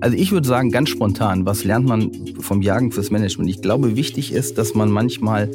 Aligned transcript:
Also 0.00 0.16
ich 0.16 0.30
würde 0.30 0.46
sagen, 0.46 0.70
ganz 0.70 0.90
spontan, 0.90 1.44
was 1.44 1.64
lernt 1.64 1.86
man 1.86 2.10
vom 2.40 2.62
Jagen 2.62 2.92
fürs 2.92 3.10
Management? 3.10 3.50
Ich 3.50 3.60
glaube, 3.60 3.96
wichtig 3.96 4.32
ist, 4.32 4.58
dass 4.58 4.74
man 4.74 4.90
manchmal 4.90 5.50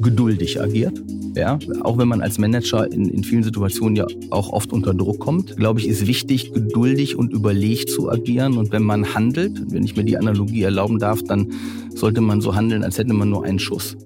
geduldig 0.00 0.60
agiert. 0.60 1.00
Ja, 1.34 1.58
auch 1.80 1.96
wenn 1.96 2.08
man 2.08 2.20
als 2.20 2.36
Manager 2.36 2.92
in, 2.92 3.08
in 3.08 3.24
vielen 3.24 3.42
Situationen 3.42 3.96
ja 3.96 4.06
auch 4.28 4.52
oft 4.52 4.70
unter 4.70 4.92
Druck 4.92 5.18
kommt, 5.18 5.56
glaube 5.56 5.80
ich, 5.80 5.88
ist 5.88 6.06
wichtig, 6.06 6.52
geduldig 6.52 7.16
und 7.16 7.32
überlegt 7.32 7.88
zu 7.88 8.10
agieren. 8.10 8.58
Und 8.58 8.70
wenn 8.70 8.82
man 8.82 9.14
handelt, 9.14 9.72
wenn 9.72 9.82
ich 9.82 9.96
mir 9.96 10.04
die 10.04 10.18
Analogie 10.18 10.62
erlauben 10.62 10.98
darf, 10.98 11.22
dann 11.22 11.50
sollte 11.94 12.20
man 12.20 12.42
so 12.42 12.54
handeln, 12.54 12.84
als 12.84 12.98
hätte 12.98 13.14
man 13.14 13.30
nur 13.30 13.44
einen 13.44 13.58
Schuss. 13.58 13.96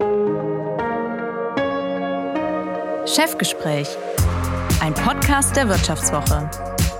Chefgespräch, 3.06 3.88
ein 4.80 4.94
Podcast 4.94 5.56
der 5.56 5.68
Wirtschaftswoche 5.68 6.48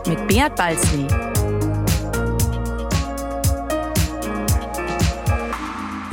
mit 0.09 0.27
Beat 0.27 0.57
Balzli. 0.57 1.07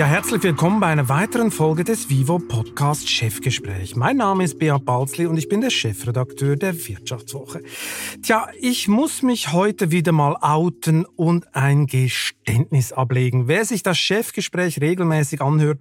Ja, 0.03 0.09
herzlich 0.09 0.43
willkommen 0.43 0.81
bei 0.81 0.87
einer 0.87 1.07
weiteren 1.07 1.49
Folge 1.49 1.85
des 1.85 2.09
Vivo 2.09 2.37
Podcast 2.37 3.07
Chefgespräch. 3.07 3.95
Mein 3.95 4.17
Name 4.17 4.43
ist 4.43 4.59
Beat 4.59 4.83
Balzli 4.83 5.27
und 5.27 5.37
ich 5.37 5.47
bin 5.47 5.61
der 5.61 5.69
Chefredakteur 5.69 6.57
der 6.57 6.75
Wirtschaftswoche. 6.75 7.61
Tja, 8.21 8.49
ich 8.59 8.89
muss 8.89 9.21
mich 9.21 9.53
heute 9.53 9.91
wieder 9.91 10.11
mal 10.11 10.35
outen 10.41 11.05
und 11.05 11.55
ein 11.55 11.87
Geständnis 11.87 12.91
ablegen. 12.91 13.47
Wer 13.47 13.63
sich 13.63 13.81
das 13.81 13.97
Chefgespräch 13.97 14.81
regelmäßig 14.81 15.39
anhört, 15.39 15.79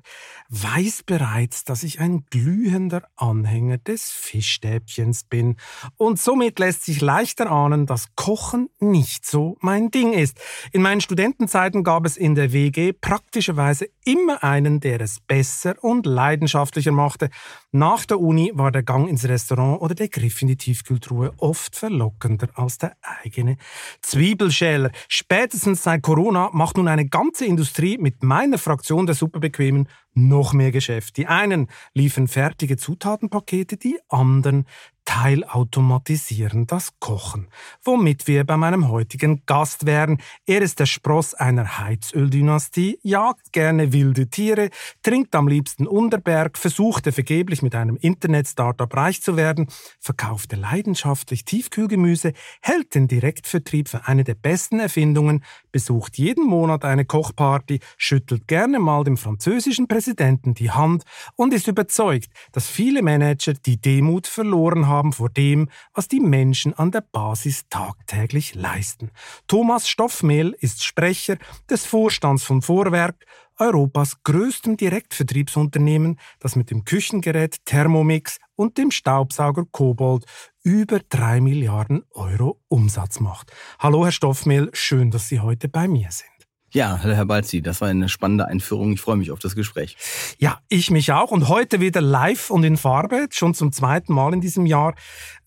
weiß 0.53 1.05
bereits, 1.05 1.65
dass 1.65 1.83
ich 1.83 1.99
ein 1.99 2.27
glühender 2.29 3.03
Anhänger 3.17 3.79
des 3.79 4.11
Fischstäbchens 4.11 5.25
bin. 5.25 5.57
Und 5.97 6.21
somit 6.21 6.59
lässt 6.59 6.85
sich 6.85 7.01
leichter 7.01 7.51
ahnen, 7.51 7.87
dass 7.87 8.15
Kochen 8.17 8.69
nicht 8.79 9.25
so 9.25 9.57
mein 9.61 9.91
Ding 9.91 10.13
ist. 10.13 10.39
In 10.71 10.83
meinen 10.83 11.01
Studentenzeiten 11.01 11.85
gab 11.85 12.05
es 12.05 12.19
in 12.19 12.35
der 12.35 12.53
WG 12.53 12.93
praktischerweise 12.93 13.89
immer 14.05 14.45
einen, 14.45 14.81
der 14.81 15.01
es 15.01 15.21
besser 15.21 15.75
und 15.83 16.05
leidenschaftlicher 16.05 16.93
machte. 16.93 17.31
Nach 17.75 18.05
der 18.05 18.21
Uni 18.21 18.53
war 18.55 18.71
der 18.71 18.83
Gang 18.83 19.09
ins 19.09 19.27
Restaurant 19.27 19.81
oder 19.81 19.95
der 19.95 20.09
Griff 20.09 20.43
in 20.43 20.49
die 20.49 20.59
Tiefkühltruhe 20.59 21.33
oft 21.39 21.75
verlockender 21.75 22.51
als 22.53 22.77
der 22.77 22.95
eigene 23.01 23.57
Zwiebelschäler. 24.03 24.91
Spätestens 25.09 25.83
seit 25.83 26.03
Corona 26.03 26.51
macht 26.53 26.77
nun 26.77 26.87
eine 26.87 27.09
ganze 27.09 27.47
Industrie 27.47 27.97
mit 27.97 28.23
meiner 28.23 28.59
Fraktion 28.59 29.07
der 29.07 29.15
Superbequemen 29.15 29.89
noch 30.13 30.53
mehr 30.53 30.71
Geschäft. 30.71 31.17
Die 31.17 31.27
einen 31.27 31.69
liefern 31.95 32.29
fertige 32.29 32.77
Zutatenpakete, 32.77 33.79
die 33.79 33.99
anderen 34.11 34.67
teilautomatisieren 35.05 36.67
das 36.67 36.91
Kochen. 37.01 37.49
Womit 37.83 38.27
wir 38.27 38.45
bei 38.45 38.57
meinem 38.57 38.89
heutigen 38.89 39.43
Gast 39.47 39.85
wären. 39.85 40.19
Er 40.47 40.63
ist 40.63 40.79
der 40.79 40.87
Spross 40.87 41.35
einer 41.35 41.79
Heizöldynastie, 41.79 42.99
jagt 43.03 43.53
gerne 43.53 43.93
wilde 43.93 44.29
Tiere, 44.29 44.71
trinkt 45.03 45.35
am 45.35 45.49
liebsten 45.49 45.87
Unterberg, 45.87 46.57
versuchte 46.57 47.11
vergeblich 47.13 47.63
mit 47.63 47.75
einem 47.75 47.97
Internet-Startup 47.97 48.95
reich 48.95 49.23
zu 49.23 49.37
werden, 49.37 49.67
verkaufte 49.99 50.57
leidenschaftlich 50.57 51.45
Tiefkühlgemüse, 51.45 52.33
hält 52.61 52.95
den 52.95 53.09
Direktvertrieb 53.09 53.89
für 53.89 54.07
eine 54.07 54.25
der 54.25 54.35
besten 54.35 54.79
Erfindungen, 54.79 55.45
besucht 55.73 56.17
jeden 56.17 56.47
Monat 56.47 56.85
eine 56.85 57.05
Kochparty, 57.05 57.81
schüttelt 57.97 58.47
gerne 58.47 58.79
mal 58.79 59.05
dem 59.05 59.17
französischen 59.17 59.89
Präsidenten 59.89 60.55
die 60.55 60.71
Hand. 60.71 61.05
Und 61.35 61.53
ist 61.53 61.67
überzeugt, 61.67 62.29
dass 62.53 62.69
viele 62.69 63.03
Manager 63.03 63.55
die 63.55 63.81
Demut 63.81 64.27
verloren 64.27 64.87
haben 64.87 64.92
vor 65.13 65.31
dem, 65.31 65.69
was 65.95 66.09
die 66.09 66.21
Menschen 66.21 66.75
an 66.75 66.91
der 66.91 67.01
Basis 67.01 67.65
tagtäglich 67.71 68.55
leisten. 68.55 69.11
Thomas 69.47 69.89
Stoffmehl 69.89 70.55
ist 70.61 70.85
Sprecher 70.85 71.37
des 71.71 71.87
Vorstands 71.87 72.45
von 72.45 72.61
Vorwerk, 72.61 73.25
Europas 73.59 74.23
größtem 74.23 74.77
Direktvertriebsunternehmen, 74.77 76.19
das 76.41 76.57
mit 76.57 76.71
dem 76.71 76.85
Küchengerät 76.85 77.65
Thermomix 77.65 78.39
und 78.57 78.79
dem 78.79 78.91
Staubsauger 78.91 79.65
Kobold 79.71 80.25
über 80.63 81.01
drei 81.09 81.41
Milliarden 81.41 82.05
Euro 82.11 82.61
Umsatz 82.69 83.21
macht. 83.21 83.53
Hallo, 83.79 84.05
Herr 84.05 84.13
Stoffmehl, 84.13 84.71
schön, 84.73 85.11
dass 85.11 85.29
Sie 85.29 85.41
heute 85.41 85.69
bei 85.69 85.89
mir 85.89 86.11
sind. 86.11 86.32
Ja, 86.75 86.97
Herr 86.97 87.27
Balzi, 87.27 87.61
das 87.61 87.83
war 87.83 87.89
eine 87.89 88.09
spannende 88.09 88.49
Einführung. 88.49 88.95
Ich 88.95 89.01
freue 89.03 89.17
mich 89.17 89.31
auf 89.31 89.39
das 89.39 89.55
Gespräch. 89.55 89.99
Ja, 90.39 90.59
ich 90.71 90.91
mich 90.91 91.13
auch. 91.13 91.31
Und 91.31 91.49
heute 91.49 91.81
wieder 91.81 92.01
live 92.01 92.49
und 92.49 92.65
in 92.65 92.79
Farbe, 92.79 93.29
schon 93.31 93.53
zum 93.53 93.73
zweiten 93.73 94.15
Mal 94.15 94.33
in 94.33 94.41
diesem 94.41 94.65
Jahr. 94.65 94.95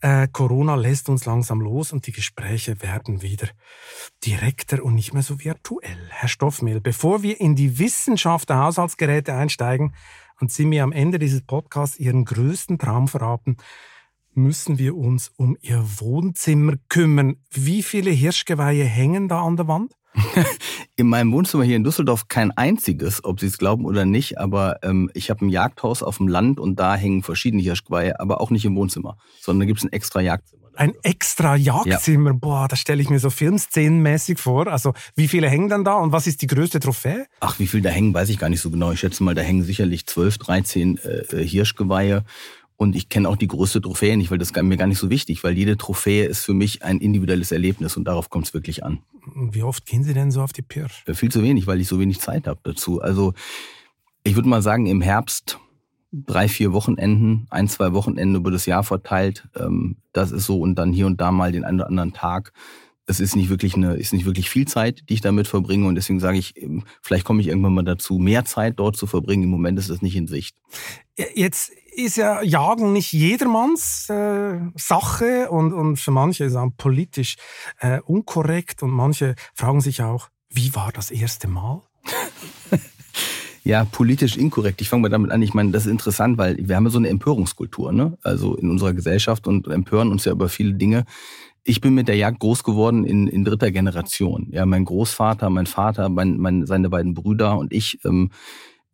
Äh, 0.02 0.28
Corona 0.31 0.75
lässt 0.75 1.09
uns 1.09 1.25
langsam 1.25 1.62
los 1.62 1.91
und 1.91 2.06
die 2.06 2.12
Gespräche 2.12 2.80
werden 2.84 3.24
wieder 3.24 3.47
direkter 4.24 4.84
und 4.84 4.94
nicht 4.94 5.16
mehr 5.16 5.24
so 5.24 5.44
virtuell. 5.44 5.97
Herr 6.09 6.30
Stoffmehl, 6.30 6.80
bevor 6.80 7.24
wir 7.24 7.42
in 7.42 7.56
die 7.56 7.80
Wissenschaft 7.80 8.50
der 8.50 8.59
Haushaltsgeräte 8.59 9.34
einsteigen 9.34 9.96
und 10.40 10.52
Sie 10.52 10.66
mir 10.66 10.84
am 10.84 10.92
Ende 10.92 11.18
dieses 11.18 11.42
Podcasts 11.42 11.97
Ihren 11.97 12.25
größten 12.25 12.78
Traum 12.78 13.07
verraten, 13.07 13.57
müssen 14.36 14.78
wir 14.78 14.96
uns 14.96 15.31
um 15.38 15.57
Ihr 15.59 15.84
Wohnzimmer 15.97 16.74
kümmern. 16.88 17.38
Wie 17.50 17.81
viele 17.81 18.12
Hirschgeweihe 18.12 18.84
hängen 18.84 19.28
da 19.28 19.42
an 19.42 19.57
der 19.57 19.68
Wand? 19.68 19.96
in 20.95 21.07
meinem 21.07 21.31
Wohnzimmer 21.31 21.63
hier 21.63 21.75
in 21.75 21.83
Düsseldorf 21.83 22.27
kein 22.27 22.51
einziges, 22.51 23.23
ob 23.23 23.39
Sie 23.39 23.47
es 23.47 23.57
glauben 23.57 23.85
oder 23.85 24.05
nicht, 24.05 24.37
aber 24.37 24.79
ähm, 24.83 25.09
ich 25.13 25.29
habe 25.29 25.45
ein 25.45 25.49
Jagdhaus 25.49 26.03
auf 26.03 26.17
dem 26.17 26.27
Land 26.27 26.59
und 26.59 26.79
da 26.79 26.95
hängen 26.95 27.23
verschiedene 27.23 27.61
Hirschgeweihe, 27.61 28.19
aber 28.19 28.41
auch 28.41 28.49
nicht 28.49 28.65
im 28.65 28.75
Wohnzimmer, 28.75 29.17
sondern 29.39 29.61
da 29.61 29.65
gibt 29.65 29.79
es 29.79 29.85
ein 29.85 29.91
extra 29.91 30.21
Jagdzimmer. 30.21 30.65
Ein 30.77 30.93
extra 31.03 31.55
Jagdzimmer, 31.55 32.31
ja. 32.31 32.37
boah, 32.37 32.67
das 32.67 32.79
stelle 32.79 33.01
ich 33.01 33.09
mir 33.09 33.19
so 33.19 33.29
filmszenenmäßig 33.29 34.39
vor. 34.39 34.67
Also 34.67 34.93
wie 35.15 35.29
viele 35.29 35.49
hängen 35.49 35.69
dann 35.69 35.85
da 35.85 35.95
und 35.95 36.11
was 36.11 36.27
ist 36.27 36.41
die 36.41 36.47
größte 36.47 36.81
Trophäe? 36.81 37.27
Ach, 37.39 37.59
wie 37.59 37.67
viele 37.67 37.83
da 37.83 37.89
hängen, 37.89 38.13
weiß 38.13 38.27
ich 38.27 38.37
gar 38.37 38.49
nicht 38.49 38.59
so 38.59 38.69
genau. 38.69 38.91
Ich 38.91 38.99
schätze 38.99 39.23
mal, 39.23 39.35
da 39.35 39.41
hängen 39.41 39.63
sicherlich 39.63 40.05
12, 40.05 40.37
13 40.37 40.97
äh, 40.97 41.45
Hirschgeweihe 41.45 42.25
und 42.78 42.96
ich 42.96 43.09
kenne 43.09 43.30
auch 43.30 43.38
die 43.38 43.47
größte 43.47 43.81
Trophäe 43.81 44.18
nicht, 44.18 44.31
weil 44.31 44.38
das 44.38 44.52
ist 44.52 44.62
mir 44.62 44.78
gar 44.78 44.88
nicht 44.88 45.00
so 45.00 45.09
wichtig, 45.09 45.44
weil 45.44 45.58
jede 45.58 45.78
Trophäe 45.78 46.25
ist 46.25 46.44
für 46.44 46.53
mich 46.53 46.84
ein 46.84 47.00
individuelles 47.00 47.52
Erlebnis 47.52 47.96
und 47.96 48.06
darauf 48.06 48.30
kommt 48.30 48.47
es 48.47 48.53
wirklich 48.53 48.84
an. 48.84 49.00
Wie 49.34 49.63
oft 49.63 49.86
gehen 49.86 50.03
Sie 50.03 50.13
denn 50.13 50.31
so 50.31 50.41
auf 50.41 50.53
die 50.53 50.62
Pirsch? 50.62 51.03
Viel 51.13 51.31
zu 51.31 51.41
wenig, 51.41 51.68
weil 51.68 51.80
ich 51.80 51.88
so 51.88 52.00
wenig 52.00 52.19
Zeit 52.19 52.47
habe 52.47 52.59
dazu. 52.63 53.02
Also 53.02 53.34
ich 54.24 54.36
würde 54.36 54.50
mal 54.50 54.62
sagen, 54.62 54.88
im 54.88 55.02
Herbst 55.02 55.59
drei, 56.12 56.47
vier 56.47 56.74
Wochenenden, 56.74 57.47
ein, 57.50 57.68
zwei 57.68 57.94
Wochenende 57.94 58.40
über 58.40 58.52
das 58.52 58.66
Jahr 58.66 58.84
verteilt. 58.84 59.47
Ähm, 59.56 59.97
das 60.13 60.31
ist 60.31 60.46
so 60.46 60.59
und 60.59 60.75
dann 60.75 60.94
hier 60.94 61.06
und 61.07 61.19
da 61.19 61.31
mal 61.31 61.52
den 61.52 61.63
einen 61.63 61.80
oder 61.80 61.88
anderen 61.88 62.13
Tag. 62.13 62.53
Es 63.07 63.19
ist 63.19 63.36
nicht 63.36 63.50
wirklich 63.50 63.75
eine, 63.75 63.96
ist 63.96 64.13
nicht 64.13 64.25
wirklich 64.25 64.50
viel 64.50 64.68
Zeit, 64.68 65.03
die 65.09 65.13
ich 65.13 65.22
damit 65.22 65.47
verbringe 65.47 65.88
und 65.88 65.96
deswegen 65.96 66.19
sage 66.19 66.38
ich, 66.38 66.59
ähm, 66.62 66.84
vielleicht 67.02 67.25
komme 67.25 67.42
ich 67.42 67.47
irgendwann 67.47 67.74
mal 67.74 67.84
dazu, 67.84 68.18
mehr 68.18 68.46
Zeit 68.46 68.80
dort 68.80 68.97
zu 68.97 69.07
verbringen. 69.07 69.44
Im 69.44 69.50
Moment 69.50 69.78
ist 69.78 69.90
das 69.90 70.02
nicht 70.02 70.16
in 70.16 70.28
Sicht. 70.28 70.56
Jetzt 71.36 71.72
ist 71.95 72.17
ja 72.17 72.41
Jagen 72.41 72.94
nicht 72.94 73.11
jedermanns 73.13 74.09
äh, 74.09 74.59
Sache 74.75 75.50
und, 75.50 75.73
und 75.73 75.97
für 75.97 76.11
manche 76.11 76.45
ist 76.45 76.53
es 76.53 76.72
politisch 76.78 77.35
äh, 77.79 78.00
unkorrekt 78.01 78.83
und 78.83 78.91
manche 78.91 79.35
fragen 79.53 79.81
sich 79.81 80.01
auch, 80.01 80.29
wie 80.50 80.73
war 80.75 80.91
das 80.91 81.11
erste 81.11 81.47
Mal? 81.47 81.81
ja, 83.63 83.85
politisch 83.85 84.38
inkorrekt. 84.38 84.81
Ich 84.81 84.89
fange 84.89 85.03
mal 85.03 85.09
damit 85.09 85.31
an. 85.31 85.41
Ich 85.41 85.53
meine, 85.53 85.72
das 85.72 85.85
ist 85.85 85.91
interessant, 85.91 86.38
weil 86.38 86.57
wir 86.59 86.75
haben 86.75 86.85
ja 86.85 86.91
so 86.91 86.97
eine 86.97 87.09
Empörungskultur, 87.09 87.91
ne? 87.91 88.17
Also 88.22 88.56
in 88.56 88.69
unserer 88.69 88.94
Gesellschaft 88.94 89.47
und 89.47 89.67
empören 89.67 90.12
uns 90.12 90.25
ja 90.25 90.31
über 90.31 90.50
viele 90.50 90.73
Dinge. 90.73 91.06
Ich 91.63 91.81
bin 91.81 91.95
mit 91.95 92.07
der 92.07 92.16
Jagd 92.16 92.39
groß 92.39 92.63
geworden 92.63 93.06
in, 93.06 93.27
in 93.27 93.44
dritter 93.44 93.72
Generation. 93.72 94.50
Ja, 94.51 94.66
mein 94.66 94.85
Großvater, 94.85 95.50
mein 95.50 95.66
Vater, 95.66 96.09
mein, 96.09 96.38
mein, 96.38 96.66
seine 96.67 96.89
beiden 96.89 97.16
Brüder 97.16 97.57
und 97.57 97.73
ich 97.73 98.00
ähm, 98.06 98.29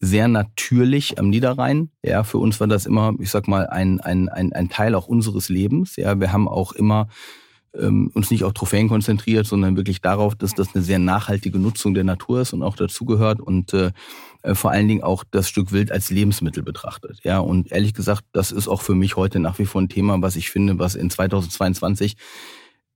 sehr 0.01 0.28
natürlich 0.28 1.19
am 1.19 1.29
Niederrhein. 1.29 1.91
Ja, 2.03 2.23
für 2.23 2.39
uns 2.39 2.59
war 2.59 2.67
das 2.67 2.85
immer, 2.85 3.13
ich 3.19 3.29
sag 3.29 3.47
mal, 3.47 3.67
ein, 3.67 4.01
ein, 4.01 4.28
ein, 4.29 4.51
ein 4.51 4.69
Teil 4.69 4.95
auch 4.95 5.07
unseres 5.07 5.47
Lebens. 5.47 5.95
Ja, 5.95 6.19
wir 6.19 6.34
haben 6.34 6.47
auch 6.47 6.73
immer 6.73 7.07
ähm, 7.78 8.12
uns 8.13 8.31
nicht 8.31 8.44
auf 8.44 8.53
Trophäen 8.53 8.89
konzentriert, 8.89 9.45
sondern 9.45 9.78
wirklich 9.78 10.01
darauf, 10.01 10.35
dass 10.35 10.53
das 10.56 10.73
eine 10.73 10.84
sehr 10.84 11.00
nachhaltige 11.00 11.59
Nutzung 11.59 11.94
der 11.94 12.03
Natur 12.03 12.42
ist 12.42 12.51
und 12.51 12.63
auch 12.63 12.75
dazugehört 12.75 13.39
und 13.39 13.74
äh, 13.74 13.92
äh, 14.42 14.56
vor 14.56 14.71
allen 14.71 14.88
Dingen 14.88 15.03
auch 15.03 15.24
das 15.30 15.48
Stück 15.48 15.71
Wild 15.71 15.92
als 15.92 16.09
Lebensmittel 16.09 16.63
betrachtet. 16.63 17.19
Ja, 17.24 17.39
und 17.39 17.71
ehrlich 17.71 17.94
gesagt, 17.94 18.24
das 18.33 18.51
ist 18.51 18.68
auch 18.68 18.81
für 18.81 18.95
mich 18.95 19.15
heute 19.15 19.39
nach 19.39 19.59
wie 19.59 19.65
vor 19.65 19.81
ein 19.81 19.89
Thema, 19.89 20.21
was 20.21 20.36
ich 20.36 20.50
finde, 20.50 20.80
was 20.80 20.95
in 20.95 21.09
2022 21.09 22.18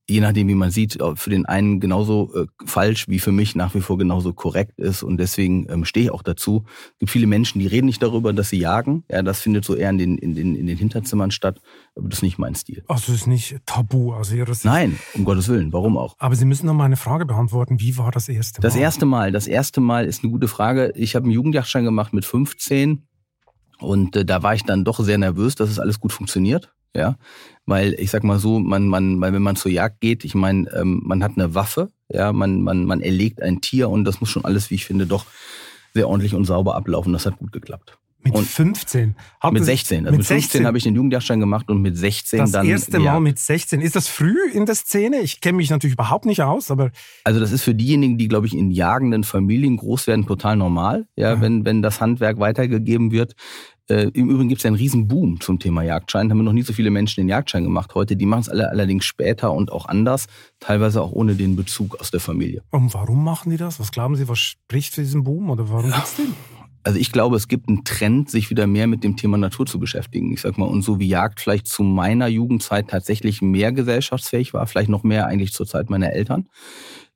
je 0.08 0.22
nachdem, 0.22 0.48
wie 0.48 0.56
man 0.56 0.70
sieht, 0.70 1.00
für 1.16 1.30
den 1.30 1.46
einen 1.46 1.80
genauso 1.80 2.32
äh, 2.36 2.46
falsch 2.66 3.08
wie 3.08 3.20
für 3.20 3.32
mich 3.32 3.56
nach 3.56 3.74
wie 3.74 3.82
vor 3.82 3.98
genauso 3.98 4.34
korrekt 4.34 4.78
ist. 4.80 5.04
Und 5.04 5.18
deswegen 5.18 5.68
ähm, 5.70 5.86
stehe 5.86 6.06
ich 6.06 6.12
auch 6.12 6.22
dazu. 6.22 6.66
Es 6.94 7.00
gibt 7.00 7.12
viele 7.12 7.28
Menschen, 7.28 7.60
die 7.60 7.68
reden 7.68 7.88
nicht 7.88 8.04
darüber, 8.04 8.32
dass 8.32 8.50
sie 8.50 8.60
jagen. 8.60 9.04
Ja, 9.10 9.24
das 9.24 9.42
findet 9.42 9.66
so 9.66 9.76
eher 9.76 9.90
in 9.90 9.98
den, 9.98 10.18
in 10.18 10.36
den, 10.36 10.56
in 10.56 10.68
den 10.68 10.78
Hinterzimmern 10.78 11.32
statt. 11.32 11.60
Aber 11.96 12.08
das 12.08 12.20
ist 12.20 12.24
nicht 12.24 12.38
mein 12.38 12.56
Stil. 12.56 12.84
Also 12.88 13.14
ist 13.14 13.28
nicht 13.28 13.58
tabu. 13.66 14.14
Also 14.14 14.36
Ihre 14.36 14.54
Nein, 14.64 15.00
um 15.14 15.26
Gottes 15.26 15.48
Willen. 15.48 15.74
Warum 15.74 15.98
auch? 15.98 16.16
Aber 16.20 16.36
Sie 16.36 16.46
müssen 16.46 16.68
noch 16.68 16.74
mal 16.74 16.86
eine 16.86 16.98
Frage 16.98 17.26
beantworten. 17.26 17.80
Wie 17.80 17.98
war 17.98 18.12
das 18.12 18.30
erste 18.30 18.62
Mal? 18.62 18.64
Das 18.68 18.76
erste 18.76 19.06
Mal. 19.06 19.32
Das 19.32 19.48
erste 19.48 19.82
Mal 19.82 20.06
ist 20.06 20.24
eine 20.24 20.32
gute 20.32 20.48
Frage. 20.48 20.94
Ich 20.96 21.16
habe 21.16 21.24
einen 21.24 21.34
Jugendjagdschein 21.34 21.84
gemacht 21.84 22.14
mit 22.14 22.26
15. 22.26 23.08
Und 23.80 24.16
äh, 24.16 24.24
da 24.24 24.44
war 24.44 24.54
ich 24.54 24.64
dann 24.64 24.86
doch 24.86 25.00
sehr 25.00 25.18
nervös, 25.18 25.56
dass 25.56 25.70
es 25.70 25.80
alles 25.80 26.00
gut 26.00 26.14
funktioniert 26.14 26.72
ja, 26.96 27.18
weil 27.68 27.94
ich 28.00 28.10
sag 28.12 28.24
mal 28.24 28.40
so, 28.40 28.60
man, 28.60 28.88
man, 28.88 29.20
weil 29.22 29.34
wenn 29.34 29.42
man 29.44 29.56
zur 29.56 29.72
Jagd 29.72 30.02
geht, 30.02 30.24
ich 30.26 30.34
meine, 30.36 30.70
ähm, 30.74 31.02
man 31.04 31.24
hat 31.24 31.34
eine 31.36 31.54
Waffe, 31.54 31.90
Ja, 32.12 32.32
man, 32.34 32.62
man, 32.62 32.86
man 32.86 33.02
erlegt 33.02 33.42
ein 33.42 33.62
Tier 33.62 33.90
und 33.90 34.06
das 34.06 34.20
muss 34.22 34.30
schon 34.30 34.46
alles, 34.46 34.70
wie 34.72 34.76
ich 34.76 34.86
finde, 34.86 35.06
doch 35.06 35.26
sehr 35.94 36.08
ordentlich 36.08 36.34
und 36.36 36.46
sauber 36.46 36.76
ablaufen. 36.76 37.14
Das 37.14 37.26
hat 37.26 37.38
gut 37.38 37.52
geklappt. 37.52 37.98
Mit 38.24 38.34
Und 38.34 38.48
15? 38.48 39.16
Hat 39.40 39.54
mit 39.54 39.62
es- 39.62 39.68
16. 39.68 40.06
Also 40.08 40.18
mit, 40.18 40.26
15 40.26 40.42
16 40.42 40.66
habe 40.66 40.78
ich 40.80 40.84
den 40.84 40.96
Jugendjagdschein 40.96 41.40
gemacht 41.40 41.70
und 41.70 41.82
mit 41.84 41.96
16 41.96 42.40
das 42.40 42.52
dann. 42.52 42.66
erste 42.68 42.98
Mal 42.98 43.06
ja. 43.06 43.20
mit 43.20 43.38
16. 43.38 43.82
Ist 43.82 43.96
das 43.96 44.08
früh 44.08 44.36
in 44.52 44.66
der 44.66 44.74
Szene? 44.74 45.20
Ich 45.22 45.42
kenne 45.42 45.58
mich 45.58 45.70
natürlich 45.70 45.94
überhaupt 45.94 46.26
nicht 46.26 46.42
aus, 46.42 46.72
aber 46.72 46.90
Also 47.24 47.40
das 47.40 47.52
ist 47.52 47.62
für 47.62 47.76
diejenigen, 47.76 48.18
die, 48.18 48.28
glaube 48.28 48.48
ich, 48.48 48.56
in 48.56 48.72
jagenden 48.72 49.24
Familien 49.24 49.78
groß 49.78 50.08
werden, 50.08 50.26
total 50.26 50.56
normal, 50.58 51.06
ja, 51.16 51.36
Mhm. 51.36 51.42
wenn, 51.42 51.66
wenn 51.66 51.82
das 51.84 52.02
Handwerk 52.02 52.40
weitergegeben 52.40 53.12
wird. 53.12 53.36
Äh, 53.88 54.10
Im 54.14 54.30
Übrigen 54.30 54.50
gibt 54.50 54.60
es 54.60 54.64
ja 54.64 54.70
einen 54.70 54.78
riesen 54.78 55.08
Boom 55.08 55.40
zum 55.40 55.60
Thema 55.60 55.84
Jagdschein. 55.84 56.30
Haben 56.30 56.40
wir 56.40 56.44
noch 56.44 56.54
nie 56.54 56.64
so 56.64 56.74
viele 56.74 56.90
Menschen 56.90 57.22
den 57.22 57.30
Jagdschein 57.30 57.64
gemacht 57.64 57.94
heute. 57.94 58.16
Die 58.16 58.26
machen 58.26 58.42
es 58.42 58.50
alle 58.50 58.70
allerdings 58.70 59.06
später 59.06 59.54
und 59.54 59.72
auch 59.72 59.86
anders, 59.86 60.26
teilweise 60.60 61.02
auch 61.02 61.12
ohne 61.12 61.36
den 61.36 61.56
Bezug 61.56 62.00
aus 62.00 62.12
der 62.12 62.20
Familie. 62.20 62.64
und 62.72 62.94
warum 62.94 63.24
machen 63.24 63.52
die 63.52 63.58
das? 63.58 63.80
Was 63.80 63.92
glauben 63.92 64.16
Sie, 64.16 64.28
was 64.28 64.40
spricht 64.40 64.96
für 64.96 65.02
diesen 65.02 65.24
Boom 65.24 65.50
oder 65.50 65.70
warum 65.70 65.92
gibt's 65.92 66.16
den? 66.16 66.34
Also 66.84 67.00
ich 67.00 67.12
glaube, 67.12 67.36
es 67.36 67.48
gibt 67.48 67.68
einen 67.68 67.84
Trend, 67.84 68.30
sich 68.30 68.52
wieder 68.52 68.68
mehr 68.68 68.86
mit 68.86 69.04
dem 69.04 69.18
Thema 69.18 69.38
Natur 69.38 69.66
zu 69.66 69.80
beschäftigen. 69.80 70.32
Ich 70.34 70.42
sag 70.42 70.60
mal, 70.60 70.66
und 70.66 70.84
so 70.84 71.00
wie 71.00 71.08
Jagd 71.08 71.40
vielleicht 71.40 71.66
zu 71.66 71.82
meiner 71.82 72.28
Jugendzeit 72.28 72.90
tatsächlich 72.90 73.42
mehr 73.42 73.72
gesellschaftsfähig 73.72 74.54
war, 74.54 74.68
vielleicht 74.68 74.90
noch 74.90 75.02
mehr 75.02 75.26
eigentlich 75.26 75.52
zur 75.52 75.66
Zeit 75.66 75.90
meiner 75.90 76.14
Eltern, 76.14 76.48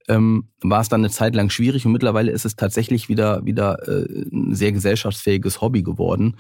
ähm, 0.10 0.50
war 0.62 0.82
es 0.82 0.90
dann 0.90 1.02
eine 1.02 1.10
Zeit 1.10 1.36
lang 1.36 1.50
schwierig 1.50 1.86
und 1.86 1.92
mittlerweile 1.92 2.32
ist 2.32 2.46
es 2.46 2.56
tatsächlich 2.56 3.08
wieder, 3.08 3.46
wieder 3.46 3.88
äh, 3.88 4.26
ein 4.32 4.56
sehr 4.56 4.72
gesellschaftsfähiges 4.72 5.62
Hobby 5.62 5.84
geworden. 5.84 6.36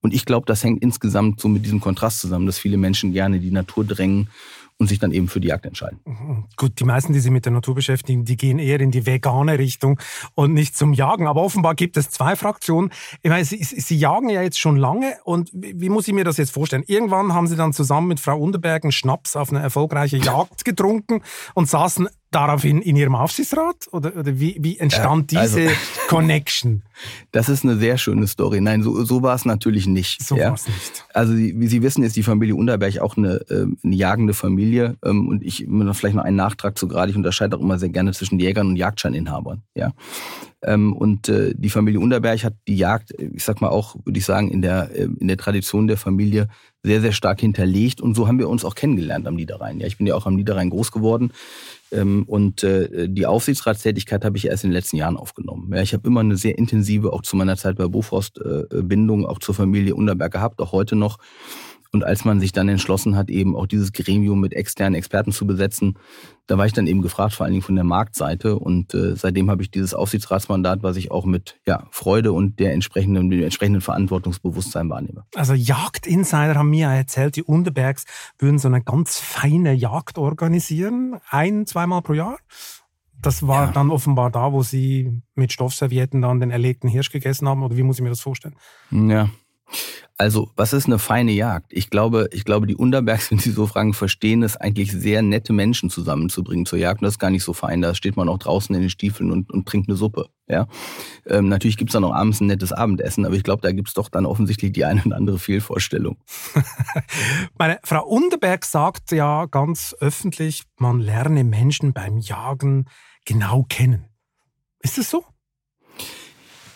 Und 0.00 0.14
ich 0.14 0.26
glaube, 0.26 0.46
das 0.46 0.62
hängt 0.62 0.82
insgesamt 0.82 1.40
so 1.40 1.48
mit 1.48 1.64
diesem 1.64 1.80
Kontrast 1.80 2.20
zusammen, 2.20 2.46
dass 2.46 2.58
viele 2.58 2.76
Menschen 2.76 3.12
gerne 3.12 3.40
die 3.40 3.50
Natur 3.50 3.84
drängen 3.84 4.28
und 4.78 4.88
sich 4.88 4.98
dann 4.98 5.12
eben 5.12 5.28
für 5.28 5.40
die 5.40 5.48
Jagd 5.48 5.66
entscheiden. 5.66 6.00
Gut, 6.56 6.80
die 6.80 6.84
meisten, 6.84 7.12
die 7.12 7.20
sich 7.20 7.30
mit 7.30 7.44
der 7.44 7.52
Natur 7.52 7.74
beschäftigen, 7.74 8.24
die 8.24 8.36
gehen 8.36 8.58
eher 8.58 8.80
in 8.80 8.90
die 8.90 9.06
vegane 9.06 9.58
Richtung 9.58 10.00
und 10.34 10.52
nicht 10.52 10.76
zum 10.76 10.92
Jagen. 10.92 11.26
Aber 11.26 11.42
offenbar 11.42 11.74
gibt 11.74 11.96
es 11.96 12.10
zwei 12.10 12.34
Fraktionen. 12.34 12.90
Ich 13.22 13.30
meine, 13.30 13.44
Sie, 13.44 13.62
Sie 13.62 13.96
jagen 13.96 14.28
ja 14.28 14.42
jetzt 14.42 14.58
schon 14.58 14.76
lange 14.76 15.14
und 15.24 15.50
wie, 15.52 15.80
wie 15.80 15.88
muss 15.88 16.08
ich 16.08 16.14
mir 16.14 16.24
das 16.24 16.38
jetzt 16.38 16.50
vorstellen? 16.50 16.82
Irgendwann 16.86 17.32
haben 17.32 17.46
Sie 17.46 17.56
dann 17.56 17.72
zusammen 17.72 18.08
mit 18.08 18.20
Frau 18.20 18.36
Unterberg 18.38 18.84
einen 18.84 18.92
Schnaps 18.92 19.36
auf 19.36 19.50
eine 19.50 19.60
erfolgreiche 19.60 20.16
Jagd 20.16 20.64
getrunken 20.64 21.22
und 21.54 21.68
saßen 21.68 22.08
daraufhin 22.34 22.80
in 22.82 22.96
Ihrem 22.96 23.14
Aufsichtsrat? 23.14 23.88
Oder, 23.92 24.16
oder 24.16 24.38
wie, 24.40 24.56
wie 24.60 24.78
entstand 24.78 25.32
Ja, 25.32 25.40
also- 25.40 25.58
diese 25.58 25.70
Connection? 26.08 26.82
Das 27.32 27.48
ist 27.48 27.64
eine 27.64 27.76
sehr 27.76 27.98
schöne 27.98 28.26
Story. 28.26 28.60
Nein, 28.60 28.82
so, 28.82 29.04
so 29.04 29.22
war 29.22 29.34
es 29.34 29.44
natürlich 29.44 29.86
nicht. 29.86 30.22
So 30.22 30.36
ja. 30.36 30.46
war 30.48 30.54
es 30.54 30.66
nicht. 30.68 31.04
Also 31.12 31.36
wie 31.36 31.66
Sie 31.66 31.82
wissen, 31.82 32.04
ist 32.04 32.16
die 32.16 32.22
Familie 32.22 32.54
Unterberg 32.54 32.98
auch 33.00 33.16
eine, 33.16 33.40
ähm, 33.50 33.78
eine 33.82 33.96
jagende 33.96 34.32
Familie. 34.34 34.96
Ähm, 35.04 35.26
Und 35.28 35.42
ich 35.42 35.66
vielleicht 35.92 36.14
noch 36.14 36.24
einen 36.24 36.36
Nachtrag 36.36 36.78
zu 36.78 36.86
gerade. 36.86 37.10
Ich 37.10 37.16
unterscheide 37.16 37.56
auch 37.56 37.60
immer 37.60 37.78
sehr 37.78 37.88
gerne 37.88 38.12
zwischen 38.12 38.38
Jägern 38.38 38.68
und 38.68 38.76
Jagdscheininhabern. 38.76 39.62
Ja. 39.74 39.92
Ähm, 40.62 40.92
Und 40.92 41.28
äh, 41.28 41.52
die 41.56 41.70
Familie 41.70 42.00
Unterberg 42.00 42.44
hat 42.44 42.54
die 42.68 42.76
Jagd, 42.76 43.12
ich 43.18 43.42
sag 43.44 43.60
mal 43.60 43.68
auch, 43.68 43.96
würde 44.04 44.18
ich 44.18 44.24
sagen, 44.24 44.50
in 44.50 44.62
der, 44.62 44.90
äh, 44.94 45.08
in 45.18 45.26
der 45.28 45.36
Tradition 45.36 45.88
der 45.88 45.96
Familie 45.96 46.48
sehr, 46.84 47.00
sehr 47.00 47.12
stark 47.12 47.40
hinterlegt. 47.40 48.00
Und 48.00 48.14
so 48.14 48.28
haben 48.28 48.38
wir 48.38 48.48
uns 48.48 48.64
auch 48.64 48.74
kennengelernt 48.74 49.26
am 49.26 49.34
Niederrhein. 49.34 49.80
Ja, 49.80 49.86
ich 49.86 49.98
bin 49.98 50.06
ja 50.06 50.14
auch 50.14 50.26
am 50.26 50.36
Niederrhein 50.36 50.70
groß 50.70 50.92
geworden. 50.92 51.32
Ähm, 51.94 52.24
Und 52.24 52.62
äh, 52.64 53.08
die 53.08 53.26
Aufsichtsratstätigkeit 53.26 54.24
habe 54.24 54.36
ich 54.36 54.46
erst 54.46 54.64
in 54.64 54.70
den 54.70 54.74
letzten 54.74 54.96
Jahren 54.96 55.16
aufgenommen. 55.16 55.72
Ja, 55.72 55.82
ich 55.82 55.94
habe 55.94 56.06
immer 56.08 56.20
eine 56.20 56.36
sehr 56.36 56.58
intensive, 56.58 57.12
auch 57.12 57.22
zu 57.22 57.36
meiner 57.36 57.56
Zeit 57.56 57.76
bei 57.76 57.86
Bofrost, 57.86 58.40
äh, 58.40 58.82
Bindung 58.82 59.24
auch 59.26 59.38
zur 59.38 59.54
Familie 59.54 59.94
Unterberg 59.94 60.32
gehabt, 60.32 60.60
auch 60.60 60.72
heute 60.72 60.96
noch. 60.96 61.18
Und 61.94 62.04
als 62.04 62.24
man 62.24 62.40
sich 62.40 62.52
dann 62.52 62.68
entschlossen 62.68 63.16
hat, 63.16 63.30
eben 63.30 63.56
auch 63.56 63.66
dieses 63.66 63.92
Gremium 63.92 64.40
mit 64.40 64.52
externen 64.52 64.94
Experten 64.96 65.32
zu 65.32 65.46
besetzen, 65.46 65.96
da 66.46 66.58
war 66.58 66.66
ich 66.66 66.72
dann 66.74 66.86
eben 66.86 67.00
gefragt, 67.00 67.32
vor 67.32 67.44
allen 67.44 67.52
Dingen 67.52 67.62
von 67.64 67.76
der 67.76 67.84
Marktseite. 67.84 68.58
Und 68.58 68.92
äh, 68.92 69.16
seitdem 69.16 69.50
habe 69.50 69.62
ich 69.62 69.70
dieses 69.70 69.94
Aufsichtsratsmandat, 69.94 70.82
was 70.82 70.96
ich 70.96 71.10
auch 71.10 71.24
mit 71.24 71.58
ja, 71.66 71.86
Freude 71.90 72.32
und 72.32 72.58
der 72.58 72.72
entsprechenden, 72.74 73.30
dem 73.30 73.42
entsprechenden 73.42 73.80
Verantwortungsbewusstsein 73.80 74.90
wahrnehme. 74.90 75.24
Also 75.34 75.54
Jagdinsider 75.54 76.56
haben 76.56 76.70
mir 76.70 76.88
erzählt, 76.88 77.36
die 77.36 77.42
Unterbergs 77.44 78.04
würden 78.38 78.58
so 78.58 78.68
eine 78.68 78.82
ganz 78.82 79.18
feine 79.18 79.72
Jagd 79.72 80.18
organisieren, 80.18 81.16
ein, 81.30 81.66
zweimal 81.66 82.02
pro 82.02 82.12
Jahr. 82.14 82.36
Das 83.22 83.46
war 83.46 83.66
Ja. 83.66 83.72
dann 83.72 83.90
offenbar 83.90 84.30
da, 84.30 84.52
wo 84.52 84.62
sie 84.62 85.22
mit 85.34 85.52
Stoffservietten 85.52 86.20
dann 86.20 86.40
den 86.40 86.50
erlegten 86.50 86.90
Hirsch 86.90 87.10
gegessen 87.10 87.48
haben. 87.48 87.62
Oder 87.62 87.76
wie 87.76 87.82
muss 87.82 87.96
ich 87.96 88.02
mir 88.02 88.10
das 88.10 88.20
vorstellen? 88.20 88.56
Ja. 88.90 89.30
Also, 90.16 90.50
was 90.54 90.72
ist 90.72 90.86
eine 90.86 91.00
feine 91.00 91.32
Jagd? 91.32 91.72
Ich 91.72 91.90
glaube, 91.90 92.28
ich 92.30 92.44
glaube, 92.44 92.68
die 92.68 92.76
Unterbergs, 92.76 93.30
wenn 93.30 93.38
Sie 93.38 93.50
so 93.50 93.66
fragen, 93.66 93.94
verstehen 93.94 94.42
es 94.42 94.56
eigentlich 94.56 94.92
sehr 94.92 95.22
nette 95.22 95.52
Menschen 95.52 95.90
zusammenzubringen 95.90 96.66
zur 96.66 96.78
Jagd. 96.78 97.00
Und 97.00 97.06
das 97.06 97.14
ist 97.14 97.18
gar 97.18 97.30
nicht 97.30 97.42
so 97.42 97.52
fein. 97.52 97.82
Da 97.82 97.94
steht 97.94 98.16
man 98.16 98.28
auch 98.28 98.38
draußen 98.38 98.74
in 98.74 98.82
den 98.82 98.90
Stiefeln 98.90 99.32
und, 99.32 99.50
und 99.50 99.66
trinkt 99.66 99.88
eine 99.88 99.96
Suppe. 99.96 100.28
Ja. 100.46 100.68
Ähm, 101.26 101.48
natürlich 101.48 101.76
gibt's 101.76 101.94
dann 101.94 102.04
auch 102.04 102.14
abends 102.14 102.40
ein 102.40 102.46
nettes 102.46 102.72
Abendessen, 102.72 103.26
aber 103.26 103.34
ich 103.34 103.42
glaube, 103.42 103.62
da 103.62 103.72
gibt's 103.72 103.94
doch 103.94 104.08
dann 104.08 104.26
offensichtlich 104.26 104.72
die 104.72 104.84
eine 104.84 105.02
oder 105.04 105.16
andere 105.16 105.38
Fehlvorstellung. 105.38 106.18
Meine 107.58 107.78
Frau 107.82 108.06
Unterberg 108.06 108.64
sagt 108.64 109.10
ja 109.10 109.46
ganz 109.46 109.96
öffentlich, 109.98 110.62
man 110.76 111.00
lerne 111.00 111.42
Menschen 111.44 111.92
beim 111.92 112.18
Jagen 112.18 112.84
genau 113.24 113.64
kennen. 113.68 114.04
Ist 114.80 114.98
das 114.98 115.10
so? 115.10 115.24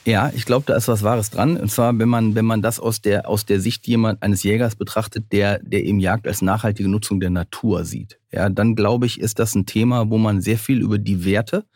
Ja, 0.08 0.32
ich 0.34 0.46
glaube, 0.46 0.64
da 0.64 0.74
ist 0.74 0.88
was 0.88 1.02
Wahres 1.02 1.28
dran. 1.28 1.58
Und 1.58 1.70
zwar, 1.70 1.98
wenn 1.98 2.08
man, 2.08 2.34
wenn 2.34 2.46
man 2.46 2.62
das 2.62 2.80
aus 2.80 3.02
der, 3.02 3.28
aus 3.28 3.44
der 3.44 3.60
Sicht 3.60 3.86
jemand, 3.86 4.22
eines 4.22 4.42
Jägers 4.42 4.74
betrachtet, 4.74 5.30
der, 5.32 5.58
der 5.58 5.84
eben 5.84 6.00
Jagd 6.00 6.26
als 6.26 6.40
nachhaltige 6.40 6.88
Nutzung 6.88 7.20
der 7.20 7.28
Natur 7.28 7.84
sieht. 7.84 8.18
Ja, 8.32 8.48
dann 8.48 8.74
glaube 8.74 9.04
ich, 9.04 9.20
ist 9.20 9.38
das 9.38 9.54
ein 9.54 9.66
Thema, 9.66 10.08
wo 10.08 10.16
man 10.16 10.40
sehr 10.40 10.56
viel 10.56 10.80
über 10.80 10.96
die 10.96 11.26
Werte 11.26 11.66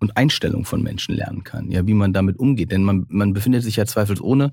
und 0.00 0.16
Einstellung 0.16 0.64
von 0.64 0.82
Menschen 0.82 1.14
lernen 1.14 1.44
kann. 1.44 1.70
Ja, 1.70 1.86
wie 1.86 1.94
man 1.94 2.12
damit 2.12 2.38
umgeht. 2.38 2.72
Denn 2.72 2.82
man, 2.82 3.06
man 3.08 3.32
befindet 3.32 3.62
sich 3.62 3.76
ja 3.76 3.86
zweifelsohne 3.86 4.52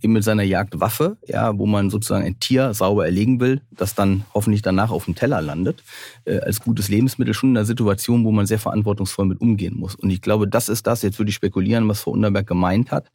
eben 0.00 0.12
mit 0.12 0.24
seiner 0.24 0.42
Jagdwaffe, 0.42 1.16
ja, 1.26 1.58
wo 1.58 1.66
man 1.66 1.90
sozusagen 1.90 2.24
ein 2.24 2.38
Tier 2.38 2.74
sauber 2.74 3.06
erlegen 3.06 3.40
will, 3.40 3.62
das 3.70 3.94
dann 3.94 4.24
hoffentlich 4.34 4.62
danach 4.62 4.90
auf 4.90 5.06
dem 5.06 5.14
Teller 5.14 5.40
landet, 5.40 5.82
äh, 6.24 6.38
als 6.38 6.60
gutes 6.60 6.88
Lebensmittel 6.88 7.34
schon 7.34 7.50
in 7.50 7.56
einer 7.56 7.64
Situation, 7.64 8.24
wo 8.24 8.30
man 8.30 8.46
sehr 8.46 8.58
verantwortungsvoll 8.58 9.26
mit 9.26 9.40
umgehen 9.40 9.76
muss. 9.76 9.94
Und 9.94 10.10
ich 10.10 10.20
glaube, 10.20 10.46
das 10.46 10.68
ist 10.68 10.86
das, 10.86 11.02
jetzt 11.02 11.18
würde 11.18 11.30
ich 11.30 11.34
spekulieren, 11.34 11.88
was 11.88 12.02
Frau 12.02 12.12
Unterberg 12.12 12.46
gemeint 12.46 12.90
hat. 12.90 13.10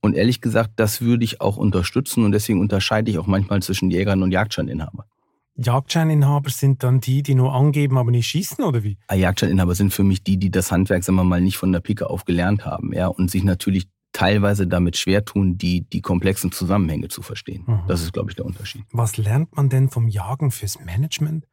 Und 0.00 0.14
ehrlich 0.14 0.40
gesagt, 0.40 0.72
das 0.76 1.00
würde 1.00 1.24
ich 1.24 1.40
auch 1.40 1.56
unterstützen 1.56 2.24
und 2.24 2.32
deswegen 2.32 2.60
unterscheide 2.60 3.10
ich 3.10 3.18
auch 3.18 3.26
manchmal 3.26 3.62
zwischen 3.62 3.90
Jägern 3.90 4.22
und 4.22 4.32
Jagdscheininhabern. 4.32 5.06
Jagdscheininhaber 5.56 6.50
sind 6.50 6.82
dann 6.82 7.00
die, 7.00 7.22
die 7.22 7.34
nur 7.34 7.54
angeben, 7.54 7.96
aber 7.98 8.10
nicht 8.10 8.26
schießen, 8.26 8.62
oder 8.64 8.82
wie? 8.82 8.98
Ah, 9.08 9.14
Jagdscheininhaber 9.14 9.74
sind 9.74 9.92
für 9.92 10.04
mich 10.04 10.22
die, 10.22 10.36
die 10.36 10.50
das 10.50 10.70
Handwerk, 10.70 11.02
sagen 11.02 11.16
wir 11.16 11.24
mal, 11.24 11.40
nicht 11.40 11.56
von 11.56 11.72
der 11.72 11.80
Pike 11.80 12.10
auf 12.10 12.24
gelernt 12.24 12.64
haben, 12.64 12.92
ja, 12.92 13.06
und 13.06 13.30
sich 13.30 13.42
natürlich 13.42 13.88
teilweise 14.12 14.66
damit 14.66 14.96
schwer 14.96 15.24
tun, 15.24 15.58
die, 15.58 15.82
die 15.82 16.00
komplexen 16.00 16.52
Zusammenhänge 16.52 17.08
zu 17.08 17.22
verstehen. 17.22 17.64
Mhm. 17.66 17.80
Das 17.86 18.02
ist, 18.02 18.12
glaube 18.12 18.30
ich, 18.30 18.36
der 18.36 18.46
Unterschied. 18.46 18.82
Was 18.92 19.16
lernt 19.16 19.56
man 19.56 19.68
denn 19.68 19.88
vom 19.90 20.08
Jagen 20.08 20.50
fürs 20.50 20.78
Management? 20.80 21.46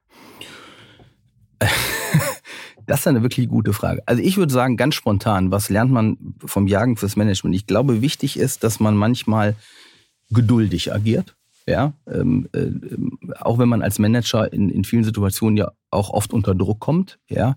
Das 2.85 2.99
ist 2.99 3.07
eine 3.07 3.21
wirklich 3.21 3.47
gute 3.47 3.71
Frage. 3.71 4.03
Also 4.05 4.21
ich 4.21 4.35
würde 4.35 4.51
sagen, 4.51 4.75
ganz 4.75 4.95
spontan, 4.95 5.51
was 5.51 5.69
lernt 5.69 5.89
man 5.89 6.17
vom 6.43 6.67
Jagen 6.67 6.97
fürs 6.97 7.15
Management? 7.15 7.55
Ich 7.55 7.65
glaube, 7.65 8.01
wichtig 8.01 8.37
ist, 8.37 8.65
dass 8.65 8.81
man 8.81 8.97
manchmal 8.97 9.55
geduldig 10.31 10.93
agiert. 10.93 11.35
Ja, 11.65 11.93
ähm, 12.11 12.49
äh, 12.53 12.71
auch 13.39 13.57
wenn 13.57 13.69
man 13.69 13.81
als 13.81 13.97
Manager 13.97 14.51
in, 14.51 14.69
in 14.69 14.83
vielen 14.83 15.05
Situationen 15.05 15.55
ja 15.55 15.71
auch 15.91 16.09
oft 16.09 16.33
unter 16.33 16.55
Druck 16.55 16.81
kommt, 16.81 17.19
ja, 17.29 17.55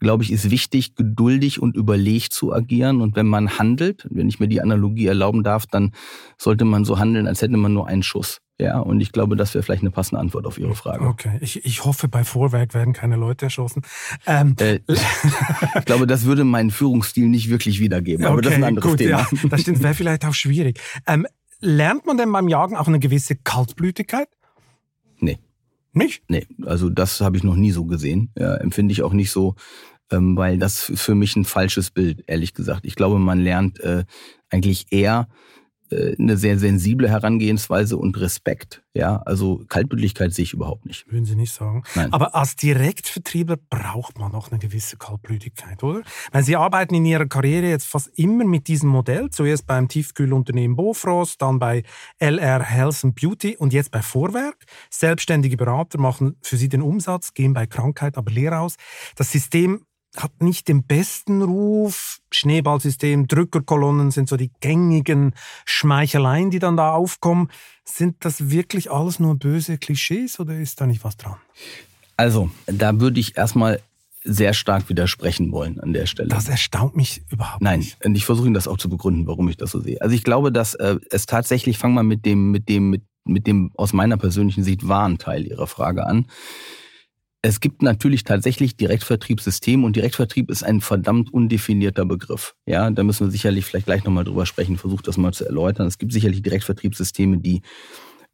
glaube 0.00 0.24
ich, 0.24 0.32
ist 0.32 0.50
wichtig, 0.50 0.96
geduldig 0.96 1.62
und 1.62 1.76
überlegt 1.76 2.32
zu 2.32 2.52
agieren. 2.52 3.00
Und 3.00 3.14
wenn 3.14 3.26
man 3.26 3.58
handelt, 3.58 4.06
wenn 4.10 4.28
ich 4.28 4.40
mir 4.40 4.48
die 4.48 4.60
Analogie 4.60 5.06
erlauben 5.06 5.44
darf, 5.44 5.66
dann 5.66 5.92
sollte 6.38 6.64
man 6.64 6.84
so 6.84 6.98
handeln, 6.98 7.28
als 7.28 7.40
hätte 7.40 7.56
man 7.56 7.72
nur 7.72 7.86
einen 7.86 8.02
Schuss. 8.02 8.40
Ja, 8.58 8.78
und 8.78 9.00
ich 9.00 9.12
glaube, 9.12 9.36
das 9.36 9.52
wäre 9.52 9.62
vielleicht 9.62 9.82
eine 9.82 9.90
passende 9.90 10.18
Antwort 10.18 10.46
auf 10.46 10.58
Ihre 10.58 10.74
Frage. 10.74 11.04
Okay, 11.04 11.38
ich, 11.40 11.64
ich 11.66 11.84
hoffe, 11.84 12.08
bei 12.08 12.24
Vorwerk 12.24 12.72
werden 12.72 12.94
keine 12.94 13.16
Leute 13.16 13.46
erschossen. 13.46 13.82
Ähm, 14.26 14.56
Äh, 14.58 14.80
ich 15.78 15.84
glaube, 15.84 16.06
das 16.06 16.24
würde 16.24 16.44
meinen 16.44 16.70
Führungsstil 16.70 17.28
nicht 17.28 17.50
wirklich 17.50 17.80
wiedergeben. 17.80 18.24
Aber 18.24 18.40
das 18.40 18.52
ist 18.52 18.58
ein 18.58 18.64
anderes 18.64 18.90
gut, 18.90 18.98
Thema. 18.98 19.18
Ja, 19.30 19.48
das 19.50 19.60
stimmt, 19.60 19.82
wäre 19.82 19.94
vielleicht 19.94 20.24
auch 20.24 20.32
schwierig. 20.34 20.80
Ähm, 21.06 21.26
lernt 21.60 22.06
man 22.06 22.16
denn 22.16 22.32
beim 22.32 22.48
Jagen 22.48 22.76
auch 22.76 22.88
eine 22.88 22.98
gewisse 22.98 23.36
Kaltblütigkeit? 23.36 24.28
Nee. 25.18 25.38
Nicht? 25.92 26.24
Nee, 26.28 26.46
also 26.64 26.90
das 26.90 27.20
habe 27.22 27.38
ich 27.38 27.42
noch 27.42 27.56
nie 27.56 27.72
so 27.72 27.86
gesehen. 27.86 28.30
Ja, 28.36 28.56
empfinde 28.56 28.92
ich 28.92 29.02
auch 29.02 29.14
nicht 29.14 29.30
so, 29.30 29.54
ähm, 30.10 30.36
weil 30.36 30.58
das 30.58 30.90
ist 30.90 31.00
für 31.00 31.14
mich 31.14 31.36
ein 31.36 31.46
falsches 31.46 31.90
Bild, 31.90 32.22
ehrlich 32.26 32.52
gesagt. 32.52 32.84
Ich 32.84 32.96
glaube, 32.96 33.18
man 33.18 33.40
lernt 33.40 33.80
äh, 33.80 34.04
eigentlich 34.50 34.86
eher 34.90 35.28
eine 35.90 36.36
sehr 36.36 36.58
sensible 36.58 37.08
Herangehensweise 37.08 37.96
und 37.96 38.18
Respekt. 38.20 38.82
Ja, 38.94 39.16
also 39.26 39.62
Kaltblütigkeit 39.68 40.32
sehe 40.32 40.44
ich 40.44 40.54
überhaupt 40.54 40.86
nicht. 40.86 41.10
Würden 41.10 41.26
Sie 41.26 41.36
nicht 41.36 41.52
sagen. 41.52 41.82
Nein. 41.94 42.12
Aber 42.12 42.34
als 42.34 42.56
Direktvertriebler 42.56 43.56
braucht 43.68 44.18
man 44.18 44.32
noch 44.32 44.50
eine 44.50 44.58
gewisse 44.58 44.96
Kaltblütigkeit, 44.96 45.82
oder? 45.82 46.02
Weil 46.32 46.42
Sie 46.44 46.56
arbeiten 46.56 46.94
in 46.94 47.04
Ihrer 47.04 47.26
Karriere 47.26 47.68
jetzt 47.68 47.86
fast 47.86 48.08
immer 48.18 48.44
mit 48.44 48.68
diesem 48.68 48.88
Modell. 48.88 49.30
Zuerst 49.30 49.66
beim 49.66 49.88
Tiefkühlunternehmen 49.88 50.76
Bofrost, 50.76 51.42
dann 51.42 51.58
bei 51.58 51.82
LR 52.18 52.62
Health 52.62 53.04
and 53.04 53.14
Beauty 53.14 53.56
und 53.56 53.72
jetzt 53.72 53.90
bei 53.90 54.02
Vorwerk. 54.02 54.64
Selbstständige 54.90 55.56
Berater 55.56 55.98
machen 55.98 56.36
für 56.42 56.56
Sie 56.56 56.68
den 56.68 56.82
Umsatz, 56.82 57.34
gehen 57.34 57.52
bei 57.52 57.66
Krankheit 57.66 58.16
aber 58.16 58.30
leer 58.30 58.60
aus. 58.60 58.76
Das 59.16 59.30
System 59.30 59.85
hat 60.16 60.42
nicht 60.42 60.68
den 60.68 60.84
besten 60.84 61.42
Ruf. 61.42 62.20
Schneeballsystem, 62.30 63.28
Drückerkolonnen 63.28 64.10
sind 64.10 64.28
so 64.28 64.36
die 64.36 64.50
gängigen 64.60 65.34
Schmeicheleien, 65.64 66.50
die 66.50 66.58
dann 66.58 66.76
da 66.76 66.92
aufkommen. 66.92 67.50
Sind 67.84 68.24
das 68.24 68.50
wirklich 68.50 68.90
alles 68.90 69.20
nur 69.20 69.36
böse 69.36 69.78
Klischees 69.78 70.40
oder 70.40 70.58
ist 70.58 70.80
da 70.80 70.86
nicht 70.86 71.04
was 71.04 71.16
dran? 71.16 71.36
Also, 72.16 72.50
da 72.66 72.98
würde 72.98 73.20
ich 73.20 73.36
erstmal 73.36 73.80
sehr 74.26 74.54
stark 74.54 74.88
widersprechen 74.88 75.52
wollen 75.52 75.78
an 75.80 75.92
der 75.92 76.06
Stelle. 76.06 76.28
Das 76.28 76.48
erstaunt 76.48 76.96
mich 76.96 77.22
überhaupt 77.30 77.62
Nein, 77.62 77.80
nicht. 77.80 78.04
und 78.04 78.16
ich 78.16 78.24
versuche 78.24 78.46
Ihnen 78.46 78.54
das 78.54 78.66
auch 78.66 78.78
zu 78.78 78.88
begründen, 78.88 79.26
warum 79.26 79.48
ich 79.48 79.56
das 79.56 79.70
so 79.70 79.80
sehe. 79.80 80.00
Also 80.00 80.14
ich 80.14 80.24
glaube, 80.24 80.50
dass 80.50 80.74
äh, 80.74 80.96
es 81.10 81.26
tatsächlich, 81.26 81.78
fangen 81.78 81.94
wir 81.94 82.02
mit 82.02 82.26
dem, 82.26 82.50
mit 82.50 82.68
dem, 82.68 82.90
mit, 82.90 83.02
mit 83.24 83.46
dem 83.46 83.70
aus 83.76 83.92
meiner 83.92 84.16
persönlichen 84.16 84.64
Sicht 84.64 84.88
wahren 84.88 85.18
Teil 85.18 85.46
Ihrer 85.46 85.66
Frage 85.66 86.06
an. 86.06 86.26
Es 87.46 87.60
gibt 87.60 87.80
natürlich 87.80 88.24
tatsächlich 88.24 88.76
Direktvertriebssysteme 88.76 89.86
und 89.86 89.94
Direktvertrieb 89.94 90.50
ist 90.50 90.64
ein 90.64 90.80
verdammt 90.80 91.32
undefinierter 91.32 92.04
Begriff. 92.04 92.56
Ja, 92.66 92.90
da 92.90 93.04
müssen 93.04 93.28
wir 93.28 93.30
sicherlich 93.30 93.64
vielleicht 93.64 93.86
gleich 93.86 94.02
nochmal 94.02 94.24
drüber 94.24 94.46
sprechen, 94.46 94.76
versucht 94.76 95.06
das 95.06 95.16
mal 95.16 95.32
zu 95.32 95.44
erläutern. 95.44 95.86
Es 95.86 95.96
gibt 95.96 96.12
sicherlich 96.12 96.42
Direktvertriebssysteme, 96.42 97.38
die 97.38 97.62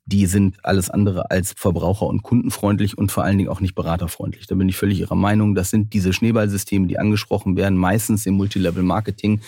die 0.06 0.24
sind 0.24 0.64
alles 0.64 0.88
andere 0.88 1.30
als 1.30 1.52
verbraucher- 1.54 2.06
und 2.06 2.22
kundenfreundlich 2.22 2.96
und 2.96 3.12
vor 3.12 3.22
allen 3.22 3.36
Dingen 3.36 3.50
auch 3.50 3.60
nicht 3.60 3.74
beraterfreundlich. 3.74 4.46
Da 4.46 4.54
bin 4.54 4.68
ich 4.68 4.76
völlig 4.76 4.98
Ihrer 4.98 5.14
Meinung. 5.14 5.54
Das 5.54 5.68
sind 5.68 5.92
diese 5.92 6.14
Schneeballsysteme, 6.14 6.86
die 6.86 6.98
angesprochen 6.98 7.54
werden, 7.56 7.76
meistens 7.76 8.24
im 8.24 8.34
Multilevel-Marketing. 8.34 9.42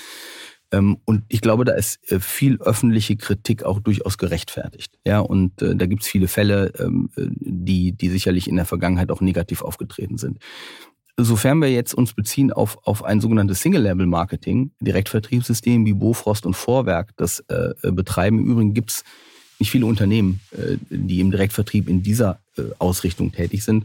Ähm, 0.75 0.99
und 1.05 1.23
ich 1.29 1.41
glaube, 1.41 1.65
da 1.65 1.73
ist 1.73 2.01
äh, 2.11 2.21
viel 2.21 2.61
öffentliche 2.61 3.17
Kritik 3.17 3.63
auch 3.63 3.81
durchaus 3.81 4.19
gerechtfertigt. 4.19 4.99
Ja, 5.07 5.21
und 5.21 5.63
äh, 5.63 5.77
da 5.77 5.87
gibt 5.87 6.03
es 6.03 6.09
viele 6.09 6.29
Fälle, 6.29 6.73
ähm, 6.79 7.11
äh, 7.17 7.27
die, 7.39 7.93
die 7.93 8.09
sicherlich 8.09 8.49
in 8.49 8.57
der 8.57 8.65
Vergangenheit 8.65 9.11
auch 9.11 9.21
negativ 9.21 9.63
aufgetreten 9.63 10.19
sind. 10.19 10.39
Sofern 11.17 11.59
wir 11.61 11.71
jetzt 11.71 11.95
uns 11.95 12.13
beziehen 12.13 12.53
auf, 12.53 12.79
auf 12.85 13.05
ein 13.05 13.21
sogenanntes 13.21 13.61
Single-Level-Marketing, 13.61 14.73
Direktvertriebssystem 14.81 15.87
wie 15.87 15.93
Bofrost 15.93 16.45
und 16.45 16.55
Vorwerk 16.55 17.11
das 17.17 17.39
äh, 17.49 17.75
betreiben, 17.93 18.41
im 18.41 18.51
Übrigen 18.51 18.75
gibt's 18.75 19.05
nicht 19.61 19.71
viele 19.71 19.87
Unternehmen, 19.87 20.41
äh, 20.51 20.77
die 20.91 21.21
im 21.21 21.31
Direktvertrieb 21.31 21.89
in 21.89 22.03
dieser 22.03 22.41
äh, 22.57 22.63
Ausrichtung 22.79 23.31
tätig 23.31 23.63
sind, 23.63 23.85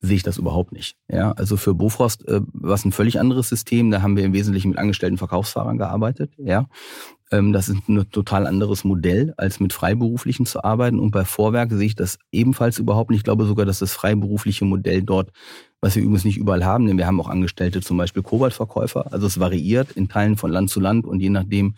sehe 0.00 0.16
ich 0.16 0.22
das 0.22 0.38
überhaupt 0.38 0.72
nicht. 0.72 0.96
Ja, 1.08 1.32
also 1.32 1.56
für 1.56 1.74
Bofrost 1.74 2.26
äh, 2.26 2.40
war 2.52 2.74
es 2.74 2.84
ein 2.84 2.92
völlig 2.92 3.20
anderes 3.20 3.48
System. 3.48 3.90
Da 3.90 4.02
haben 4.02 4.16
wir 4.16 4.24
im 4.24 4.32
Wesentlichen 4.32 4.70
mit 4.70 4.78
angestellten 4.78 5.18
Verkaufsfahrern 5.18 5.76
gearbeitet. 5.76 6.32
Ja, 6.38 6.68
ähm, 7.30 7.52
das 7.52 7.68
ist 7.68 7.88
ein 7.88 8.10
total 8.10 8.46
anderes 8.46 8.84
Modell, 8.84 9.34
als 9.36 9.60
mit 9.60 9.72
Freiberuflichen 9.72 10.46
zu 10.46 10.64
arbeiten. 10.64 10.98
Und 10.98 11.10
bei 11.10 11.24
Vorwerk 11.24 11.70
sehe 11.70 11.86
ich 11.86 11.94
das 11.94 12.18
ebenfalls 12.32 12.78
überhaupt 12.78 13.10
nicht. 13.10 13.20
Ich 13.20 13.24
glaube 13.24 13.44
sogar, 13.44 13.66
dass 13.66 13.78
das 13.78 13.92
freiberufliche 13.92 14.64
Modell 14.64 15.02
dort, 15.02 15.32
was 15.80 15.96
wir 15.96 16.02
übrigens 16.02 16.24
nicht 16.24 16.38
überall 16.38 16.64
haben, 16.64 16.86
denn 16.86 16.98
wir 16.98 17.06
haben 17.06 17.20
auch 17.20 17.28
Angestellte, 17.28 17.80
zum 17.80 17.96
Beispiel 17.96 18.22
Kobaltverkäufer. 18.22 19.12
Also 19.12 19.26
es 19.26 19.38
variiert 19.38 19.92
in 19.92 20.08
Teilen 20.08 20.36
von 20.36 20.50
Land 20.50 20.70
zu 20.70 20.80
Land 20.80 21.06
und 21.06 21.20
je 21.20 21.30
nachdem, 21.30 21.74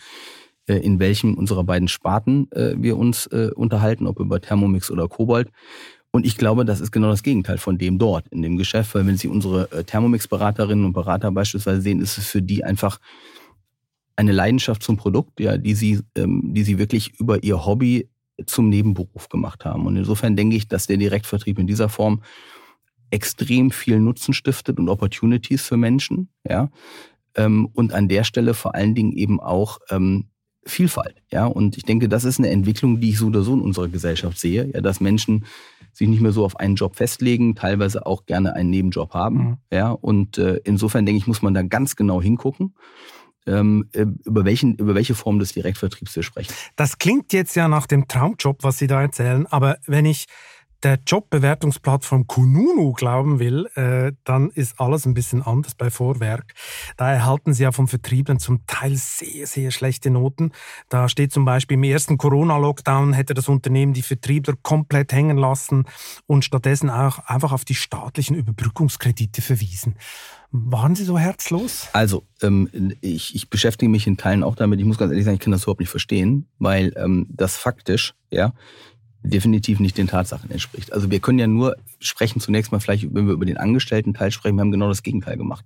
äh, 0.67 0.77
in 0.77 1.01
welchem 1.01 1.35
unserer 1.35 1.65
beiden 1.65 1.89
Sparten 1.89 2.51
äh, 2.53 2.75
wir 2.77 2.97
uns 2.97 3.27
äh, 3.27 3.51
unterhalten, 3.55 4.07
ob 4.07 4.21
über 4.21 4.41
Thermomix 4.41 4.91
oder 4.91 5.09
Kobold. 5.09 5.51
Und 6.13 6.27
ich 6.27 6.37
glaube, 6.37 6.65
das 6.65 6.81
ist 6.81 6.93
genau 6.93 7.09
das 7.09 7.23
Gegenteil 7.23 7.59
von 7.59 7.79
dem 7.79 7.99
dort 7.99 8.29
in 8.29 8.43
dem 8.43 8.59
Geschäft, 8.59 8.95
weil 8.95 9.07
wenn 9.07 9.17
Sie 9.17 9.29
unsere 9.29 9.85
Thermomix-Beraterinnen 9.87 10.85
und 10.85 10.93
Berater 10.93 11.33
beispielsweise 11.33 11.81
sehen, 11.81 12.01
ist 12.01 12.19
es 12.19 12.27
für 12.29 12.43
die 12.43 12.65
einfach 12.65 13.01
eine 14.17 14.33
Leidenschaft 14.33 14.83
zum 14.83 14.97
Produkt, 14.97 15.41
ja, 15.41 15.57
die 15.57 15.75
sie, 15.75 16.01
ähm, 16.17 16.53
die 16.55 16.65
sie 16.65 16.79
wirklich 16.79 17.19
über 17.19 17.43
ihr 17.43 17.65
Hobby 17.65 18.09
zum 18.47 18.69
Nebenberuf 18.69 19.29
gemacht 19.29 19.65
haben. 19.65 19.87
Und 19.87 19.97
insofern 19.97 20.37
denke 20.37 20.57
ich, 20.57 20.69
dass 20.69 20.87
der 20.87 20.97
Direktvertrieb 20.97 21.59
in 21.59 21.67
dieser 21.67 21.89
Form 21.89 22.23
extrem 23.11 23.71
viel 23.71 24.01
Nutzen 24.01 24.35
stiftet 24.35 24.79
und 24.79 24.89
Opportunities 24.89 25.63
für 25.63 25.77
Menschen, 25.77 26.29
ja. 26.49 26.71
Ähm, 27.35 27.71
und 27.73 27.95
an 27.95 28.09
der 28.09 28.25
Stelle 28.25 28.53
vor 28.53 28.75
allen 28.75 28.95
Dingen 28.95 29.13
eben 29.13 29.41
auch 29.41 29.79
ähm, 29.91 30.27
Vielfalt. 30.65 31.17
Ja, 31.31 31.47
und 31.47 31.77
ich 31.77 31.85
denke, 31.85 32.09
das 32.09 32.25
ist 32.25 32.39
eine 32.39 32.51
Entwicklung, 32.51 33.01
die 33.01 33.11
ich 33.11 33.19
so 33.19 33.27
oder 33.27 33.43
so 33.43 33.55
in 33.55 33.61
unserer 33.61 33.89
Gesellschaft 33.89 34.39
sehe, 34.39 34.71
ja, 34.73 34.81
dass 34.81 35.01
Menschen 35.01 35.45
sich 35.93 36.09
nicht 36.09 36.21
mehr 36.21 36.33
so 36.33 36.45
auf 36.45 36.57
einen 36.59 36.77
Job 36.77 36.97
festlegen, 36.97 37.55
teilweise 37.55 38.07
auch 38.07 38.27
gerne 38.27 38.55
einen 38.55 38.71
Nebenjob 38.71 39.13
haben. 39.13 39.37
Mhm. 39.37 39.57
Ja, 39.73 39.91
und 39.91 40.39
äh, 40.39 40.61
insofern 40.65 41.05
denke 41.05 41.19
ich, 41.19 41.27
muss 41.27 41.43
man 41.43 41.55
da 41.55 41.63
ganz 41.63 41.97
genau 41.97 42.23
hingucken. 42.23 42.75
Ähm, 43.45 43.89
äh, 43.93 44.07
über, 44.25 44.45
welchen, 44.45 44.77
über 44.77 44.95
welche 44.95 45.17
Form 45.17 45.41
des 45.41 45.53
Direktvertriebs 45.53 46.15
wir 46.15 46.23
sprechen. 46.23 46.55
Das 46.77 46.99
klingt 46.99 47.33
jetzt 47.33 47.57
ja 47.57 47.67
nach 47.67 47.89
dem 47.89 48.07
Traumjob, 48.07 48.63
was 48.63 48.79
Sie 48.79 48.87
da 48.87 49.03
erzählen, 49.03 49.49
aber 49.49 49.79
wenn 49.87 50.05
ich 50.05 50.27
der 50.83 50.99
Jobbewertungsplattform 51.07 52.27
Kununu 52.27 52.93
glauben 52.93 53.39
will, 53.39 53.67
äh, 53.75 54.13
dann 54.25 54.51
ist 54.51 54.81
alles 54.81 55.07
ein 55.07 55.15
bisschen 55.15 55.43
anders 55.43 55.75
bei 55.75 55.91
Vorwerk. 55.91 56.55
Da 56.97 57.13
erhalten 57.13 57.55
sie 57.55 57.63
ja 57.63 57.73
vom 57.73 57.89
Vertrieblen 57.89 58.39
zum 58.39 58.67
Teil 58.67 58.97
sehr, 58.97 59.47
sehr 59.47 59.71
schlechte 59.71 60.11
Noten. 60.11 60.53
Da 60.89 61.09
steht 61.09 61.33
zum 61.33 61.45
Beispiel 61.45 61.77
im 61.77 61.85
ersten 61.85 62.19
Corona-Lockdown 62.19 63.13
hätte 63.13 63.35
das 63.35 63.49
Unternehmen 63.49 63.93
die 63.93 64.03
Vertriebler 64.03 64.55
komplett 64.63 65.13
hängen 65.13 65.37
lassen 65.37 65.85
und 66.27 66.45
stattdessen 66.45 66.91
auch 66.91 67.19
einfach 67.21 67.53
auf 67.53 67.65
die 67.65 67.75
staatlichen 67.75 68.37
Überbrückungskredite 68.37 69.43
verwiesen. 69.43 69.97
Waren 70.55 70.95
Sie 70.95 71.05
so 71.05 71.19
herzlos? 71.19 71.89
Also, 71.95 72.27
ähm, 72.43 72.69
ich, 73.01 73.35
ich 73.35 73.49
beschäftige 73.49 73.91
mich 73.91 74.07
in 74.07 74.19
Teilen 74.19 74.43
auch 74.43 74.55
damit. 74.55 74.79
Ich 74.81 74.85
muss 74.85 74.99
ganz 74.99 75.11
ehrlich 75.11 75.25
sagen, 75.25 75.37
ich 75.37 75.41
kann 75.41 75.53
das 75.53 75.63
überhaupt 75.63 75.81
nicht 75.81 75.89
verstehen, 75.89 76.47
weil 76.59 76.93
ähm, 76.97 77.27
das 77.31 77.57
faktisch, 77.57 78.15
ja, 78.31 78.53
definitiv 79.23 79.81
nicht 79.81 79.99
den 79.99 80.09
Tatsachen 80.09 80.51
entspricht. 80.51 80.93
Also 80.93 81.11
wir 81.11 81.21
können 81.21 81.39
ja 81.39 81.47
nur 81.47 81.77
sprechen 82.01 82.41
zunächst 82.41 82.73
mal 82.73 82.81
vielleicht, 82.81 83.15
wenn 83.15 83.27
wir 83.27 83.35
über 83.35 83.47
den 83.47 83.57
Angestellten-Teil 83.57 84.31
sprechen, 84.33 84.57
wir 84.57 84.63
haben 84.63 84.73
genau 84.73 84.89
das 84.89 85.03
Gegenteil 85.03 85.37
gemacht. 85.37 85.65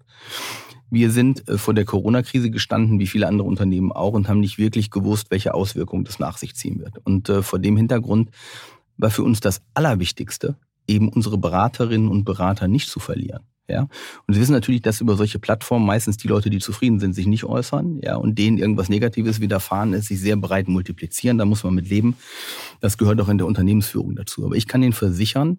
Wir 0.90 1.10
sind 1.10 1.48
äh, 1.48 1.58
vor 1.58 1.74
der 1.74 1.84
Corona-Krise 1.84 2.50
gestanden, 2.50 2.98
wie 2.98 3.06
viele 3.06 3.26
andere 3.26 3.48
Unternehmen 3.48 3.92
auch, 3.92 4.12
und 4.12 4.28
haben 4.28 4.40
nicht 4.40 4.58
wirklich 4.58 4.90
gewusst, 4.90 5.30
welche 5.30 5.54
Auswirkungen 5.54 6.04
das 6.04 6.18
nach 6.18 6.36
sich 6.38 6.54
ziehen 6.54 6.78
wird. 6.78 6.98
Und 7.04 7.28
äh, 7.28 7.42
vor 7.42 7.58
dem 7.58 7.76
Hintergrund 7.76 8.30
war 8.96 9.10
für 9.10 9.22
uns 9.22 9.40
das 9.40 9.62
Allerwichtigste, 9.74 10.56
eben 10.86 11.08
unsere 11.08 11.38
Beraterinnen 11.38 12.08
und 12.08 12.24
Berater 12.24 12.68
nicht 12.68 12.88
zu 12.88 13.00
verlieren. 13.00 13.42
Ja, 13.68 13.88
und 14.26 14.34
Sie 14.34 14.40
wissen 14.40 14.52
natürlich, 14.52 14.82
dass 14.82 15.00
über 15.00 15.16
solche 15.16 15.38
Plattformen 15.38 15.84
meistens 15.84 16.16
die 16.16 16.28
Leute, 16.28 16.50
die 16.50 16.58
zufrieden 16.58 17.00
sind, 17.00 17.14
sich 17.14 17.26
nicht 17.26 17.44
äußern, 17.44 18.00
ja, 18.02 18.16
und 18.16 18.38
denen 18.38 18.58
irgendwas 18.58 18.88
Negatives 18.88 19.40
widerfahren 19.40 19.92
ist, 19.92 20.06
sich 20.06 20.20
sehr 20.20 20.36
breit 20.36 20.68
multiplizieren. 20.68 21.38
Da 21.38 21.44
muss 21.44 21.64
man 21.64 21.74
mit 21.74 21.88
leben. 21.88 22.16
Das 22.80 22.96
gehört 22.96 23.20
auch 23.20 23.28
in 23.28 23.38
der 23.38 23.46
Unternehmensführung 23.46 24.14
dazu. 24.14 24.44
Aber 24.44 24.54
ich 24.54 24.68
kann 24.68 24.82
Ihnen 24.82 24.92
versichern, 24.92 25.58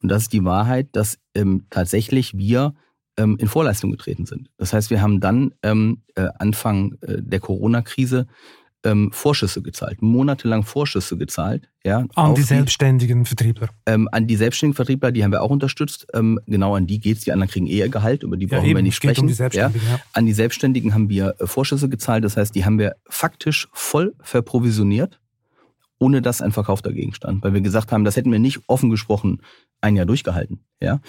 und 0.00 0.08
das 0.10 0.22
ist 0.22 0.32
die 0.32 0.44
Wahrheit, 0.44 0.88
dass 0.92 1.18
ähm, 1.34 1.66
tatsächlich 1.70 2.36
wir 2.36 2.74
ähm, 3.16 3.36
in 3.40 3.48
Vorleistung 3.48 3.90
getreten 3.90 4.26
sind. 4.26 4.48
Das 4.56 4.72
heißt, 4.72 4.90
wir 4.90 5.02
haben 5.02 5.20
dann 5.20 5.54
ähm, 5.62 6.02
äh, 6.14 6.28
Anfang 6.38 6.94
äh, 7.00 7.20
der 7.20 7.40
Corona-Krise 7.40 8.26
ähm, 8.84 9.10
Vorschüsse 9.12 9.62
gezahlt, 9.62 10.02
monatelang 10.02 10.64
Vorschüsse 10.64 11.16
gezahlt. 11.16 11.68
Ja, 11.84 12.06
an 12.14 12.34
die 12.34 12.42
selbstständigen 12.42 13.24
Vertriebler. 13.24 13.68
Ähm, 13.86 14.08
an 14.12 14.26
die 14.26 14.36
selbstständigen 14.36 14.76
Vertriebler, 14.76 15.10
die 15.10 15.24
haben 15.24 15.32
wir 15.32 15.42
auch 15.42 15.50
unterstützt. 15.50 16.06
Ähm, 16.14 16.38
genau 16.46 16.74
an 16.74 16.86
die 16.86 17.00
geht's. 17.00 17.22
Die 17.22 17.32
anderen 17.32 17.50
kriegen 17.50 17.66
eher 17.66 17.88
Gehalt, 17.88 18.22
über 18.22 18.36
die 18.36 18.46
brauchen 18.46 18.68
ja, 18.68 18.76
wir 18.76 18.82
nicht 18.82 18.96
sprechen. 18.96 19.22
Um 19.22 19.26
die 19.26 19.56
ja. 19.56 19.72
An 20.12 20.26
die 20.26 20.32
Selbstständigen 20.32 20.94
haben 20.94 21.08
wir 21.08 21.34
äh, 21.38 21.46
Vorschüsse 21.46 21.88
gezahlt. 21.88 22.24
Das 22.24 22.36
heißt, 22.36 22.54
die 22.54 22.64
haben 22.64 22.78
wir 22.78 22.96
faktisch 23.08 23.68
voll 23.72 24.14
verprovisioniert, 24.20 25.18
ohne 25.98 26.22
dass 26.22 26.42
ein 26.42 26.52
Verkauf 26.52 26.82
dagegen 26.82 27.14
stand. 27.14 27.42
Weil 27.42 27.54
wir 27.54 27.60
gesagt 27.60 27.90
haben, 27.90 28.04
das 28.04 28.16
hätten 28.16 28.30
wir 28.30 28.38
nicht 28.38 28.60
offen 28.66 28.90
gesprochen 28.90 29.40
ein 29.80 29.96
Jahr 29.96 30.06
durchgehalten. 30.06 30.60
Ja? 30.80 31.00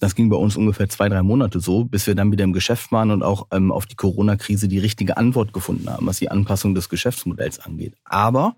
Das 0.00 0.14
ging 0.14 0.28
bei 0.28 0.36
uns 0.36 0.56
ungefähr 0.56 0.88
zwei, 0.88 1.08
drei 1.08 1.22
Monate 1.22 1.60
so, 1.60 1.84
bis 1.84 2.06
wir 2.06 2.14
dann 2.14 2.32
wieder 2.32 2.44
im 2.44 2.52
Geschäft 2.52 2.92
waren 2.92 3.10
und 3.10 3.22
auch 3.22 3.46
ähm, 3.52 3.72
auf 3.72 3.86
die 3.86 3.96
Corona-Krise 3.96 4.68
die 4.68 4.78
richtige 4.78 5.16
Antwort 5.16 5.52
gefunden 5.52 5.88
haben, 5.88 6.06
was 6.06 6.18
die 6.18 6.30
Anpassung 6.30 6.74
des 6.74 6.88
Geschäftsmodells 6.88 7.60
angeht. 7.60 7.94
Aber, 8.04 8.56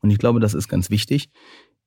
und 0.00 0.10
ich 0.10 0.18
glaube, 0.18 0.40
das 0.40 0.54
ist 0.54 0.68
ganz 0.68 0.90
wichtig, 0.90 1.30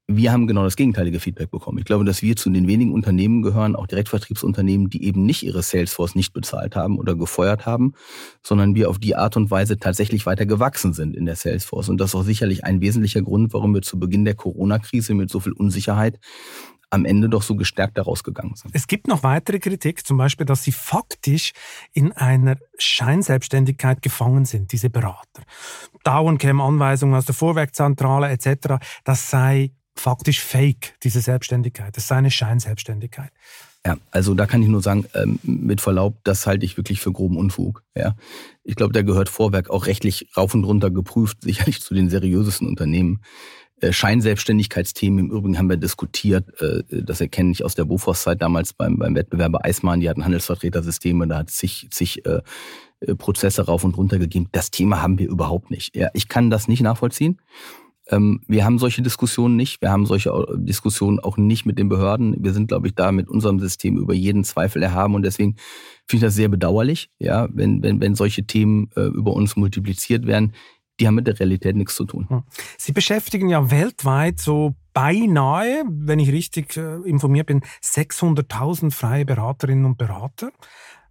wir 0.07 0.33
haben 0.33 0.47
genau 0.47 0.63
das 0.63 0.75
gegenteilige 0.75 1.21
Feedback 1.21 1.49
bekommen. 1.49 1.77
Ich 1.77 1.85
glaube, 1.85 2.03
dass 2.03 2.21
wir 2.21 2.35
zu 2.35 2.49
den 2.49 2.67
wenigen 2.67 2.91
Unternehmen 2.91 3.41
gehören, 3.41 3.75
auch 3.75 3.87
Direktvertriebsunternehmen, 3.87 4.89
die 4.89 5.05
eben 5.05 5.25
nicht 5.25 5.43
ihre 5.43 5.63
Salesforce 5.63 6.15
nicht 6.15 6.33
bezahlt 6.33 6.75
haben 6.75 6.97
oder 6.97 7.15
gefeuert 7.15 7.65
haben, 7.65 7.93
sondern 8.41 8.75
wir 8.75 8.89
auf 8.89 8.99
die 8.99 9.15
Art 9.15 9.37
und 9.37 9.49
Weise 9.49 9.79
tatsächlich 9.79 10.25
weiter 10.25 10.45
gewachsen 10.45 10.91
sind 10.91 11.15
in 11.15 11.25
der 11.25 11.37
Salesforce. 11.37 11.87
Und 11.87 12.01
das 12.01 12.09
ist 12.09 12.15
auch 12.15 12.23
sicherlich 12.23 12.65
ein 12.65 12.81
wesentlicher 12.81 13.21
Grund, 13.21 13.53
warum 13.53 13.73
wir 13.73 13.81
zu 13.81 13.97
Beginn 13.97 14.25
der 14.25 14.35
Corona-Krise 14.35 15.13
mit 15.13 15.29
so 15.29 15.39
viel 15.39 15.53
Unsicherheit 15.53 16.19
am 16.93 17.05
Ende 17.05 17.27
doch 17.27 17.41
so 17.41 17.55
gestärkt 17.55 17.97
daraus 17.97 18.23
gegangen 18.23 18.55
sind. 18.55 18.71
Es 18.73 18.87
gibt 18.87 19.07
noch 19.07 19.23
weitere 19.23 19.59
Kritik, 19.59 20.05
zum 20.05 20.17
Beispiel, 20.17 20.45
dass 20.45 20.63
sie 20.63 20.71
faktisch 20.71 21.53
in 21.91 22.11
einer 22.11 22.57
Scheinselbstständigkeit 22.77 24.01
gefangen 24.03 24.45
sind, 24.45 24.71
diese 24.71 24.91
Berater. 24.91 25.41
Dauernd 26.03 26.39
kämen 26.39 26.61
Anweisungen 26.61 27.15
aus 27.15 27.25
der 27.25 27.33
Vorwerkzentrale 27.33 28.29
etc. 28.29 28.75
Das 29.03 29.29
sei 29.31 29.71
faktisch 29.95 30.41
fake, 30.41 30.95
diese 31.03 31.21
Selbstständigkeit. 31.21 31.97
Das 31.97 32.07
sei 32.07 32.17
eine 32.17 32.31
Scheinselbstständigkeit. 32.31 33.31
Ja, 33.85 33.97
also 34.11 34.33
da 34.33 34.45
kann 34.45 34.61
ich 34.61 34.69
nur 34.69 34.81
sagen, 34.81 35.05
ähm, 35.13 35.39
mit 35.43 35.81
Verlaub, 35.81 36.15
das 36.23 36.47
halte 36.47 36.65
ich 36.65 36.77
wirklich 36.77 37.01
für 37.01 37.11
groben 37.11 37.37
Unfug. 37.37 37.83
Ja, 37.95 38.15
ich 38.63 38.75
glaube, 38.75 38.93
da 38.93 39.01
gehört 39.01 39.29
Vorwerk 39.29 39.69
auch 39.69 39.87
rechtlich 39.87 40.29
rauf 40.37 40.53
und 40.53 40.63
runter 40.63 40.89
geprüft, 40.89 41.41
sicherlich 41.41 41.81
zu 41.81 41.93
den 41.93 42.09
seriösesten 42.09 42.67
Unternehmen. 42.67 43.21
Äh, 43.83 43.91
Scheinselbstständigkeitsthemen 43.91 45.19
im 45.19 45.31
Übrigen 45.31 45.57
haben 45.57 45.69
wir 45.69 45.77
diskutiert. 45.77 46.49
Äh, 46.61 46.83
das 46.89 47.19
erkenne 47.19 47.51
ich 47.51 47.65
aus 47.65 47.75
der 47.75 47.83
Bofors-Zeit 47.83 48.41
damals 48.41 48.71
beim, 48.71 48.97
beim 48.97 49.13
Wettbewerber 49.13 49.65
Eismann. 49.65 49.99
Die 49.99 50.09
hatten 50.09 50.23
Handelsvertretersysteme, 50.23 51.27
da 51.27 51.39
hat 51.39 51.49
sich, 51.49 51.89
sich 51.91 52.25
äh, 52.25 52.41
Prozesse 53.17 53.65
rauf 53.65 53.83
und 53.83 53.97
runter 53.97 54.19
gegeben. 54.19 54.47
Das 54.53 54.71
Thema 54.71 55.01
haben 55.01 55.19
wir 55.19 55.27
überhaupt 55.27 55.69
nicht. 55.69 55.95
Ja, 55.95 56.09
ich 56.13 56.29
kann 56.29 56.49
das 56.49 56.69
nicht 56.69 56.81
nachvollziehen. 56.81 57.41
Ähm, 58.07 58.41
wir 58.47 58.63
haben 58.63 58.79
solche 58.79 59.01
Diskussionen 59.01 59.57
nicht. 59.57 59.81
Wir 59.81 59.91
haben 59.91 60.05
solche 60.05 60.31
Diskussionen 60.55 61.19
auch 61.19 61.35
nicht 61.35 61.65
mit 61.65 61.77
den 61.77 61.89
Behörden. 61.89 62.37
Wir 62.39 62.53
sind, 62.53 62.67
glaube 62.67 62.87
ich, 62.87 62.95
da 62.95 63.11
mit 63.11 63.27
unserem 63.27 63.59
System 63.59 63.97
über 63.97 64.13
jeden 64.13 64.45
Zweifel 64.45 64.81
erhaben 64.81 65.15
und 65.15 65.23
deswegen 65.23 65.57
finde 66.07 66.25
ich 66.25 66.27
das 66.29 66.35
sehr 66.35 66.49
bedauerlich, 66.49 67.09
ja, 67.19 67.49
wenn, 67.51 67.83
wenn, 67.83 67.99
wenn 67.99 68.15
solche 68.15 68.45
Themen 68.45 68.89
über 68.95 69.33
uns 69.33 69.55
multipliziert 69.55 70.25
werden. 70.25 70.53
Die 70.99 71.07
haben 71.07 71.15
mit 71.15 71.27
der 71.27 71.39
Realität 71.39 71.75
nichts 71.75 71.95
zu 71.95 72.05
tun. 72.05 72.29
Hm. 72.29 72.43
Sie 72.77 72.91
beschäftigen 72.91 73.49
ja 73.49 73.71
weltweit 73.71 74.39
so 74.39 74.75
beinahe, 74.93 75.83
wenn 75.87 76.19
ich 76.19 76.31
richtig 76.31 76.77
äh, 76.77 76.97
informiert 77.07 77.47
bin, 77.47 77.61
600.000 77.83 78.91
freie 78.91 79.25
Beraterinnen 79.25 79.85
und 79.85 79.97
Berater. 79.97 80.51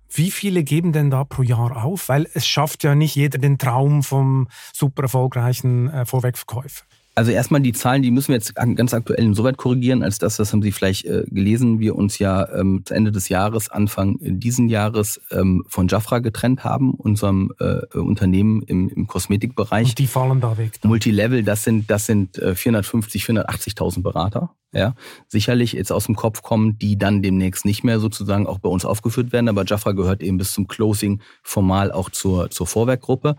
Wie 0.08 0.30
viele 0.30 0.62
geben 0.62 0.92
denn 0.92 1.10
da 1.10 1.24
pro 1.24 1.42
Jahr 1.42 1.84
auf? 1.84 2.08
Weil 2.08 2.28
es 2.34 2.46
schafft 2.46 2.84
ja 2.84 2.94
nicht 2.94 3.16
jeder 3.16 3.38
den 3.38 3.58
Traum 3.58 4.02
vom 4.02 4.48
super 4.72 5.04
erfolgreichen 5.04 5.88
äh, 5.88 6.04
Vorwegverkäufer. 6.04 6.84
Also 7.14 7.30
erstmal 7.30 7.60
die 7.60 7.72
Zahlen, 7.72 8.02
die 8.02 8.10
müssen 8.10 8.28
wir 8.28 8.36
jetzt 8.36 8.54
ganz 8.54 8.94
aktuell 8.94 9.22
insoweit 9.22 9.58
korrigieren, 9.58 10.02
als 10.02 10.18
dass, 10.18 10.38
das 10.38 10.52
haben 10.52 10.62
Sie 10.62 10.72
vielleicht 10.72 11.04
äh, 11.04 11.24
gelesen, 11.28 11.78
wir 11.78 11.94
uns 11.94 12.18
ja 12.18 12.48
ähm, 12.54 12.82
zu 12.86 12.94
Ende 12.94 13.12
des 13.12 13.28
Jahres, 13.28 13.68
Anfang 13.68 14.16
diesen 14.20 14.68
Jahres 14.68 15.20
ähm, 15.30 15.62
von 15.68 15.88
Jafra 15.88 16.20
getrennt 16.20 16.64
haben, 16.64 16.94
unserem 16.94 17.52
äh, 17.60 17.98
Unternehmen 17.98 18.62
im, 18.62 18.88
im 18.88 19.06
Kosmetikbereich. 19.06 19.90
Und 19.90 19.98
die 19.98 20.06
fallen 20.06 20.40
da 20.40 20.56
weg. 20.56 20.80
Dann. 20.80 20.88
Multilevel, 20.88 21.42
das 21.42 21.64
sind, 21.64 21.90
das 21.90 22.06
sind 22.06 22.38
äh, 22.38 22.54
450, 22.54 23.24
480.000 23.24 24.02
Berater. 24.02 24.54
Ja, 24.74 24.94
sicherlich 25.28 25.74
jetzt 25.74 25.92
aus 25.92 26.06
dem 26.06 26.16
Kopf 26.16 26.40
kommen, 26.40 26.78
die 26.78 26.96
dann 26.96 27.20
demnächst 27.20 27.66
nicht 27.66 27.84
mehr 27.84 28.00
sozusagen 28.00 28.46
auch 28.46 28.58
bei 28.58 28.70
uns 28.70 28.86
aufgeführt 28.86 29.30
werden. 29.30 29.50
Aber 29.50 29.66
Jafra 29.66 29.92
gehört 29.92 30.22
eben 30.22 30.38
bis 30.38 30.52
zum 30.52 30.66
Closing 30.66 31.20
formal 31.42 31.92
auch 31.92 32.08
zur, 32.08 32.50
zur 32.50 32.66
Vorwerkgruppe. 32.66 33.36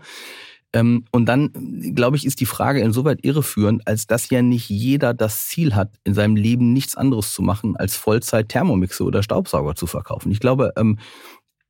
Und 0.74 1.26
dann, 1.26 1.52
glaube 1.94 2.16
ich, 2.16 2.26
ist 2.26 2.40
die 2.40 2.46
Frage 2.46 2.80
insoweit 2.80 3.24
irreführend, 3.24 3.86
als 3.86 4.06
dass 4.06 4.30
ja 4.30 4.42
nicht 4.42 4.68
jeder 4.68 5.14
das 5.14 5.46
Ziel 5.46 5.74
hat, 5.74 5.94
in 6.02 6.14
seinem 6.14 6.34
Leben 6.34 6.72
nichts 6.72 6.96
anderes 6.96 7.32
zu 7.32 7.42
machen, 7.42 7.76
als 7.76 7.96
Vollzeit 7.96 8.48
Thermomixe 8.48 9.04
oder 9.04 9.22
Staubsauger 9.22 9.76
zu 9.76 9.86
verkaufen. 9.86 10.32
Ich 10.32 10.40
glaube, 10.40 10.72
ähm, 10.76 10.98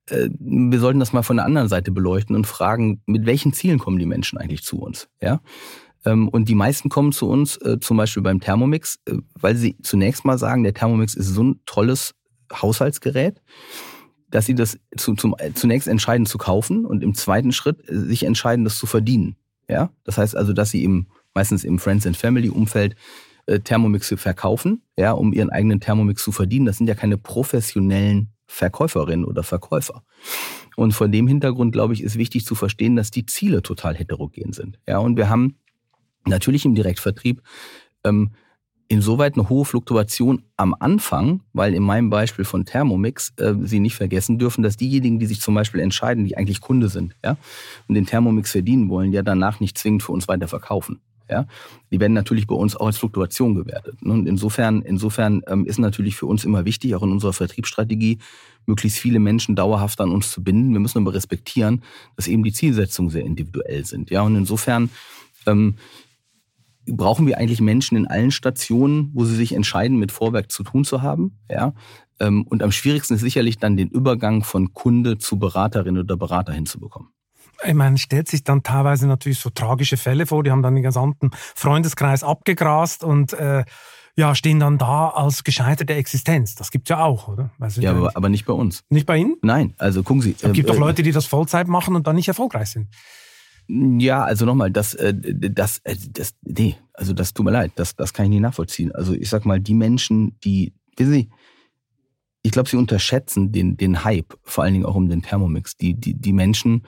äh, 0.09 0.29
wir 0.39 0.81
sollten 0.81 1.01
das 1.01 1.13
mal 1.13 1.23
von 1.23 1.37
der 1.37 1.45
anderen 1.45 1.69
Seite 1.69 1.91
beleuchten 1.91 2.35
und 2.35 2.47
fragen, 2.47 3.03
mit 3.07 3.27
welchen 3.27 3.53
Zielen 3.53 3.79
kommen 3.79 3.99
die 3.99 4.07
Menschen 4.07 4.39
eigentlich 4.39 4.63
zu 4.63 4.79
uns? 4.81 5.09
Ja? 5.21 5.41
Ähm, 6.07 6.29
und 6.29 6.49
die 6.49 6.55
meisten 6.55 6.89
kommen 6.89 7.13
zu 7.13 7.29
uns, 7.29 7.57
äh, 7.59 7.79
zum 7.81 7.97
Beispiel 7.97 8.23
beim 8.23 8.41
Thermomix, 8.41 9.01
äh, 9.07 9.17
weil 9.35 9.57
sie 9.57 9.77
zunächst 9.83 10.25
mal 10.25 10.39
sagen, 10.39 10.63
der 10.63 10.75
Thermomix 10.75 11.15
ist 11.15 11.29
so 11.29 11.43
ein 11.43 11.61
tolles 11.67 12.15
Haushaltsgerät 12.53 13.41
dass 14.35 14.47
sie 14.47 14.57
das 14.57 14.81
zu, 14.97 15.15
zum, 15.15 15.37
zunächst 15.55 15.87
entscheiden 15.87 16.27
zu 16.27 16.39
kaufen 16.39 16.85
und 16.85 17.05
im 17.05 17.15
zweiten 17.15 17.53
Schritt 17.53 17.89
äh, 17.89 17.97
sich 17.97 18.25
entscheiden, 18.25 18.65
das 18.65 18.77
zu 18.77 18.87
verdienen. 18.87 19.37
Ja, 19.69 19.91
das 20.03 20.19
heißt 20.19 20.37
also, 20.37 20.53
dass 20.53 20.71
sie 20.71 20.83
im, 20.83 21.07
meistens 21.35 21.63
im 21.63 21.79
Friends 21.79 22.05
and 22.05 22.17
Family 22.17 22.49
Umfeld 22.49 22.97
äh, 23.47 23.61
Thermomixe 23.61 24.17
verkaufen, 24.17 24.83
ja, 24.99 25.13
um 25.13 25.33
ihren 25.33 25.51
eigenen 25.51 25.79
Thermomix 25.79 26.25
zu 26.25 26.33
verdienen. 26.33 26.67
Das 26.67 26.79
sind 26.79 26.89
ja 26.89 26.97
keine 26.97 27.17
professionellen 27.17 28.33
Verkäuferinnen 28.47 29.25
oder 29.25 29.45
Verkäufer. 29.45 30.03
Und 30.75 30.93
vor 30.93 31.07
dem 31.07 31.29
Hintergrund, 31.29 31.73
glaube 31.73 31.95
ich, 31.95 32.03
ist 32.03 32.19
wichtig 32.19 32.45
zu 32.45 32.57
verstehen, 32.57 32.97
dass 32.97 33.13
die 33.13 33.27
Ziele 33.27 33.63
total 33.63 33.95
heterogen 33.95 34.53
sind. 34.53 34.81
Ja, 34.89 34.99
und 34.99 35.17
wir 35.17 35.29
haben 35.29 35.59
natürlich 36.27 36.65
im 36.65 36.75
Direktvertrieb 36.75 37.41
ähm, 38.03 38.33
insoweit 38.89 39.35
eine 39.35 39.49
hohe 39.49 39.65
Fluktuation 39.65 40.43
am 40.57 40.75
Anfang, 40.79 41.41
weil 41.53 41.75
in 41.75 41.83
meinem 41.83 42.11
Beispiel 42.11 42.45
von 42.45 42.65
Thermomix 42.65 43.33
äh, 43.39 43.55
Sie 43.63 43.81
nicht 43.81 43.97
vergessen 43.97 44.39
dürfen, 44.39 44.63
dass 44.63 44.77
diejenigen, 44.77 45.19
die 45.19 45.27
sich 45.27 45.41
zum 45.41 45.55
Beispiel 45.55 45.81
entscheiden, 45.81 46.25
die 46.25 46.37
eigentlich 46.37 46.61
Kunde 46.61 46.89
sind, 46.89 47.15
ja, 47.25 47.37
und 47.89 47.95
den 47.95 48.07
Thermomix 48.07 48.53
verdienen 48.53 48.89
wollen, 48.89 49.13
ja 49.13 49.23
danach 49.23 49.61
nicht 49.61 49.79
zwingend 49.79 50.03
für 50.03 50.13
uns 50.13 50.29
weiter 50.29 50.49
verkaufen. 50.49 51.01
Ja, 51.31 51.47
die 51.91 52.01
werden 52.01 52.13
natürlich 52.13 52.47
bei 52.47 52.55
uns 52.55 52.77
auch 52.77 52.85
als 52.85 52.99
Fluktuation 52.99 53.55
gewertet. 53.55 53.97
Und 54.03 54.27
insofern, 54.27 54.83
insofern 54.83 55.41
ähm, 55.47 55.65
ist 55.65 55.79
natürlich 55.79 56.17
für 56.17 56.27
uns 56.27 56.45
immer 56.45 56.67
wichtig, 56.67 56.95
auch 56.95 57.03
in 57.03 57.13
unserer 57.13 57.33
Vertriebsstrategie, 57.33 58.19
möglichst 58.67 58.99
viele 58.99 59.19
Menschen 59.19 59.57
dauerhaft 59.57 60.03
an 60.03 60.11
uns 60.11 60.31
zu 60.31 60.45
binden. 60.45 60.75
Wir 60.75 60.81
müssen 60.81 60.99
aber 60.99 61.15
respektieren, 61.15 61.83
dass 62.17 62.29
eben 62.29 62.45
die 62.45 62.53
Zielsetzungen 62.53 63.11
sehr 63.11 63.25
individuell 63.25 63.87
sind. 63.87 64.11
Ja, 64.11 64.21
und 64.21 64.37
insofern 64.37 64.91
ähm, 65.47 65.77
brauchen 66.87 67.27
wir 67.27 67.39
eigentlich 67.39 67.61
Menschen 67.61 67.97
in 67.97 68.07
allen 68.07 68.31
Stationen, 68.31 69.11
wo 69.15 69.25
sie 69.25 69.37
sich 69.37 69.55
entscheiden, 69.55 69.99
mit 69.99 70.13
Vorwerk 70.13 70.51
zu 70.51 70.63
tun 70.63 70.85
zu 70.85 71.03
haben. 71.03 71.39
Ja? 71.51 71.75
Ähm, 72.21 72.47
und 72.49 72.63
am 72.63 72.73
schwierigsten 72.73 73.15
ist 73.15 73.21
sicherlich 73.21 73.59
dann 73.59 73.77
den 73.77 73.89
Übergang 73.89 74.43
von 74.43 74.73
Kunde 74.73 75.19
zu 75.19 75.39
Beraterin 75.39 75.99
oder 75.99 76.17
Berater 76.17 76.53
hinzubekommen. 76.53 77.11
Ich 77.67 77.75
meine, 77.75 77.99
stellt 77.99 78.29
sich 78.29 78.45
dann 78.45 78.63
teilweise 78.63 79.07
natürlich 79.07 79.39
so 79.39 79.49
tragische 79.49 79.97
Fälle 79.97 80.27
vor, 80.27 80.43
die 80.43 80.51
haben 80.51 80.63
dann 80.63 80.75
den 80.75 80.83
gesamten 80.83 81.31
Freundeskreis 81.55 82.23
abgegrast 82.23 83.05
und 83.05 83.33
äh, 83.33 83.65
ja, 84.17 84.35
stehen 84.35 84.61
dann 84.61 84.79
da 84.79 85.09
als 85.09 85.45
gescheiterte 85.45 85.95
Existenz. 85.95 86.55
Das 86.55 86.71
gibt's 86.71 86.91
ja 86.91 87.03
auch, 87.03 87.29
oder? 87.29 87.51
Weißt 87.59 87.79
du, 87.79 87.81
ja, 87.81 87.93
aber, 87.93 88.13
aber, 88.15 88.29
nicht 88.29 88.45
bei 88.45 88.53
uns. 88.53 88.85
Nicht 88.89 89.07
bei 89.07 89.17
Ihnen? 89.17 89.37
Nein, 89.43 89.75
also 89.79 90.03
gucken 90.03 90.23
Sie. 90.23 90.37
Es 90.41 90.53
gibt 90.53 90.69
äh, 90.69 90.73
doch 90.73 90.79
Leute, 90.79 91.03
die 91.03 91.11
das 91.11 91.27
Vollzeit 91.27 91.67
machen 91.67 91.97
und 91.97 92.07
dann 92.07 92.17
nicht 92.17 92.29
erfolgreich 92.29 92.71
sind. 92.71 92.89
Ja, 93.67 94.25
also 94.25 94.45
nochmal, 94.45 94.71
das, 94.71 94.95
äh, 94.95 95.15
das, 95.15 95.79
äh, 95.85 95.97
das, 96.11 96.35
nee, 96.43 96.77
also 96.93 97.13
das 97.13 97.33
tut 97.33 97.45
mir 97.45 97.53
leid, 97.53 97.73
das, 97.77 97.97
das 97.97 98.13
kann 98.13 98.27
ich 98.27 98.31
nicht 98.31 98.41
nachvollziehen. 98.41 98.93
Also 98.93 99.15
ich 99.15 99.29
sag 99.29 99.47
mal, 99.47 99.61
die 99.61 99.75
Menschen, 99.75 100.39
die, 100.45 100.75
wissen 100.97 101.13
Sie, 101.13 101.31
ich 102.43 102.53
glaube, 102.53 102.69
sie 102.69 102.77
unterschätzen 102.77 103.53
den, 103.53 103.79
den 103.79 104.05
Hype, 104.05 104.35
vor 104.43 104.65
allen 104.65 104.75
Dingen 104.75 104.85
auch 104.85 104.95
um 104.95 105.09
den 105.09 105.23
Thermomix. 105.23 105.79
Die, 105.79 105.95
die, 105.95 106.13
die 106.13 106.35
Menschen, 106.35 106.85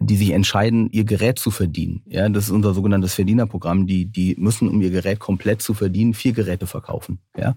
die 0.00 0.16
sich 0.16 0.30
entscheiden, 0.30 0.90
ihr 0.90 1.04
Gerät 1.04 1.38
zu 1.38 1.52
verdienen. 1.52 2.02
Ja, 2.06 2.28
das 2.28 2.46
ist 2.46 2.50
unser 2.50 2.74
sogenanntes 2.74 3.14
Verdienerprogramm. 3.14 3.86
Die, 3.86 4.06
die 4.06 4.34
müssen, 4.38 4.68
um 4.68 4.80
ihr 4.82 4.90
Gerät 4.90 5.20
komplett 5.20 5.62
zu 5.62 5.72
verdienen, 5.72 6.14
vier 6.14 6.32
Geräte 6.32 6.66
verkaufen. 6.66 7.20
Ja, 7.36 7.54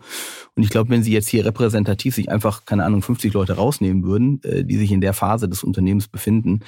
und 0.56 0.62
ich 0.62 0.70
glaube, 0.70 0.92
wenn 0.92 1.02
sie 1.02 1.12
jetzt 1.12 1.30
hier 1.30 1.44
repräsentativ 1.46 2.14
sich 2.14 2.30
einfach, 2.30 2.66
keine 2.66 2.86
Ahnung, 2.86 3.02
50 3.02 3.34
Leute 3.34 3.54
rausnehmen 3.54 4.04
würden, 4.04 4.40
äh, 4.44 4.64
die 4.64 4.78
sich 4.78 4.92
in 4.92 5.02
der 5.02 5.14
Phase 5.14 5.50
des 5.50 5.64
Unternehmens 5.64 6.08
befinden, 6.08 6.60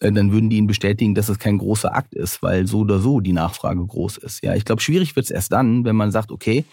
dann 0.00 0.32
würden 0.32 0.50
die 0.50 0.56
Ihnen 0.56 0.66
bestätigen, 0.66 1.14
dass 1.14 1.28
es 1.28 1.38
kein 1.38 1.58
großer 1.58 1.94
Akt 1.94 2.14
ist, 2.14 2.42
weil 2.42 2.66
so 2.66 2.80
oder 2.80 3.00
so 3.00 3.20
die 3.20 3.32
Nachfrage 3.32 3.84
groß 3.84 4.18
ist. 4.18 4.44
Ja, 4.44 4.54
ich 4.54 4.64
glaube, 4.64 4.80
schwierig 4.80 5.16
wird 5.16 5.26
es 5.26 5.30
erst 5.30 5.52
dann, 5.52 5.84
wenn 5.84 5.96
man 5.96 6.12
sagt, 6.12 6.30
okay, 6.30 6.64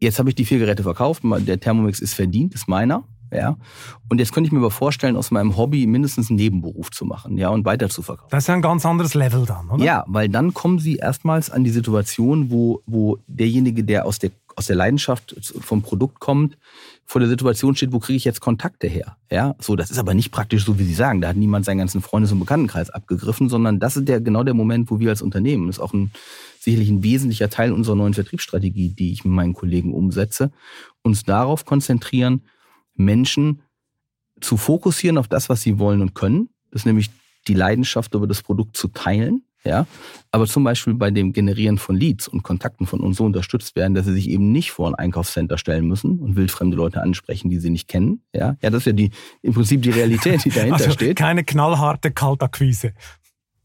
jetzt 0.00 0.18
habe 0.18 0.28
ich 0.30 0.34
die 0.34 0.44
vier 0.44 0.58
Geräte 0.58 0.82
verkauft, 0.82 1.22
der 1.24 1.60
Thermomix 1.60 2.00
ist 2.00 2.14
verdient, 2.14 2.54
ist 2.54 2.68
meiner. 2.68 3.04
Ja. 3.32 3.56
Und 4.08 4.18
jetzt 4.18 4.32
könnte 4.32 4.46
ich 4.46 4.52
mir 4.52 4.60
aber 4.60 4.70
vorstellen, 4.70 5.16
aus 5.16 5.30
meinem 5.30 5.56
Hobby 5.56 5.86
mindestens 5.86 6.30
einen 6.30 6.36
Nebenberuf 6.36 6.90
zu 6.90 7.04
machen, 7.04 7.36
ja, 7.36 7.48
und 7.48 7.64
weiter 7.64 7.88
zu 7.88 8.02
verkaufen. 8.02 8.28
Das 8.30 8.44
ist 8.44 8.48
ja 8.48 8.54
ein 8.54 8.62
ganz 8.62 8.86
anderes 8.86 9.14
Level 9.14 9.44
dann, 9.44 9.68
oder? 9.68 9.84
Ja, 9.84 10.04
weil 10.06 10.28
dann 10.28 10.54
kommen 10.54 10.78
Sie 10.78 10.96
erstmals 10.96 11.50
an 11.50 11.64
die 11.64 11.70
Situation, 11.70 12.50
wo, 12.50 12.82
wo 12.86 13.18
derjenige, 13.26 13.84
der 13.84 14.06
aus 14.06 14.18
der, 14.18 14.30
aus 14.54 14.66
der 14.66 14.76
Leidenschaft 14.76 15.36
vom 15.60 15.82
Produkt 15.82 16.20
kommt, 16.20 16.56
vor 17.06 17.20
der 17.20 17.28
Situation 17.28 17.76
steht, 17.76 17.92
wo 17.92 18.00
kriege 18.00 18.16
ich 18.16 18.24
jetzt 18.24 18.40
Kontakte 18.40 18.88
her? 18.88 19.16
Ja, 19.30 19.54
so, 19.60 19.76
das 19.76 19.92
ist 19.92 19.98
aber 19.98 20.12
nicht 20.12 20.32
praktisch 20.32 20.64
so, 20.64 20.78
wie 20.78 20.84
Sie 20.84 20.94
sagen. 20.94 21.20
Da 21.20 21.28
hat 21.28 21.36
niemand 21.36 21.64
seinen 21.64 21.78
ganzen 21.78 22.02
Freundes- 22.02 22.32
und 22.32 22.40
Bekanntenkreis 22.40 22.90
abgegriffen, 22.90 23.48
sondern 23.48 23.78
das 23.78 23.96
ist 23.96 24.08
der, 24.08 24.20
genau 24.20 24.42
der 24.42 24.54
Moment, 24.54 24.90
wo 24.90 24.98
wir 24.98 25.10
als 25.10 25.22
Unternehmen, 25.22 25.68
das 25.68 25.76
ist 25.76 25.82
auch 25.82 25.94
ein, 25.94 26.10
sicherlich 26.58 26.88
ein 26.88 27.04
wesentlicher 27.04 27.48
Teil 27.48 27.72
unserer 27.72 27.94
neuen 27.94 28.14
Vertriebsstrategie, 28.14 28.88
die 28.88 29.12
ich 29.12 29.24
mit 29.24 29.32
meinen 29.32 29.54
Kollegen 29.54 29.94
umsetze, 29.94 30.50
uns 31.02 31.22
darauf 31.22 31.64
konzentrieren, 31.64 32.42
Menschen 32.96 33.62
zu 34.40 34.56
fokussieren 34.56 35.16
auf 35.16 35.28
das, 35.28 35.48
was 35.48 35.62
sie 35.62 35.78
wollen 35.78 36.02
und 36.02 36.14
können. 36.14 36.48
Das 36.72 36.82
ist 36.82 36.86
nämlich 36.86 37.10
die 37.46 37.54
Leidenschaft 37.54 38.14
über 38.14 38.26
das 38.26 38.42
Produkt 38.42 38.76
zu 38.76 38.88
teilen 38.88 39.45
ja, 39.66 39.86
aber 40.30 40.46
zum 40.46 40.64
Beispiel 40.64 40.94
bei 40.94 41.10
dem 41.10 41.32
Generieren 41.32 41.78
von 41.78 41.96
Leads 41.96 42.28
und 42.28 42.42
Kontakten 42.42 42.86
von 42.86 43.00
uns 43.00 43.16
so 43.16 43.24
unterstützt 43.24 43.76
werden, 43.76 43.94
dass 43.94 44.06
sie 44.06 44.12
sich 44.12 44.28
eben 44.30 44.52
nicht 44.52 44.70
vor 44.70 44.88
ein 44.88 44.94
Einkaufscenter 44.94 45.58
stellen 45.58 45.86
müssen 45.86 46.18
und 46.18 46.36
wildfremde 46.36 46.76
Leute 46.76 47.02
ansprechen, 47.02 47.50
die 47.50 47.58
sie 47.58 47.70
nicht 47.70 47.88
kennen. 47.88 48.22
Ja, 48.32 48.56
ja, 48.62 48.70
das 48.70 48.82
ist 48.82 48.86
ja 48.86 48.92
die, 48.92 49.10
im 49.42 49.54
Prinzip 49.54 49.82
die 49.82 49.90
Realität, 49.90 50.44
die 50.44 50.50
dahinter 50.54 50.76
also 50.76 50.90
steht. 50.92 51.16
Keine 51.16 51.44
knallharte 51.44 52.10
Kaltakquise 52.10 52.92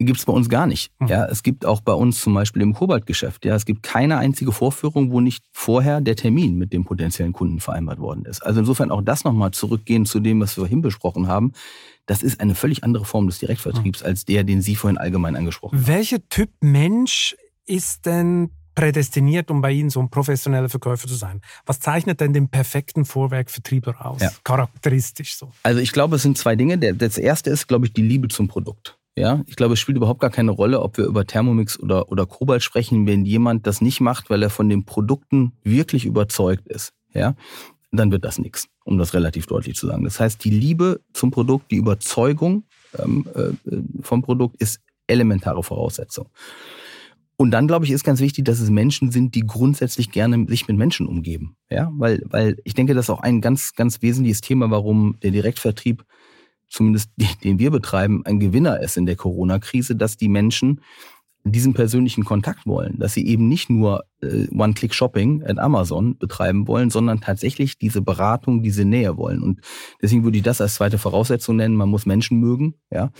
gibt 0.05 0.19
es 0.19 0.25
bei 0.25 0.33
uns 0.33 0.49
gar 0.49 0.67
nicht. 0.67 0.91
Hm. 0.99 1.07
Ja, 1.07 1.25
es 1.25 1.43
gibt 1.43 1.65
auch 1.65 1.81
bei 1.81 1.93
uns 1.93 2.21
zum 2.21 2.33
Beispiel 2.33 2.61
im 2.61 2.73
Kobaltgeschäft, 2.73 3.45
ja, 3.45 3.55
es 3.55 3.65
gibt 3.65 3.83
keine 3.83 4.17
einzige 4.17 4.51
Vorführung, 4.51 5.11
wo 5.11 5.19
nicht 5.19 5.43
vorher 5.51 6.01
der 6.01 6.15
Termin 6.15 6.57
mit 6.57 6.73
dem 6.73 6.83
potenziellen 6.83 7.33
Kunden 7.33 7.59
vereinbart 7.59 7.99
worden 7.99 8.25
ist. 8.25 8.41
Also 8.45 8.59
insofern 8.59 8.91
auch 8.91 9.01
das 9.01 9.23
nochmal 9.23 9.51
zurückgehen 9.51 10.05
zu 10.05 10.19
dem, 10.19 10.39
was 10.41 10.57
wir 10.57 10.61
vorhin 10.61 10.81
besprochen 10.81 11.27
haben 11.27 11.53
das 12.05 12.23
ist 12.23 12.41
eine 12.41 12.55
völlig 12.55 12.83
andere 12.83 13.05
Form 13.05 13.27
des 13.27 13.39
Direktvertriebs 13.39 14.03
als 14.03 14.25
der, 14.25 14.43
den 14.43 14.61
Sie 14.61 14.75
vorhin 14.75 14.97
allgemein 14.97 15.35
angesprochen 15.35 15.77
haben. 15.77 15.87
Welcher 15.87 16.17
Typ 16.27 16.49
Mensch 16.59 17.35
ist 17.65 18.05
denn 18.05 18.51
prädestiniert, 18.75 19.51
um 19.51 19.61
bei 19.61 19.71
Ihnen 19.71 19.89
so 19.89 19.99
ein 19.99 20.09
professioneller 20.09 20.69
Verkäufer 20.69 21.07
zu 21.07 21.15
sein? 21.15 21.41
Was 21.65 21.79
zeichnet 21.79 22.19
denn 22.21 22.33
den 22.33 22.49
perfekten 22.49 23.05
Vorwerkvertriebler 23.05 24.05
aus? 24.05 24.21
Ja. 24.21 24.31
Charakteristisch 24.43 25.37
so. 25.37 25.51
Also 25.63 25.79
ich 25.79 25.91
glaube, 25.91 26.15
es 26.15 26.21
sind 26.21 26.37
zwei 26.37 26.55
Dinge. 26.55 26.77
Das 26.77 27.17
erste 27.17 27.49
ist, 27.49 27.67
glaube 27.67 27.85
ich, 27.85 27.93
die 27.93 28.01
Liebe 28.01 28.27
zum 28.27 28.47
Produkt. 28.47 28.97
Ja, 29.21 29.43
ich 29.45 29.55
glaube, 29.55 29.75
es 29.75 29.79
spielt 29.79 29.97
überhaupt 29.97 30.19
gar 30.19 30.31
keine 30.31 30.49
Rolle, 30.49 30.81
ob 30.81 30.97
wir 30.97 31.05
über 31.05 31.27
Thermomix 31.27 31.79
oder, 31.79 32.11
oder 32.11 32.25
Kobalt 32.25 32.63
sprechen. 32.63 33.05
Wenn 33.05 33.23
jemand 33.23 33.67
das 33.67 33.79
nicht 33.79 34.01
macht, 34.01 34.31
weil 34.31 34.41
er 34.41 34.49
von 34.49 34.67
den 34.67 34.83
Produkten 34.83 35.51
wirklich 35.63 36.07
überzeugt 36.07 36.67
ist, 36.67 36.93
ja, 37.13 37.35
dann 37.91 38.11
wird 38.11 38.25
das 38.25 38.39
nichts, 38.39 38.67
um 38.83 38.97
das 38.97 39.13
relativ 39.13 39.45
deutlich 39.45 39.75
zu 39.75 39.85
sagen. 39.85 40.05
Das 40.05 40.19
heißt, 40.19 40.43
die 40.43 40.49
Liebe 40.49 41.01
zum 41.13 41.29
Produkt, 41.29 41.69
die 41.69 41.75
Überzeugung 41.75 42.63
ähm, 42.97 43.27
äh, 43.35 43.75
vom 44.01 44.23
Produkt 44.23 44.59
ist 44.59 44.79
elementare 45.05 45.61
Voraussetzung. 45.61 46.27
Und 47.37 47.51
dann, 47.51 47.67
glaube 47.67 47.85
ich, 47.85 47.91
ist 47.91 48.03
ganz 48.03 48.21
wichtig, 48.21 48.45
dass 48.45 48.59
es 48.59 48.71
Menschen 48.71 49.11
sind, 49.11 49.35
die 49.35 49.45
grundsätzlich 49.45 50.09
gerne 50.09 50.47
sich 50.47 50.67
mit 50.67 50.77
Menschen 50.77 51.05
umgeben. 51.05 51.57
Ja, 51.69 51.91
weil, 51.93 52.23
weil 52.25 52.57
ich 52.63 52.73
denke, 52.73 52.95
das 52.95 53.05
ist 53.05 53.09
auch 53.11 53.21
ein 53.21 53.39
ganz, 53.39 53.75
ganz 53.75 54.01
wesentliches 54.01 54.41
Thema, 54.41 54.71
warum 54.71 55.17
der 55.21 55.29
Direktvertrieb, 55.29 56.05
zumindest 56.71 57.11
den 57.43 57.59
wir 57.59 57.69
betreiben, 57.69 58.25
ein 58.25 58.39
Gewinner 58.39 58.79
ist 58.79 58.97
in 58.97 59.05
der 59.05 59.15
Corona-Krise, 59.15 59.95
dass 59.95 60.17
die 60.17 60.29
Menschen 60.29 60.81
diesen 61.43 61.73
persönlichen 61.73 62.23
Kontakt 62.23 62.65
wollen, 62.65 62.99
dass 62.99 63.13
sie 63.13 63.25
eben 63.27 63.47
nicht 63.47 63.69
nur 63.69 64.05
One-Click-Shopping 64.21 65.43
at 65.43 65.59
Amazon 65.59 66.17
betreiben 66.17 66.67
wollen, 66.67 66.89
sondern 66.89 67.21
tatsächlich 67.21 67.77
diese 67.77 68.01
Beratung, 68.01 68.61
diese 68.61 68.85
Nähe 68.85 69.17
wollen. 69.17 69.41
Und 69.41 69.61
deswegen 70.01 70.23
würde 70.23 70.37
ich 70.37 70.43
das 70.43 70.61
als 70.61 70.75
zweite 70.75 70.97
Voraussetzung 70.97 71.55
nennen. 71.55 71.75
Man 71.75 71.89
muss 71.89 72.05
Menschen 72.05 72.39
mögen, 72.39 72.75
ja, 72.91 73.11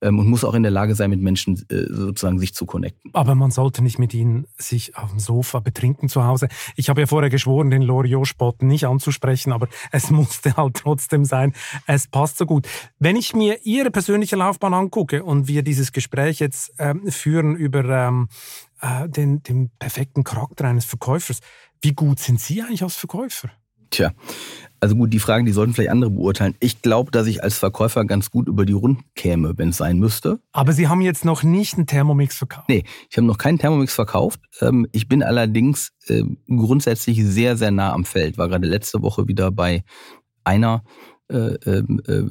ähm, 0.00 0.18
und 0.18 0.28
muss 0.28 0.44
auch 0.44 0.54
in 0.54 0.62
der 0.62 0.72
Lage 0.72 0.94
sein, 0.94 1.10
mit 1.10 1.20
Menschen 1.20 1.54
äh, 1.70 1.86
sozusagen 1.88 2.38
sich 2.38 2.54
zu 2.54 2.66
connecten. 2.66 3.10
Aber 3.14 3.34
man 3.34 3.50
sollte 3.50 3.82
nicht 3.82 3.98
mit 3.98 4.14
ihnen 4.14 4.46
sich 4.56 4.96
auf 4.96 5.10
dem 5.10 5.18
Sofa 5.18 5.60
betrinken 5.60 6.08
zu 6.08 6.24
Hause. 6.24 6.48
Ich 6.76 6.88
habe 6.88 7.00
ja 7.00 7.06
vorher 7.06 7.30
geschworen, 7.30 7.70
den 7.70 7.82
Loriot-Spot 7.82 8.54
nicht 8.60 8.86
anzusprechen, 8.86 9.52
aber 9.52 9.68
es 9.92 10.10
musste 10.10 10.56
halt 10.56 10.76
trotzdem 10.76 11.24
sein. 11.24 11.52
Es 11.86 12.08
passt 12.08 12.38
so 12.38 12.46
gut. 12.46 12.66
Wenn 12.98 13.16
ich 13.16 13.34
mir 13.34 13.58
Ihre 13.64 13.90
persönliche 13.90 14.36
Laufbahn 14.36 14.74
angucke 14.74 15.24
und 15.24 15.48
wir 15.48 15.62
dieses 15.62 15.92
Gespräch 15.92 16.40
jetzt 16.40 16.72
ähm, 16.78 17.10
führen 17.10 17.56
über 17.56 17.84
ähm, 17.84 18.28
äh, 18.80 19.08
den, 19.08 19.42
den 19.42 19.70
perfekten 19.78 20.24
Charakter 20.24 20.66
eines 20.66 20.84
Verkäufers. 20.84 21.40
Wie 21.80 21.94
gut 21.94 22.18
sind 22.18 22.40
Sie 22.40 22.62
eigentlich 22.62 22.82
als 22.82 22.96
Verkäufer? 22.96 23.50
Tja, 23.90 24.12
also 24.80 24.94
gut, 24.94 25.12
die 25.12 25.18
Fragen, 25.18 25.46
die 25.46 25.52
sollten 25.52 25.72
vielleicht 25.72 25.90
andere 25.90 26.10
beurteilen. 26.10 26.54
Ich 26.60 26.82
glaube, 26.82 27.10
dass 27.10 27.26
ich 27.26 27.42
als 27.42 27.58
Verkäufer 27.58 28.04
ganz 28.04 28.30
gut 28.30 28.46
über 28.46 28.66
die 28.66 28.74
Runden 28.74 29.04
käme, 29.14 29.56
wenn 29.56 29.70
es 29.70 29.78
sein 29.78 29.98
müsste. 29.98 30.40
Aber 30.52 30.72
Sie 30.72 30.88
haben 30.88 31.00
jetzt 31.00 31.24
noch 31.24 31.42
nicht 31.42 31.74
einen 31.74 31.86
Thermomix 31.86 32.36
verkauft? 32.36 32.68
Nee, 32.68 32.84
ich 33.10 33.16
habe 33.16 33.26
noch 33.26 33.38
keinen 33.38 33.58
Thermomix 33.58 33.94
verkauft. 33.94 34.40
Ähm, 34.60 34.86
ich 34.92 35.08
bin 35.08 35.22
allerdings 35.22 35.92
äh, 36.06 36.22
grundsätzlich 36.46 37.24
sehr, 37.24 37.56
sehr 37.56 37.70
nah 37.70 37.92
am 37.92 38.04
Feld. 38.04 38.36
War 38.36 38.48
gerade 38.48 38.68
letzte 38.68 39.02
Woche 39.02 39.26
wieder 39.26 39.50
bei 39.50 39.84
einer 40.44 40.84
äh, 41.28 41.54
ähm, 41.66 42.00
äh, 42.06 42.22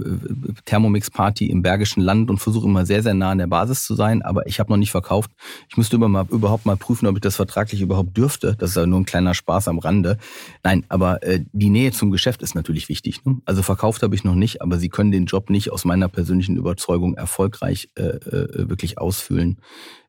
Thermomix-Party 0.66 1.48
im 1.48 1.62
Bergischen 1.62 2.02
Land 2.02 2.30
und 2.30 2.40
versuche 2.40 2.68
immer 2.68 2.86
sehr, 2.86 3.04
sehr 3.04 3.14
nah 3.14 3.32
an 3.32 3.38
der 3.38 3.48
Basis 3.48 3.86
zu 3.86 3.96
sein, 3.96 4.22
aber 4.22 4.48
ich 4.48 4.60
habe 4.60 4.72
noch 4.72 4.78
nicht 4.78 4.92
verkauft. 4.92 5.32
Ich 5.70 5.78
müsste 5.78 5.96
immer 5.96 6.08
mal, 6.08 6.26
überhaupt 6.30 6.66
mal 6.66 6.78
prüfen, 6.78 7.08
ob 7.08 7.16
ich 7.16 7.22
das 7.22 7.36
vertraglich 7.36 7.82
überhaupt 7.82 8.18
dürfte. 8.18 8.56
Das 8.58 8.72
ist 8.72 8.76
ja 8.76 8.86
nur 8.86 9.00
ein 9.00 9.06
kleiner 9.06 9.34
Spaß 9.34 9.68
am 9.68 9.80
Rande. 9.80 10.18
Nein, 10.64 10.86
aber 10.90 11.24
äh, 11.24 11.44
die 11.52 11.70
Nähe 11.70 11.92
zum 11.92 12.12
Geschäft 12.12 12.42
ist 12.42 12.56
natürlich 12.56 12.90
wichtig. 12.90 13.24
Ne? 13.26 13.38
Also 13.46 13.64
verkauft 13.64 14.04
habe 14.04 14.16
ich 14.16 14.24
noch 14.24 14.36
nicht, 14.36 14.62
aber 14.62 14.78
Sie 14.78 14.90
können 14.90 15.12
den 15.12 15.26
Job 15.26 15.50
nicht 15.50 15.72
aus 15.72 15.86
meiner 15.86 16.08
persönlichen 16.08 16.58
Überzeugung 16.58 17.16
erfolgreich 17.16 17.90
äh, 17.96 18.04
äh, 18.04 18.70
wirklich 18.70 18.98
ausfüllen, 18.98 19.60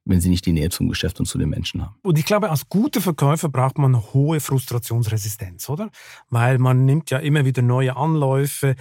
wenn 0.09 0.21
sie 0.21 0.31
nicht 0.31 0.47
die 0.47 0.53
Nähe 0.53 0.71
zum 0.71 0.89
Geschäft 0.89 1.21
und 1.21 1.27
zu 1.27 1.39
den 1.39 1.51
Menschen 1.51 1.83
haben. 1.83 1.95
Und 2.03 2.19
ich 2.19 2.25
glaube, 2.25 2.51
als 2.51 2.69
guter 2.69 3.01
Verkäufer 3.01 3.49
braucht 3.49 3.79
man 3.79 3.97
hohe 4.15 4.41
Frustrationsresistenz, 4.41 5.69
oder? 5.69 5.91
Weil 6.31 6.59
man 6.59 6.85
nimmt 6.85 7.11
ja 7.11 7.19
immer 7.19 7.45
wieder 7.45 7.63
neue 7.63 7.95
Anläufe. 7.97 8.75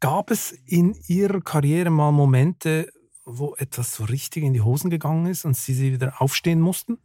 Gab 0.00 0.30
es 0.30 0.52
in 0.66 0.96
Ihrer 1.08 1.40
Karriere 1.40 1.90
mal 1.90 2.12
Momente, 2.12 2.88
wo 3.24 3.54
etwas 3.56 3.94
so 3.94 4.04
richtig 4.04 4.44
in 4.44 4.52
die 4.52 4.60
Hosen 4.60 4.90
gegangen 4.90 5.26
ist 5.26 5.44
und 5.44 5.56
Sie 5.56 5.74
sie 5.74 5.92
wieder 5.92 6.20
aufstehen 6.20 6.60
mussten? 6.60 6.98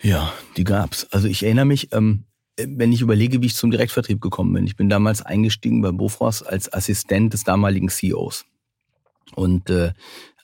Ja, 0.00 0.32
die 0.56 0.64
gab's. 0.64 1.06
Also 1.10 1.28
ich 1.28 1.42
erinnere 1.42 1.64
mich, 1.64 1.92
ähm, 1.92 2.24
wenn 2.58 2.92
ich 2.92 3.00
überlege, 3.00 3.42
wie 3.42 3.46
ich 3.46 3.54
zum 3.54 3.70
Direktvertrieb 3.70 4.20
gekommen 4.20 4.52
bin. 4.52 4.66
Ich 4.66 4.76
bin 4.76 4.88
damals 4.88 5.22
eingestiegen 5.22 5.82
bei 5.82 5.92
Bofrost 5.92 6.46
als 6.46 6.72
Assistent 6.72 7.32
des 7.32 7.44
damaligen 7.44 7.88
CEOs. 7.88 8.44
Und 9.34 9.68
äh, 9.70 9.92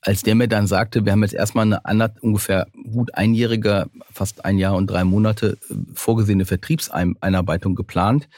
als 0.03 0.23
der 0.23 0.35
mir 0.35 0.49
dann 0.49 0.67
sagte, 0.67 1.05
wir 1.05 1.13
haben 1.13 1.23
jetzt 1.23 1.35
erstmal 1.35 1.65
eine 1.65 1.85
andere, 1.85 2.15
ungefähr 2.21 2.67
gut 2.93 3.15
einjährige, 3.15 3.87
fast 4.11 4.45
ein 4.45 4.59
Jahr 4.59 4.75
und 4.75 4.89
drei 4.89 5.05
Monate 5.05 5.59
äh, 5.71 5.75
vorgesehene 5.95 6.45
Vertriebseinarbeitung 6.45 7.75
geplant, 7.77 8.29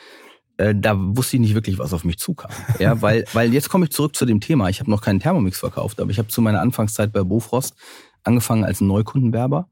äh, 0.58 0.74
da 0.76 0.94
wusste 0.96 1.36
ich 1.36 1.40
nicht 1.40 1.54
wirklich, 1.54 1.78
was 1.78 1.92
auf 1.92 2.04
mich 2.04 2.18
zukam. 2.18 2.50
Ja, 2.78 3.00
weil, 3.02 3.24
weil 3.32 3.52
jetzt 3.52 3.70
komme 3.70 3.86
ich 3.86 3.92
zurück 3.92 4.14
zu 4.14 4.26
dem 4.26 4.40
Thema. 4.40 4.68
Ich 4.68 4.80
habe 4.80 4.90
noch 4.90 5.00
keinen 5.00 5.20
Thermomix 5.20 5.58
verkauft, 5.58 6.00
aber 6.00 6.10
ich 6.10 6.18
habe 6.18 6.28
zu 6.28 6.42
meiner 6.42 6.60
Anfangszeit 6.60 7.12
bei 7.12 7.22
Bofrost 7.22 7.74
angefangen 8.22 8.64
als 8.64 8.80
Neukundenwerber 8.80 9.68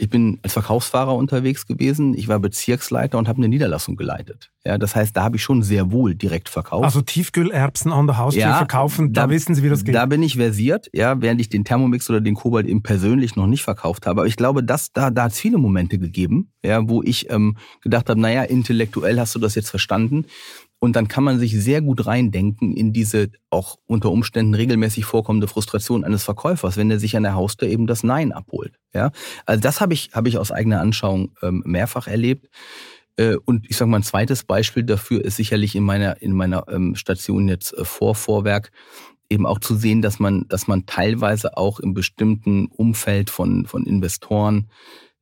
ich 0.00 0.08
bin 0.08 0.38
als 0.42 0.54
Verkaufsfahrer 0.54 1.14
unterwegs 1.14 1.66
gewesen. 1.66 2.14
Ich 2.14 2.26
war 2.28 2.38
Bezirksleiter 2.38 3.18
und 3.18 3.28
habe 3.28 3.38
eine 3.38 3.48
Niederlassung 3.48 3.96
geleitet. 3.96 4.50
Ja, 4.64 4.78
das 4.78 4.96
heißt, 4.96 5.16
da 5.16 5.24
habe 5.24 5.36
ich 5.36 5.42
schon 5.42 5.62
sehr 5.62 5.90
wohl 5.90 6.14
direkt 6.14 6.48
verkauft. 6.48 6.84
Also 6.84 7.02
Tiefkühlerbsen 7.02 7.92
an 7.92 8.06
der 8.06 8.18
Haustür 8.18 8.42
ja, 8.42 8.56
verkaufen, 8.56 9.12
da, 9.12 9.22
da, 9.22 9.30
wissen 9.30 9.54
Sie, 9.54 9.62
wie 9.62 9.68
das 9.68 9.84
geht. 9.84 9.94
Da 9.94 10.06
bin 10.06 10.22
ich 10.22 10.36
versiert, 10.36 10.88
ja, 10.92 11.20
während 11.20 11.40
ich 11.40 11.48
den 11.48 11.64
Thermomix 11.64 12.08
oder 12.10 12.20
den 12.20 12.34
Kobalt 12.34 12.66
eben 12.66 12.82
persönlich 12.82 13.36
noch 13.36 13.46
nicht 13.46 13.62
verkauft 13.62 14.06
habe. 14.06 14.20
Aber 14.20 14.28
ich 14.28 14.36
glaube, 14.36 14.64
dass 14.64 14.92
da, 14.92 15.10
da 15.10 15.24
hat 15.24 15.32
es 15.32 15.40
viele 15.40 15.58
Momente 15.58 15.98
gegeben, 15.98 16.52
ja, 16.62 16.88
wo 16.88 17.02
ich 17.02 17.30
ähm, 17.30 17.56
gedacht 17.82 18.08
habe, 18.08 18.20
naja, 18.20 18.42
intellektuell 18.42 19.18
hast 19.18 19.34
du 19.34 19.38
das 19.38 19.54
jetzt 19.54 19.70
verstanden. 19.70 20.24
Und 20.80 20.96
dann 20.96 21.08
kann 21.08 21.24
man 21.24 21.38
sich 21.38 21.52
sehr 21.62 21.82
gut 21.82 22.06
reindenken 22.06 22.74
in 22.74 22.92
diese 22.94 23.28
auch 23.50 23.78
unter 23.86 24.10
Umständen 24.10 24.54
regelmäßig 24.54 25.04
vorkommende 25.04 25.46
Frustration 25.46 26.04
eines 26.04 26.24
Verkäufers, 26.24 26.78
wenn 26.78 26.90
er 26.90 26.98
sich 26.98 27.16
an 27.16 27.22
der 27.22 27.34
Haustür 27.34 27.68
eben 27.68 27.86
das 27.86 28.02
Nein 28.02 28.32
abholt. 28.32 28.72
Ja, 28.94 29.12
also 29.44 29.60
das 29.60 29.82
habe 29.82 29.92
ich 29.92 30.10
habe 30.14 30.28
ich 30.28 30.38
aus 30.38 30.50
eigener 30.50 30.80
Anschauung 30.80 31.32
ähm, 31.42 31.62
mehrfach 31.66 32.08
erlebt. 32.08 32.48
Äh, 33.16 33.36
und 33.44 33.68
ich 33.68 33.76
sage 33.76 33.90
mal 33.90 33.98
ein 33.98 34.02
zweites 34.02 34.44
Beispiel 34.44 34.82
dafür 34.82 35.22
ist 35.22 35.36
sicherlich 35.36 35.76
in 35.76 35.84
meiner 35.84 36.22
in 36.22 36.32
meiner 36.32 36.66
ähm, 36.68 36.96
Station 36.96 37.46
jetzt 37.46 37.76
äh, 37.76 37.84
vor 37.84 38.14
Vorwerk 38.14 38.72
eben 39.28 39.44
auch 39.44 39.58
zu 39.58 39.76
sehen, 39.76 40.00
dass 40.00 40.18
man 40.18 40.48
dass 40.48 40.66
man 40.66 40.86
teilweise 40.86 41.58
auch 41.58 41.78
im 41.78 41.92
bestimmten 41.92 42.66
Umfeld 42.66 43.28
von 43.28 43.66
von 43.66 43.84
Investoren 43.84 44.70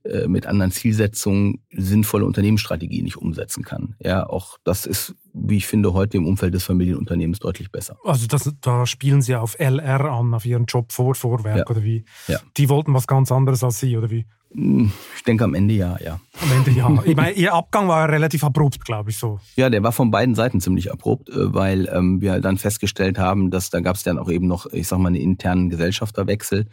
äh, 0.05 0.29
mit 0.29 0.47
anderen 0.47 0.71
Zielsetzungen 0.71 1.61
sinnvolle 1.71 2.25
Unternehmensstrategien 2.25 3.05
nicht 3.05 3.17
umsetzen 3.17 3.65
kann. 3.65 3.97
Ja, 3.99 4.27
auch 4.27 4.57
das 4.63 4.87
ist, 4.87 5.15
wie 5.41 5.57
ich 5.57 5.67
finde, 5.67 5.93
heute 5.93 6.17
im 6.17 6.27
Umfeld 6.27 6.55
des 6.55 6.65
Familienunternehmens 6.65 7.39
deutlich 7.39 7.71
besser. 7.71 7.97
Also 8.05 8.27
das, 8.27 8.53
da 8.61 8.87
spielen 8.87 9.23
Sie 9.23 9.35
auf 9.37 9.59
LR 9.59 10.05
an, 10.05 10.35
auf 10.35 10.45
Ihren 10.45 10.67
Job 10.67 10.93
vor 10.93 11.15
Vorwerk 11.15 11.59
ja. 11.59 11.67
oder 11.67 11.83
wie? 11.83 12.05
Ja. 12.27 12.39
Die 12.57 12.69
wollten 12.69 12.95
was 12.95 13.07
ganz 13.07 13.33
anderes 13.33 13.63
als 13.65 13.81
Sie 13.81 13.97
oder 13.97 14.11
wie? 14.11 14.27
Hm, 14.53 14.91
ich 15.15 15.25
denke 15.25 15.45
am 15.45 15.55
Ende 15.55 15.75
ja, 15.75 15.99
ja. 16.03 16.21
Am 16.41 16.53
Ende 16.53 16.71
ja. 16.71 16.89
Ich 17.05 17.17
meine, 17.17 17.33
Ihr 17.33 17.53
Abgang 17.53 17.89
war 17.89 18.09
relativ 18.09 18.43
abrupt, 18.45 18.85
glaube 18.85 19.11
ich 19.11 19.19
so. 19.19 19.41
Ja, 19.57 19.69
der 19.69 19.83
war 19.83 19.93
von 19.93 20.11
beiden 20.11 20.35
Seiten 20.35 20.61
ziemlich 20.61 20.91
abrupt, 20.91 21.29
äh, 21.29 21.53
weil 21.55 21.89
ähm, 21.93 22.21
wir 22.21 22.41
dann 22.41 22.57
festgestellt 22.57 23.19
haben, 23.19 23.51
dass 23.51 23.71
da 23.71 23.81
gab 23.81 23.97
es 23.97 24.03
dann 24.03 24.19
auch 24.19 24.31
eben 24.31 24.47
noch, 24.47 24.67
ich 24.73 24.89
sag 24.89 24.99
mal, 24.99 25.09
einen 25.09 25.17
internen 25.17 25.69
Gesellschafterwechsel. 25.69 26.67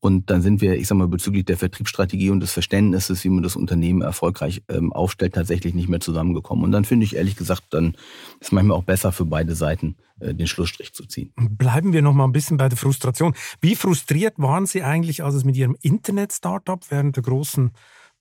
Und 0.00 0.30
dann 0.30 0.40
sind 0.40 0.62
wir, 0.62 0.76
ich 0.76 0.88
sag 0.88 0.96
mal, 0.96 1.08
bezüglich 1.08 1.44
der 1.44 1.58
Vertriebsstrategie 1.58 2.30
und 2.30 2.40
des 2.40 2.52
Verständnisses, 2.52 3.22
wie 3.22 3.28
man 3.28 3.42
das 3.42 3.54
Unternehmen 3.54 4.00
erfolgreich 4.00 4.62
ähm, 4.68 4.92
aufstellt, 4.92 5.34
tatsächlich 5.34 5.74
nicht 5.74 5.90
mehr 5.90 6.00
zusammengekommen. 6.00 6.64
Und 6.64 6.72
dann 6.72 6.86
finde 6.86 7.04
ich 7.04 7.16
ehrlich 7.16 7.36
gesagt, 7.36 7.64
dann 7.70 7.94
ist 8.40 8.52
manchmal 8.52 8.78
auch 8.78 8.84
besser 8.84 9.12
für 9.12 9.26
beide 9.26 9.54
Seiten, 9.54 9.96
äh, 10.18 10.34
den 10.34 10.46
Schlussstrich 10.46 10.94
zu 10.94 11.04
ziehen. 11.04 11.32
Bleiben 11.36 11.92
wir 11.92 12.00
noch 12.00 12.14
mal 12.14 12.24
ein 12.24 12.32
bisschen 12.32 12.56
bei 12.56 12.70
der 12.70 12.78
Frustration. 12.78 13.34
Wie 13.60 13.74
frustriert 13.74 14.34
waren 14.38 14.64
Sie 14.64 14.82
eigentlich, 14.82 15.22
als 15.22 15.34
es 15.34 15.44
mit 15.44 15.56
Ihrem 15.56 15.76
Internet-Startup 15.82 16.80
während 16.88 17.16
der 17.16 17.22
großen 17.22 17.72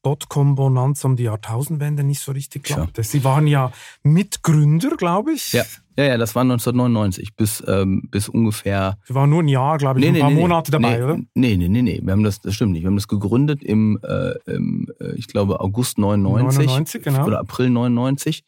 Dotcom-Bonanza 0.03 1.07
um 1.07 1.15
die 1.15 1.23
Jahrtausendwende 1.23 2.03
nicht 2.03 2.21
so 2.21 2.31
richtig 2.31 2.63
klappte. 2.63 3.01
Ja. 3.01 3.07
Sie 3.07 3.23
waren 3.23 3.47
ja 3.47 3.71
Mitgründer, 4.03 4.95
glaube 4.97 5.33
ich. 5.33 5.53
Ja. 5.53 5.63
Ja, 5.97 6.05
ja, 6.05 6.17
das 6.17 6.33
war 6.33 6.43
1999 6.43 7.35
bis, 7.35 7.62
ähm, 7.67 8.07
bis 8.09 8.29
ungefähr. 8.29 8.97
Sie 9.03 9.13
waren 9.13 9.29
nur 9.29 9.43
ein 9.43 9.49
Jahr, 9.49 9.77
glaube 9.77 9.99
ich, 9.99 10.05
nee, 10.05 10.12
ein 10.12 10.13
nee, 10.13 10.19
paar 10.21 10.29
nee, 10.29 10.39
Monate 10.39 10.71
dabei, 10.71 11.03
oder? 11.03 11.17
Nee, 11.33 11.57
nee, 11.57 11.67
nee, 11.67 11.81
nee. 11.81 11.99
Wir 12.01 12.13
haben 12.13 12.23
das, 12.23 12.39
das 12.39 12.55
stimmt 12.55 12.71
nicht. 12.71 12.83
Wir 12.83 12.88
haben 12.88 12.95
das 12.95 13.09
gegründet 13.09 13.62
im, 13.63 13.99
äh, 14.03 14.31
im 14.49 14.88
äh, 15.01 15.15
ich 15.15 15.27
glaube, 15.27 15.59
August 15.59 15.97
99. 15.97 16.67
99, 16.67 17.03
genau. 17.03 17.25
Oder 17.25 17.39
April 17.39 17.69
99. 17.69 18.45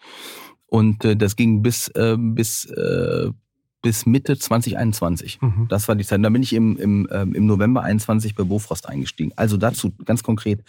Und 0.67 1.03
äh, 1.03 1.17
das 1.17 1.35
ging 1.35 1.61
bis, 1.61 1.89
äh, 1.89 2.15
bis, 2.17 2.73
bis 3.81 4.05
Mitte 4.05 4.37
2021. 4.37 5.41
Mhm. 5.41 5.67
Das 5.67 5.89
war 5.89 5.95
die 5.95 6.05
Zeit. 6.05 6.23
Da 6.23 6.29
bin 6.29 6.43
ich 6.43 6.53
im, 6.53 6.77
im, 6.77 7.09
äh, 7.09 7.23
im 7.23 7.47
November 7.47 7.81
21 7.81 8.33
bei 8.33 8.43
Bofrost 8.43 8.87
eingestiegen. 8.87 9.33
Also 9.35 9.57
dazu 9.57 9.91
ganz 10.05 10.23
konkret 10.23 10.63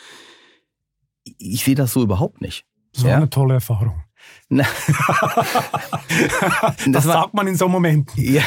ich 1.24 1.64
sehe 1.64 1.74
das 1.74 1.92
so 1.92 2.02
überhaupt 2.02 2.40
nicht. 2.40 2.64
So 2.92 3.08
ja? 3.08 3.16
eine 3.16 3.30
tolle 3.30 3.54
Erfahrung. 3.54 4.02
das, 4.48 4.66
das 6.86 7.06
war, 7.06 7.14
sagt 7.14 7.34
man 7.34 7.46
in 7.46 7.56
so 7.56 7.68
Momenten. 7.68 8.22
Ja, 8.22 8.42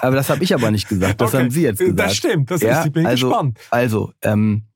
aber 0.00 0.16
das 0.16 0.30
habe 0.30 0.42
ich 0.44 0.54
aber 0.54 0.70
nicht 0.70 0.88
gesagt. 0.88 1.20
Das 1.20 1.34
okay. 1.34 1.42
haben 1.42 1.50
Sie 1.50 1.62
jetzt 1.62 1.78
gesagt. 1.78 1.98
Das 1.98 2.16
stimmt. 2.16 2.50
Das 2.50 2.62
ja? 2.62 2.80
ist, 2.80 2.86
ich 2.86 2.92
bin 2.92 3.04
also, 3.04 3.28
gespannt. 3.28 3.58
Also, 3.70 4.12
ähm, 4.22 4.66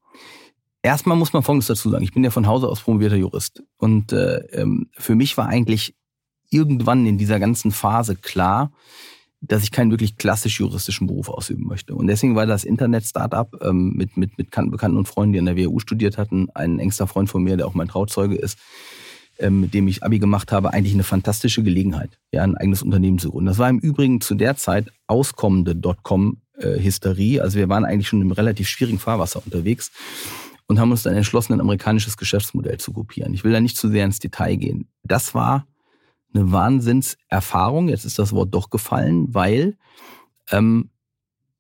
erstmal 0.83 1.17
muss 1.17 1.33
man 1.33 1.43
Folgendes 1.43 1.69
dazu 1.69 1.91
sagen. 1.91 2.05
Ich 2.05 2.13
bin 2.13 2.25
ja 2.25 2.31
von 2.31 2.47
Hause 2.47 2.69
aus 2.69 2.83
promovierter 2.83 3.17
Jurist. 3.17 3.63
Und 3.79 4.13
äh, 4.13 4.39
ähm, 4.53 4.91
für 4.99 5.15
mich 5.15 5.37
war 5.37 5.47
eigentlich 5.47 5.97
irgendwann 6.51 7.07
in 7.07 7.19
dieser 7.19 7.41
ganzen 7.41 7.71
Phase 7.71 8.17
klar, 8.17 8.73
dass 9.47 9.63
ich 9.63 9.71
keinen 9.71 9.91
wirklich 9.91 10.17
klassisch 10.17 10.61
juristischen 10.61 11.07
Beruf 11.07 11.29
ausüben 11.29 11.67
möchte. 11.67 11.95
Und 11.95 12.07
deswegen 12.07 12.35
war 12.35 12.47
das 12.47 12.65
Internet-Startup 12.65 13.49
ähm, 13.63 13.93
mit, 13.95 14.17
mit, 14.17 14.39
mit 14.39 14.51
Bekannten 14.51 14.97
und 14.97 15.09
Freunden, 15.09 15.33
die 15.33 15.39
an 15.39 15.47
der 15.47 15.57
WU 15.57 15.79
studiert 15.79 16.19
hatten, 16.19 16.49
ein 16.55 16.79
engster 16.79 17.07
Freund 17.07 17.29
von 17.29 17.43
mir, 17.43 17.57
der 17.57 17.67
auch 17.67 17.75
mein 17.75 17.89
Trauzeuge 17.89 18.37
ist, 18.37 18.59
ähm, 19.39 19.61
mit 19.61 19.75
dem 19.75 19.89
ich 19.89 20.03
Abi 20.03 20.19
gemacht 20.19 20.53
habe, 20.53 20.73
eigentlich 20.73 20.95
eine 20.95 21.03
fantastische 21.03 21.63
Gelegenheit, 21.63 22.19
ja, 22.33 22.43
ein 22.43 22.57
eigenes 22.57 22.83
Unternehmen 22.83 23.19
zu 23.19 23.31
gründen. 23.31 23.47
Das 23.47 23.59
war 23.59 23.69
im 23.69 23.79
Übrigen 23.79 24.21
zu 24.21 24.35
der 24.35 24.57
Zeit 24.57 24.91
auskommende 25.07 25.75
Dotcom-Hysterie. 25.75 27.41
Also 27.41 27.59
wir 27.59 27.69
waren 27.69 27.85
eigentlich 27.85 28.09
schon 28.09 28.23
im 28.23 28.33
relativ 28.33 28.69
schwierigen 28.69 28.99
Fahrwasser 28.99 29.43
unterwegs 29.45 29.91
und 30.67 30.79
haben 30.79 30.91
uns 30.91 31.03
dann 31.03 31.15
entschlossen, 31.15 31.53
ein 31.53 31.61
amerikanisches 31.61 32.17
Geschäftsmodell 32.17 32.79
zu 32.79 32.93
kopieren. 32.93 33.35
Ich 33.35 33.45
will 33.45 33.53
da 33.53 33.61
nicht 33.61 33.77
zu 33.77 33.89
sehr 33.89 34.05
ins 34.05 34.19
Detail 34.19 34.57
gehen. 34.57 34.89
Das 35.03 35.35
war 35.35 35.67
eine 36.35 36.53
Wahnsinnserfahrung. 36.53 37.89
Jetzt 37.89 38.05
ist 38.05 38.19
das 38.19 38.33
Wort 38.33 38.55
doch 38.55 38.71
gefallen, 38.71 39.33
weil 39.33 39.77
ähm, 40.51 40.91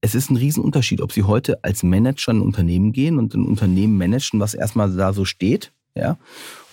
es 0.00 0.14
ist 0.14 0.30
ein 0.30 0.36
Riesenunterschied, 0.36 1.00
ob 1.00 1.12
Sie 1.12 1.22
heute 1.22 1.64
als 1.64 1.82
Manager 1.82 2.32
in 2.32 2.38
ein 2.38 2.42
Unternehmen 2.42 2.92
gehen 2.92 3.18
und 3.18 3.34
ein 3.34 3.46
Unternehmen 3.46 3.96
managen, 3.96 4.38
was 4.38 4.52
erstmal 4.52 4.94
da 4.94 5.14
so 5.14 5.24
steht, 5.24 5.72
ja, 5.94 6.18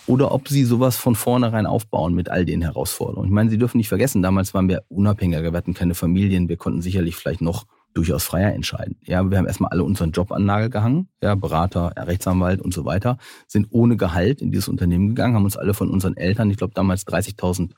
oder 0.06 0.32
ob 0.32 0.48
Sie 0.48 0.64
sowas 0.64 0.96
von 0.96 1.14
vornherein 1.14 1.64
aufbauen 1.64 2.14
mit 2.14 2.28
all 2.28 2.44
den 2.44 2.60
Herausforderungen. 2.60 3.28
Ich 3.28 3.32
meine, 3.32 3.48
Sie 3.48 3.56
dürfen 3.56 3.78
nicht 3.78 3.88
vergessen, 3.88 4.20
damals 4.20 4.52
waren 4.52 4.68
wir 4.68 4.82
unabhängiger, 4.88 5.52
wir 5.52 5.56
hatten 5.56 5.72
keine 5.72 5.94
Familien, 5.94 6.50
wir 6.50 6.58
konnten 6.58 6.82
sicherlich 6.82 7.16
vielleicht 7.16 7.40
noch 7.40 7.64
durchaus 7.94 8.24
freier 8.24 8.52
entscheiden. 8.52 8.96
Ja, 9.02 9.30
wir 9.30 9.38
haben 9.38 9.46
erstmal 9.46 9.70
alle 9.70 9.84
unseren 9.84 10.12
Job 10.12 10.30
an 10.32 10.44
Nagel 10.44 10.68
gehangen, 10.68 11.08
ja, 11.22 11.34
Berater, 11.34 11.92
Rechtsanwalt 11.96 12.60
und 12.60 12.74
so 12.74 12.84
weiter, 12.84 13.16
sind 13.46 13.68
ohne 13.70 13.96
Gehalt 13.96 14.42
in 14.42 14.50
dieses 14.50 14.68
Unternehmen 14.68 15.08
gegangen, 15.08 15.36
haben 15.36 15.44
uns 15.44 15.56
alle 15.56 15.72
von 15.72 15.90
unseren 15.90 16.16
Eltern, 16.16 16.50
ich 16.50 16.58
glaube 16.58 16.74
damals 16.74 17.06
30.000 17.06 17.70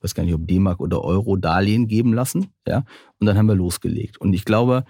weiß 0.00 0.14
gar 0.14 0.24
nicht, 0.24 0.34
ob 0.34 0.46
D-Mark 0.46 0.80
oder 0.80 1.02
Euro 1.02 1.36
Darlehen 1.36 1.88
geben 1.88 2.12
lassen, 2.12 2.48
ja, 2.66 2.84
und 3.18 3.26
dann 3.26 3.36
haben 3.36 3.46
wir 3.46 3.54
losgelegt. 3.54 4.18
Und 4.18 4.32
ich 4.32 4.44
glaube, 4.44 4.84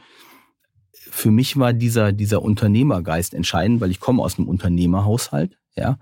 für 0.93 1.31
mich 1.31 1.57
war 1.57 1.73
dieser, 1.73 2.13
dieser 2.13 2.43
Unternehmergeist 2.43 3.35
entscheidend, 3.35 3.81
weil 3.81 3.91
ich 3.91 4.01
komme 4.01 4.23
aus 4.23 4.39
einem 4.39 4.49
Unternehmerhaushalt, 4.49 5.59
ja. 5.77 5.99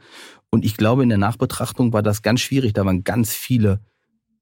Und 0.51 0.65
ich 0.65 0.77
glaube, 0.77 1.03
in 1.03 1.09
der 1.09 1.19
Nachbetrachtung 1.19 1.93
war 1.93 2.03
das 2.03 2.23
ganz 2.23 2.41
schwierig. 2.41 2.75
Da 2.75 2.87
waren 2.87 3.03
ganz 3.03 3.35
viele 3.35 3.81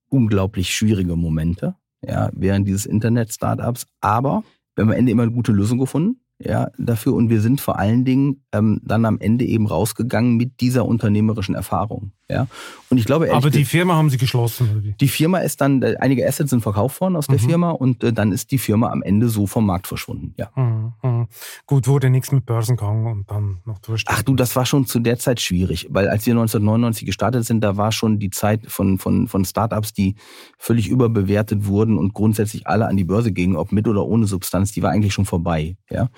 unglaublich 0.08 0.74
schwierige 0.74 1.16
Momente, 1.16 1.74
ja, 2.06 2.30
während 2.34 2.68
dieses 2.68 2.84
Internet-Startups. 2.84 3.86
Aber 4.02 4.44
wir 4.74 4.82
haben 4.82 4.90
am 4.90 4.96
Ende 4.96 5.12
immer 5.12 5.22
eine 5.22 5.32
gute 5.32 5.52
Lösung 5.52 5.78
gefunden 5.78 6.22
ja, 6.44 6.70
dafür. 6.78 7.14
Und 7.14 7.30
wir 7.30 7.40
sind 7.40 7.60
vor 7.60 7.78
allen 7.78 8.04
Dingen 8.04 8.44
ähm, 8.52 8.80
dann 8.84 9.04
am 9.04 9.18
Ende 9.18 9.44
eben 9.44 9.66
rausgegangen 9.66 10.36
mit 10.36 10.60
dieser 10.60 10.86
unternehmerischen 10.86 11.54
Erfahrung. 11.54 12.12
Ja. 12.32 12.46
Und 12.92 12.98
ich 12.98 13.06
glaube, 13.06 13.32
aber 13.32 13.48
die 13.48 13.64
Firma 13.64 13.94
haben 13.94 14.10
Sie 14.10 14.18
geschlossen. 14.18 14.94
Die 15.00 15.08
Firma 15.08 15.38
ist 15.38 15.62
dann, 15.62 15.82
äh, 15.82 15.96
einige 15.98 16.26
Assets 16.28 16.50
sind 16.50 16.60
verkauft 16.60 17.00
worden 17.00 17.16
aus 17.16 17.26
der 17.26 17.40
mhm. 17.40 17.48
Firma 17.48 17.70
und 17.70 18.04
äh, 18.04 18.12
dann 18.12 18.32
ist 18.32 18.50
die 18.50 18.58
Firma 18.58 18.90
am 18.90 19.02
Ende 19.02 19.30
so 19.30 19.46
vom 19.46 19.64
Markt 19.64 19.86
verschwunden. 19.86 20.34
Ja. 20.36 20.50
Mhm. 20.54 20.92
Mhm. 21.02 21.28
Gut, 21.66 21.88
wurde 21.88 22.10
nichts 22.10 22.32
mit 22.32 22.44
Börsengang 22.44 23.06
und 23.06 23.30
dann 23.30 23.60
noch 23.64 23.78
durch. 23.78 24.04
Ach 24.08 24.22
du, 24.22 24.34
das 24.34 24.54
war 24.56 24.66
schon 24.66 24.86
zu 24.86 24.98
der 25.00 25.18
Zeit 25.18 25.40
schwierig, 25.40 25.88
weil 25.90 26.08
als 26.08 26.26
wir 26.26 26.32
1999 26.32 27.06
gestartet 27.06 27.46
sind, 27.46 27.62
da 27.62 27.78
war 27.78 27.92
schon 27.92 28.18
die 28.18 28.30
Zeit 28.30 28.66
von, 28.66 28.98
von, 28.98 29.26
von 29.26 29.44
Startups, 29.46 29.94
die 29.94 30.16
völlig 30.58 30.88
überbewertet 30.88 31.66
wurden 31.66 31.96
und 31.96 32.12
grundsätzlich 32.12 32.66
alle 32.66 32.88
an 32.88 32.98
die 32.98 33.04
Börse 33.04 33.32
gingen, 33.32 33.56
ob 33.56 33.72
mit 33.72 33.88
oder 33.88 34.04
ohne 34.04 34.26
Substanz, 34.26 34.72
die 34.72 34.82
war 34.82 34.90
eigentlich 34.90 35.14
schon 35.14 35.24
vorbei. 35.24 35.76
Ja. 35.90 36.08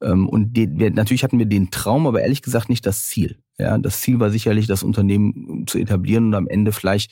Ähm, 0.00 0.28
und 0.28 0.56
wir, 0.56 0.90
natürlich 0.90 1.24
hatten 1.24 1.38
wir 1.38 1.46
den 1.46 1.70
Traum, 1.70 2.06
aber 2.06 2.22
ehrlich 2.22 2.42
gesagt 2.42 2.68
nicht 2.68 2.86
das 2.86 3.06
Ziel. 3.06 3.38
Ja, 3.58 3.78
das 3.78 4.00
Ziel 4.00 4.20
war 4.20 4.30
sicherlich, 4.30 4.66
das 4.66 4.82
Unternehmen 4.82 5.66
zu 5.66 5.78
etablieren 5.78 6.26
und 6.26 6.34
am 6.34 6.48
Ende 6.48 6.72
vielleicht, 6.72 7.10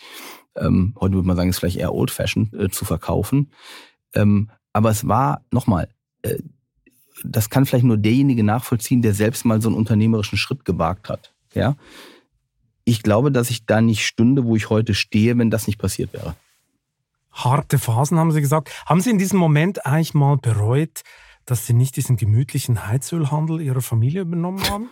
ähm, 0.56 0.94
heute 1.00 1.14
würde 1.14 1.26
man 1.26 1.36
sagen, 1.36 1.50
ist 1.50 1.58
vielleicht 1.58 1.78
eher 1.78 1.94
old-fashioned, 1.94 2.52
äh, 2.54 2.70
zu 2.70 2.84
verkaufen. 2.84 3.50
Ähm, 4.14 4.50
aber 4.72 4.90
es 4.90 5.06
war, 5.08 5.42
nochmal, 5.50 5.88
äh, 6.22 6.38
das 7.22 7.48
kann 7.48 7.64
vielleicht 7.64 7.84
nur 7.84 7.96
derjenige 7.96 8.44
nachvollziehen, 8.44 9.00
der 9.00 9.14
selbst 9.14 9.44
mal 9.44 9.62
so 9.62 9.68
einen 9.68 9.78
unternehmerischen 9.78 10.36
Schritt 10.36 10.64
gewagt 10.64 11.08
hat. 11.08 11.32
Ja, 11.54 11.76
ich 12.84 13.02
glaube, 13.02 13.32
dass 13.32 13.50
ich 13.50 13.64
da 13.64 13.80
nicht 13.80 14.04
stünde, 14.04 14.44
wo 14.44 14.56
ich 14.56 14.68
heute 14.68 14.94
stehe, 14.94 15.38
wenn 15.38 15.50
das 15.50 15.66
nicht 15.66 15.78
passiert 15.78 16.12
wäre. 16.12 16.36
Harte 17.32 17.78
Phasen, 17.78 18.18
haben 18.18 18.30
Sie 18.30 18.40
gesagt. 18.40 18.70
Haben 18.86 19.00
Sie 19.00 19.10
in 19.10 19.18
diesem 19.18 19.38
Moment 19.38 19.86
eigentlich 19.86 20.14
mal 20.14 20.36
bereut, 20.36 21.02
dass 21.46 21.66
Sie 21.66 21.72
nicht 21.72 21.96
diesen 21.96 22.16
gemütlichen 22.16 22.86
Heizölhandel 22.86 23.60
Ihrer 23.60 23.80
Familie 23.80 24.22
übernommen 24.22 24.62
haben? 24.70 24.88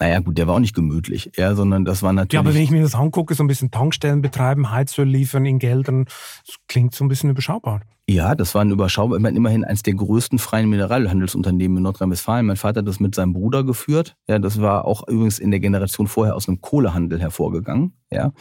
naja, 0.00 0.20
gut, 0.20 0.38
der 0.38 0.46
war 0.46 0.54
auch 0.54 0.60
nicht 0.60 0.74
gemütlich, 0.74 1.32
ja, 1.36 1.54
sondern 1.54 1.84
das 1.84 2.02
war 2.02 2.12
natürlich. 2.12 2.32
Ja, 2.34 2.40
aber 2.40 2.54
wenn 2.54 2.62
ich 2.62 2.70
mir 2.70 2.82
das 2.82 2.94
angucke, 2.94 3.34
so 3.34 3.44
ein 3.44 3.46
bisschen 3.46 3.70
Tankstellen 3.70 4.22
betreiben, 4.22 4.70
Heizöl 4.70 5.08
liefern 5.08 5.46
in 5.46 5.58
Geldern, 5.58 6.04
das 6.46 6.56
klingt 6.68 6.94
so 6.94 7.04
ein 7.04 7.08
bisschen 7.08 7.30
überschaubar. 7.30 7.82
Ja, 8.06 8.34
das 8.34 8.54
war 8.54 8.62
ein 8.62 8.70
überschaubar, 8.70 9.16
ich 9.16 9.22
meine, 9.22 9.36
immerhin 9.36 9.64
eines 9.64 9.82
der 9.82 9.94
größten 9.94 10.38
freien 10.38 10.68
Mineralhandelsunternehmen 10.68 11.78
in 11.78 11.82
Nordrhein-Westfalen. 11.84 12.44
Mein 12.44 12.56
Vater 12.56 12.80
hat 12.80 12.88
das 12.88 13.00
mit 13.00 13.14
seinem 13.14 13.32
Bruder 13.32 13.64
geführt. 13.64 14.16
Ja, 14.28 14.38
das 14.38 14.60
war 14.60 14.84
auch 14.84 15.08
übrigens 15.08 15.38
in 15.38 15.50
der 15.50 15.60
Generation 15.60 16.06
vorher 16.06 16.36
aus 16.36 16.46
einem 16.46 16.60
Kohlehandel 16.60 17.20
hervorgegangen. 17.20 17.94
Ja. 18.10 18.32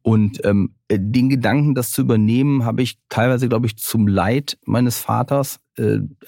Und 0.00 0.42
ähm, 0.44 0.76
den 0.90 1.28
Gedanken, 1.28 1.74
das 1.74 1.90
zu 1.90 2.02
übernehmen, 2.02 2.64
habe 2.64 2.80
ich 2.80 2.98
teilweise, 3.08 3.48
glaube 3.48 3.66
ich, 3.66 3.76
zum 3.76 4.06
Leid 4.06 4.56
meines 4.64 4.98
Vaters, 4.98 5.58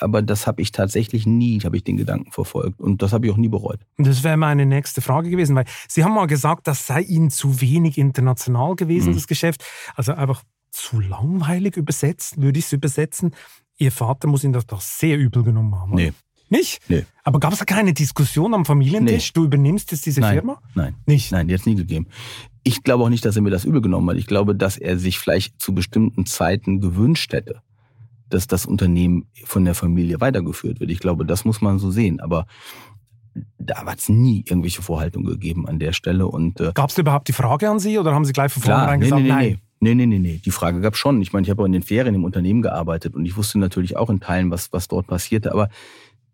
aber 0.00 0.22
das 0.22 0.46
habe 0.46 0.60
ich 0.60 0.72
tatsächlich 0.72 1.26
nie, 1.26 1.60
habe 1.60 1.76
ich 1.76 1.84
den 1.84 1.96
Gedanken 1.96 2.32
verfolgt 2.32 2.80
und 2.80 3.02
das 3.02 3.12
habe 3.12 3.26
ich 3.26 3.32
auch 3.32 3.36
nie 3.36 3.48
bereut. 3.48 3.80
Das 3.96 4.22
wäre 4.22 4.36
meine 4.36 4.66
nächste 4.66 5.00
Frage 5.00 5.30
gewesen, 5.30 5.56
weil 5.56 5.64
Sie 5.88 6.04
haben 6.04 6.14
mal 6.14 6.26
gesagt, 6.26 6.66
das 6.66 6.86
sei 6.86 7.02
Ihnen 7.02 7.30
zu 7.30 7.60
wenig 7.60 7.98
international 7.98 8.76
gewesen, 8.76 9.10
mhm. 9.10 9.14
das 9.14 9.26
Geschäft. 9.26 9.64
Also 9.94 10.12
einfach 10.12 10.42
zu 10.70 11.00
langweilig 11.00 11.76
übersetzt, 11.76 12.40
würde 12.40 12.58
ich 12.58 12.66
es 12.66 12.72
übersetzen. 12.72 13.34
Ihr 13.78 13.92
Vater 13.92 14.28
muss 14.28 14.44
Ihnen 14.44 14.52
das 14.52 14.66
doch 14.66 14.80
sehr 14.80 15.16
übel 15.18 15.42
genommen 15.42 15.74
haben. 15.74 15.94
Nee. 15.94 16.12
Nicht? 16.50 16.80
Nee. 16.88 17.04
Aber 17.24 17.40
gab 17.40 17.52
es 17.52 17.58
da 17.58 17.66
keine 17.66 17.92
Diskussion 17.92 18.54
am 18.54 18.64
Familientisch? 18.64 19.28
Nee. 19.28 19.32
Du 19.34 19.44
übernimmst 19.44 19.92
jetzt 19.92 20.06
diese 20.06 20.20
Nein. 20.20 20.34
Firma? 20.34 20.62
Nein. 20.74 20.94
Nicht? 21.04 21.30
Nein, 21.30 21.46
die 21.46 21.54
hat 21.54 21.60
es 21.60 21.66
nie 21.66 21.74
gegeben 21.74 22.06
ich 22.68 22.82
glaube 22.82 23.04
auch 23.04 23.08
nicht, 23.08 23.24
dass 23.24 23.34
er 23.34 23.42
mir 23.42 23.50
das 23.50 23.64
übel 23.64 23.80
genommen 23.80 24.10
hat. 24.10 24.18
Ich 24.18 24.26
glaube, 24.26 24.54
dass 24.54 24.76
er 24.76 24.98
sich 24.98 25.18
vielleicht 25.18 25.60
zu 25.60 25.74
bestimmten 25.74 26.26
Zeiten 26.26 26.80
gewünscht 26.80 27.32
hätte, 27.32 27.62
dass 28.28 28.46
das 28.46 28.66
Unternehmen 28.66 29.26
von 29.44 29.64
der 29.64 29.74
Familie 29.74 30.20
weitergeführt 30.20 30.80
wird. 30.80 30.90
Ich 30.90 31.00
glaube, 31.00 31.24
das 31.24 31.44
muss 31.44 31.60
man 31.60 31.78
so 31.78 31.90
sehen. 31.90 32.20
Aber 32.20 32.46
da 33.58 33.84
hat 33.84 33.98
es 33.98 34.08
nie 34.08 34.44
irgendwelche 34.46 34.82
Vorhaltungen 34.82 35.26
gegeben 35.26 35.68
an 35.68 35.78
der 35.78 35.92
Stelle. 35.92 36.26
äh, 36.60 36.72
gab 36.74 36.90
es 36.90 36.98
überhaupt 36.98 37.28
die 37.28 37.32
Frage 37.32 37.68
an 37.68 37.78
Sie 37.78 37.98
oder 37.98 38.14
haben 38.14 38.24
Sie 38.24 38.32
gleich 38.32 38.52
von 38.52 38.62
vornherein 38.62 39.00
nee, 39.00 39.06
gesagt, 39.06 39.22
nee, 39.22 39.28
nee, 39.28 39.34
nein? 39.34 39.60
Nee, 39.80 39.94
nee, 39.94 40.06
nee, 40.06 40.18
nee. 40.18 40.40
Die 40.44 40.50
Frage 40.50 40.80
gab 40.80 40.94
es 40.94 40.98
schon. 40.98 41.22
Ich 41.22 41.32
meine, 41.32 41.44
ich 41.44 41.50
habe 41.50 41.62
auch 41.62 41.66
in 41.66 41.72
den 41.72 41.82
Ferien 41.82 42.14
im 42.14 42.24
Unternehmen 42.24 42.62
gearbeitet 42.62 43.14
und 43.14 43.24
ich 43.24 43.36
wusste 43.36 43.58
natürlich 43.58 43.96
auch 43.96 44.10
in 44.10 44.20
Teilen, 44.20 44.50
was, 44.50 44.72
was 44.72 44.88
dort 44.88 45.06
passierte. 45.06 45.52
Aber 45.52 45.68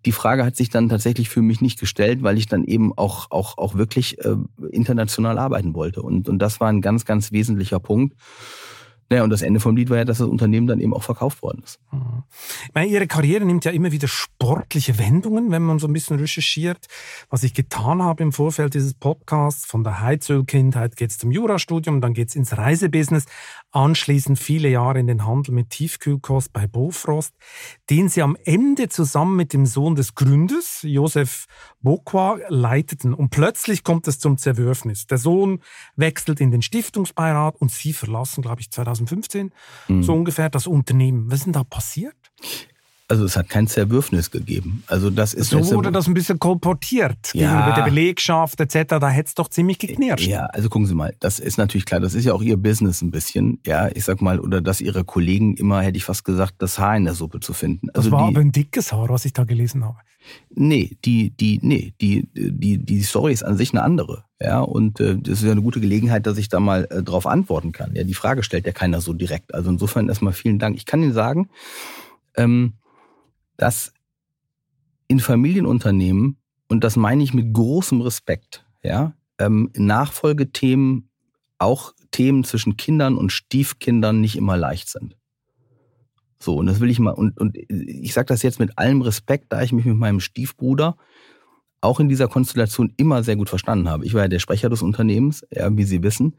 die 0.07 0.13
Frage 0.13 0.45
hat 0.45 0.57
sich 0.57 0.71
dann 0.71 0.89
tatsächlich 0.89 1.29
für 1.29 1.43
mich 1.43 1.61
nicht 1.61 1.79
gestellt, 1.79 2.23
weil 2.23 2.39
ich 2.39 2.47
dann 2.47 2.65
eben 2.65 2.97
auch, 2.97 3.31
auch, 3.31 3.59
auch 3.59 3.75
wirklich 3.75 4.19
äh, 4.25 4.37
international 4.71 5.39
arbeiten 5.39 5.75
wollte. 5.75 6.03
Und, 6.03 6.29
und 6.29 6.39
das 6.39 6.61
war 6.61 6.69
ein 6.69 6.81
ganz, 6.81 7.05
ganz 7.05 7.33
wesentlicher 7.33 7.81
Punkt. 7.81 8.15
Naja, 9.11 9.23
und 9.23 9.31
das 9.31 9.43
Ende 9.43 9.61
vom 9.61 9.77
Lied 9.77 9.91
war 9.91 9.99
ja, 9.99 10.05
dass 10.05 10.19
das 10.19 10.29
Unternehmen 10.29 10.67
dann 10.67 10.81
eben 10.81 10.95
auch 10.95 11.03
verkauft 11.03 11.43
worden 11.43 11.63
ist. 11.63 11.79
Mhm. 11.93 12.23
Ich 12.67 12.75
meine, 12.75 12.91
Ihre 12.91 13.07
Karriere 13.07 13.45
nimmt 13.45 13.65
ja 13.65 13.71
immer 13.71 13.93
wieder 13.93 14.09
sportliche 14.09 14.99
Wendungen, 14.99 15.51
wenn 15.51 15.63
man 15.63 15.79
so 15.79 15.87
ein 15.87 15.93
bisschen 15.93 16.19
recherchiert. 16.19 16.87
Was 17.31 17.43
ich 17.43 17.55
getan 17.55 18.03
habe 18.03 18.23
im 18.23 18.33
Vorfeld 18.33 18.75
dieses 18.75 18.95
Podcasts, 18.95 19.67
von 19.67 19.85
der 19.85 20.01
Heizölkindheit 20.01 20.97
geht 20.97 21.11
es 21.11 21.19
zum 21.19 21.31
Jurastudium, 21.31 22.01
dann 22.01 22.15
geht 22.15 22.29
es 22.29 22.37
ins 22.37 22.57
Reisebusiness, 22.57 23.27
anschließend 23.75 24.39
viele 24.39 24.69
Jahre 24.69 24.99
in 24.99 25.07
den 25.07 25.27
Handel 25.27 25.53
mit 25.53 25.71
Tiefkühlkost 25.71 26.53
bei 26.53 26.67
Bofrost, 26.67 27.35
den 27.91 28.09
Sie 28.09 28.23
am 28.23 28.37
Ende 28.45 28.89
zusammen 28.89 29.37
mit 29.37 29.53
dem 29.53 29.67
Sohn 29.67 29.95
des 29.95 30.15
Gründers, 30.15 30.81
Josef 30.83 31.47
Bokwa, 31.81 32.39
leiteten. 32.49 33.13
Und 33.15 33.31
plötzlich 33.31 33.85
kommt 33.85 34.09
es 34.09 34.19
zum 34.19 34.39
Zerwürfnis. 34.39 35.07
Der 35.07 35.19
Sohn 35.19 35.61
wechselt 35.97 36.41
in 36.41 36.51
den 36.51 36.63
Stiftungsbeirat 36.63 37.57
und 37.61 37.71
Sie 37.71 37.93
verlassen, 37.93 38.43
glaube 38.43 38.61
ich, 38.61 38.71
2000 38.71 38.95
2015, 38.95 39.53
mhm. 39.89 40.03
so 40.03 40.15
ungefähr, 40.15 40.51
das 40.51 40.67
Unternehmen. 40.67 41.31
Was 41.31 41.41
ist 41.41 41.45
denn 41.47 41.53
da 41.53 41.65
passiert? 41.65 42.17
Also 43.07 43.27
es 43.27 43.37
hat 43.37 43.51
kein 43.51 43.67
Zerwürfnis 43.67 44.31
gegeben. 44.31 44.83
Also 44.87 45.11
das 45.11 45.35
ist 45.35 45.51
so 45.51 45.61
wurde 45.73 45.93
das 45.93 46.07
ein 46.07 46.15
bisschen 46.15 46.39
kolportiert 46.39 47.35
ja. 47.35 47.51
gegenüber 47.51 47.77
der 47.77 47.83
Belegschaft 47.83 48.59
etc. 48.61 48.97
Da 48.99 49.11
hätte 49.11 49.29
es 49.29 49.35
doch 49.35 49.49
ziemlich 49.49 49.79
geknirscht. 49.79 50.27
Ja, 50.27 50.47
also 50.47 50.71
gucken 50.71 50.87
Sie 50.87 50.95
mal, 50.95 51.15
das 51.21 51.39
ist 51.39 51.59
natürlich 51.59 51.85
klar. 51.85 52.01
Das 52.01 52.15
ist 52.15 52.25
ja 52.25 52.33
auch 52.33 52.41
Ihr 52.41 52.57
Business 52.57 53.03
ein 53.03 53.11
bisschen. 53.11 53.61
Ja, 53.67 53.89
ich 53.89 54.07
sag 54.07 54.23
mal, 54.23 54.41
oder 54.41 54.63
dass 54.63 54.81
Ihre 54.81 55.05
Kollegen 55.05 55.55
immer, 55.57 55.83
hätte 55.83 55.99
ich 55.99 56.05
fast 56.05 56.25
gesagt, 56.25 56.55
das 56.59 56.79
Haar 56.79 56.97
in 56.97 57.05
der 57.05 57.15
Suppe 57.15 57.41
zu 57.41 57.53
finden. 57.53 57.91
Also 57.93 58.09
das 58.09 58.19
war 58.19 58.29
die, 58.29 58.35
aber 58.35 58.41
ein 58.41 58.53
dickes 58.53 58.91
Haar, 58.93 59.11
was 59.11 59.27
ich 59.27 59.35
da 59.35 59.45
gelesen 59.45 59.85
habe. 59.85 59.99
Nee, 60.55 60.97
die, 61.05 61.29
die, 61.31 61.61
nee, 61.63 61.93
die, 62.01 62.27
die, 62.33 62.79
die 62.79 63.03
Story 63.03 63.35
ist 63.35 63.43
an 63.43 63.59
sich 63.59 63.73
eine 63.73 63.83
andere. 63.83 64.25
Ja, 64.41 64.61
und 64.61 64.99
äh, 65.01 65.19
das 65.19 65.41
ist 65.41 65.45
ja 65.45 65.53
eine 65.53 65.61
gute 65.61 65.81
Gelegenheit, 65.81 66.27
dass 66.27 66.39
ich 66.39 66.49
da 66.49 66.59
mal 66.59 66.87
äh, 66.91 67.03
drauf 67.03 67.27
antworten 67.27 67.73
kann. 67.73 67.95
Ja, 67.95 68.05
die 68.05 68.15
Frage 68.15 68.43
stellt 68.43 68.65
ja 68.65 68.73
keiner 68.73 69.03
so 69.03 69.13
direkt. 69.13 69.53
Also 69.53 69.69
insofern 69.69 70.09
erstmal 70.09 70.33
vielen 70.33 70.59
Dank. 70.59 70.77
Ich 70.77 70.87
kann 70.87 71.03
Ihnen 71.03 71.13
sagen, 71.13 71.51
ähm, 72.37 72.75
dass 73.57 73.93
in 75.09 75.21
Familienunternehmen, 75.21 76.39
und 76.69 76.85
das 76.85 76.97
meine 76.97 77.23
ich 77.23 77.35
mit 77.35 77.53
großem 77.53 78.01
Respekt, 78.01 78.67
ja, 78.83 79.15
ähm, 79.39 79.71
Nachfolgethemen, 79.77 81.11
auch 81.59 81.93
Themen 82.11 82.45
zwischen 82.45 82.77
Kindern 82.77 83.17
und 83.17 83.31
Stiefkindern 83.31 84.21
nicht 84.21 84.37
immer 84.37 84.57
leicht 84.57 84.89
sind. 84.89 85.17
So, 86.39 86.57
und 86.57 86.67
das 86.67 86.81
will 86.81 86.91
ich 86.91 86.99
mal, 86.99 87.13
und, 87.13 87.41
und 87.41 87.57
ich 87.57 88.13
sage 88.13 88.27
das 88.27 88.43
jetzt 88.43 88.61
mit 88.61 88.79
allem 88.79 89.03
Respekt, 89.03 89.53
da 89.53 89.63
ich 89.63 89.73
mich 89.73 89.85
mit 89.85 89.97
meinem 89.97 90.21
Stiefbruder 90.21 90.97
auch 91.81 92.01
in 92.01 92.09
dieser 92.09 92.29
Konstellation 92.29 92.93
immer 92.97 93.23
sehr 93.23 93.37
gut 93.37 93.49
verstanden 93.49 93.89
habe. 93.89 94.05
Ich 94.05 94.15
war 94.15 94.23
ja 94.23 94.29
der 94.29 94.39
Sprecher 94.39 94.69
des 94.69 94.83
Unternehmens, 94.83 95.47
ja, 95.51 95.75
wie 95.77 95.85
Sie 95.85 96.03
wissen. 96.03 96.37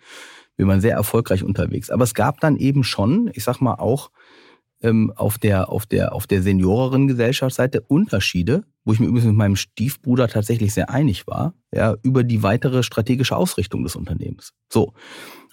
Wir 0.58 0.67
waren 0.67 0.82
sehr 0.82 0.95
erfolgreich 0.95 1.43
unterwegs. 1.43 1.89
Aber 1.89 2.04
es 2.04 2.13
gab 2.13 2.39
dann 2.39 2.58
eben 2.58 2.84
schon, 2.84 3.30
ich 3.34 3.43
sag 3.43 3.62
mal 3.62 3.75
auch, 3.75 4.12
ähm, 4.86 5.12
auf 5.15 5.38
der, 5.38 5.69
auf 5.69 5.86
der, 5.86 6.13
auf 6.13 6.28
der 6.28 6.41
senioreren 6.41 7.08
Gesellschaftsseite 7.08 7.82
Unterschiede, 7.82 8.63
wo 8.86 8.93
ich 8.93 9.00
mir 9.00 9.08
übrigens 9.08 9.26
mit 9.26 9.36
meinem 9.36 9.56
Stiefbruder 9.56 10.28
tatsächlich 10.28 10.74
sehr 10.74 10.89
einig 10.89 11.26
war, 11.28 11.56
ja, 11.74 11.95
über 12.04 12.24
die 12.24 12.43
weitere 12.43 12.84
strategische 12.84 13.36
Ausrichtung 13.36 13.84
des 13.84 13.95
Unternehmens. 13.95 14.54
So. 14.71 14.93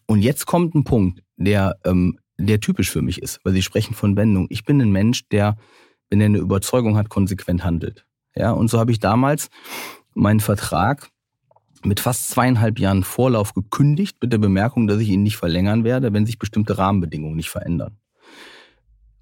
Und 0.07 0.21
jetzt 0.21 0.47
kommt 0.47 0.75
ein 0.75 0.85
Punkt, 0.85 1.23
der, 1.37 1.79
ähm, 1.85 2.19
der 2.39 2.61
typisch 2.61 2.91
für 2.91 3.03
mich 3.03 3.23
ist, 3.23 3.41
weil 3.45 3.55
Sie 3.55 3.63
sprechen 3.63 3.95
von 3.95 4.17
Wendung. 4.17 4.47
Ich 4.51 4.65
bin 4.65 4.81
ein 4.81 4.93
Mensch, 4.93 5.29
der, 5.31 5.57
wenn 6.11 6.21
er 6.21 6.27
eine 6.27 6.39
Überzeugung 6.39 6.97
hat, 6.97 7.09
konsequent 7.09 7.65
handelt. 7.65 8.05
Ja, 8.37 8.53
und 8.53 8.69
so 8.69 8.79
habe 8.79 8.93
ich 8.93 9.01
damals 9.01 9.49
meinen 10.15 10.41
Vertrag 10.41 11.09
mit 11.85 12.01
fast 12.01 12.31
zweieinhalb 12.31 12.79
Jahren 12.79 13.03
Vorlauf 13.03 13.55
gekündigt, 13.55 14.19
mit 14.21 14.33
der 14.33 14.39
Bemerkung, 14.39 14.87
dass 14.87 15.01
ich 15.01 15.09
ihn 15.09 15.23
nicht 15.23 15.37
verlängern 15.37 15.85
werde, 15.85 16.13
wenn 16.13 16.27
sich 16.27 16.39
bestimmte 16.39 16.79
Rahmenbedingungen 16.79 17.37
nicht 17.37 17.51
verändern. 17.51 17.97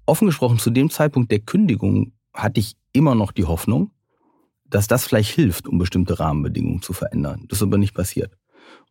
Offen 0.05 0.27
gesprochen, 0.27 0.59
zu 0.59 0.69
dem 0.69 0.89
Zeitpunkt 0.89 1.31
der 1.31 1.39
Kündigung 1.39 2.13
hatte 2.33 2.59
ich 2.59 2.75
immer 2.93 3.15
noch 3.15 3.31
die 3.31 3.45
Hoffnung, 3.45 3.91
dass 4.65 4.87
das 4.87 5.05
vielleicht 5.05 5.33
hilft, 5.33 5.67
um 5.67 5.77
bestimmte 5.77 6.19
Rahmenbedingungen 6.19 6.81
zu 6.81 6.93
verändern. 6.93 7.45
Das 7.47 7.59
ist 7.59 7.63
aber 7.63 7.77
nicht 7.77 7.93
passiert. 7.93 8.37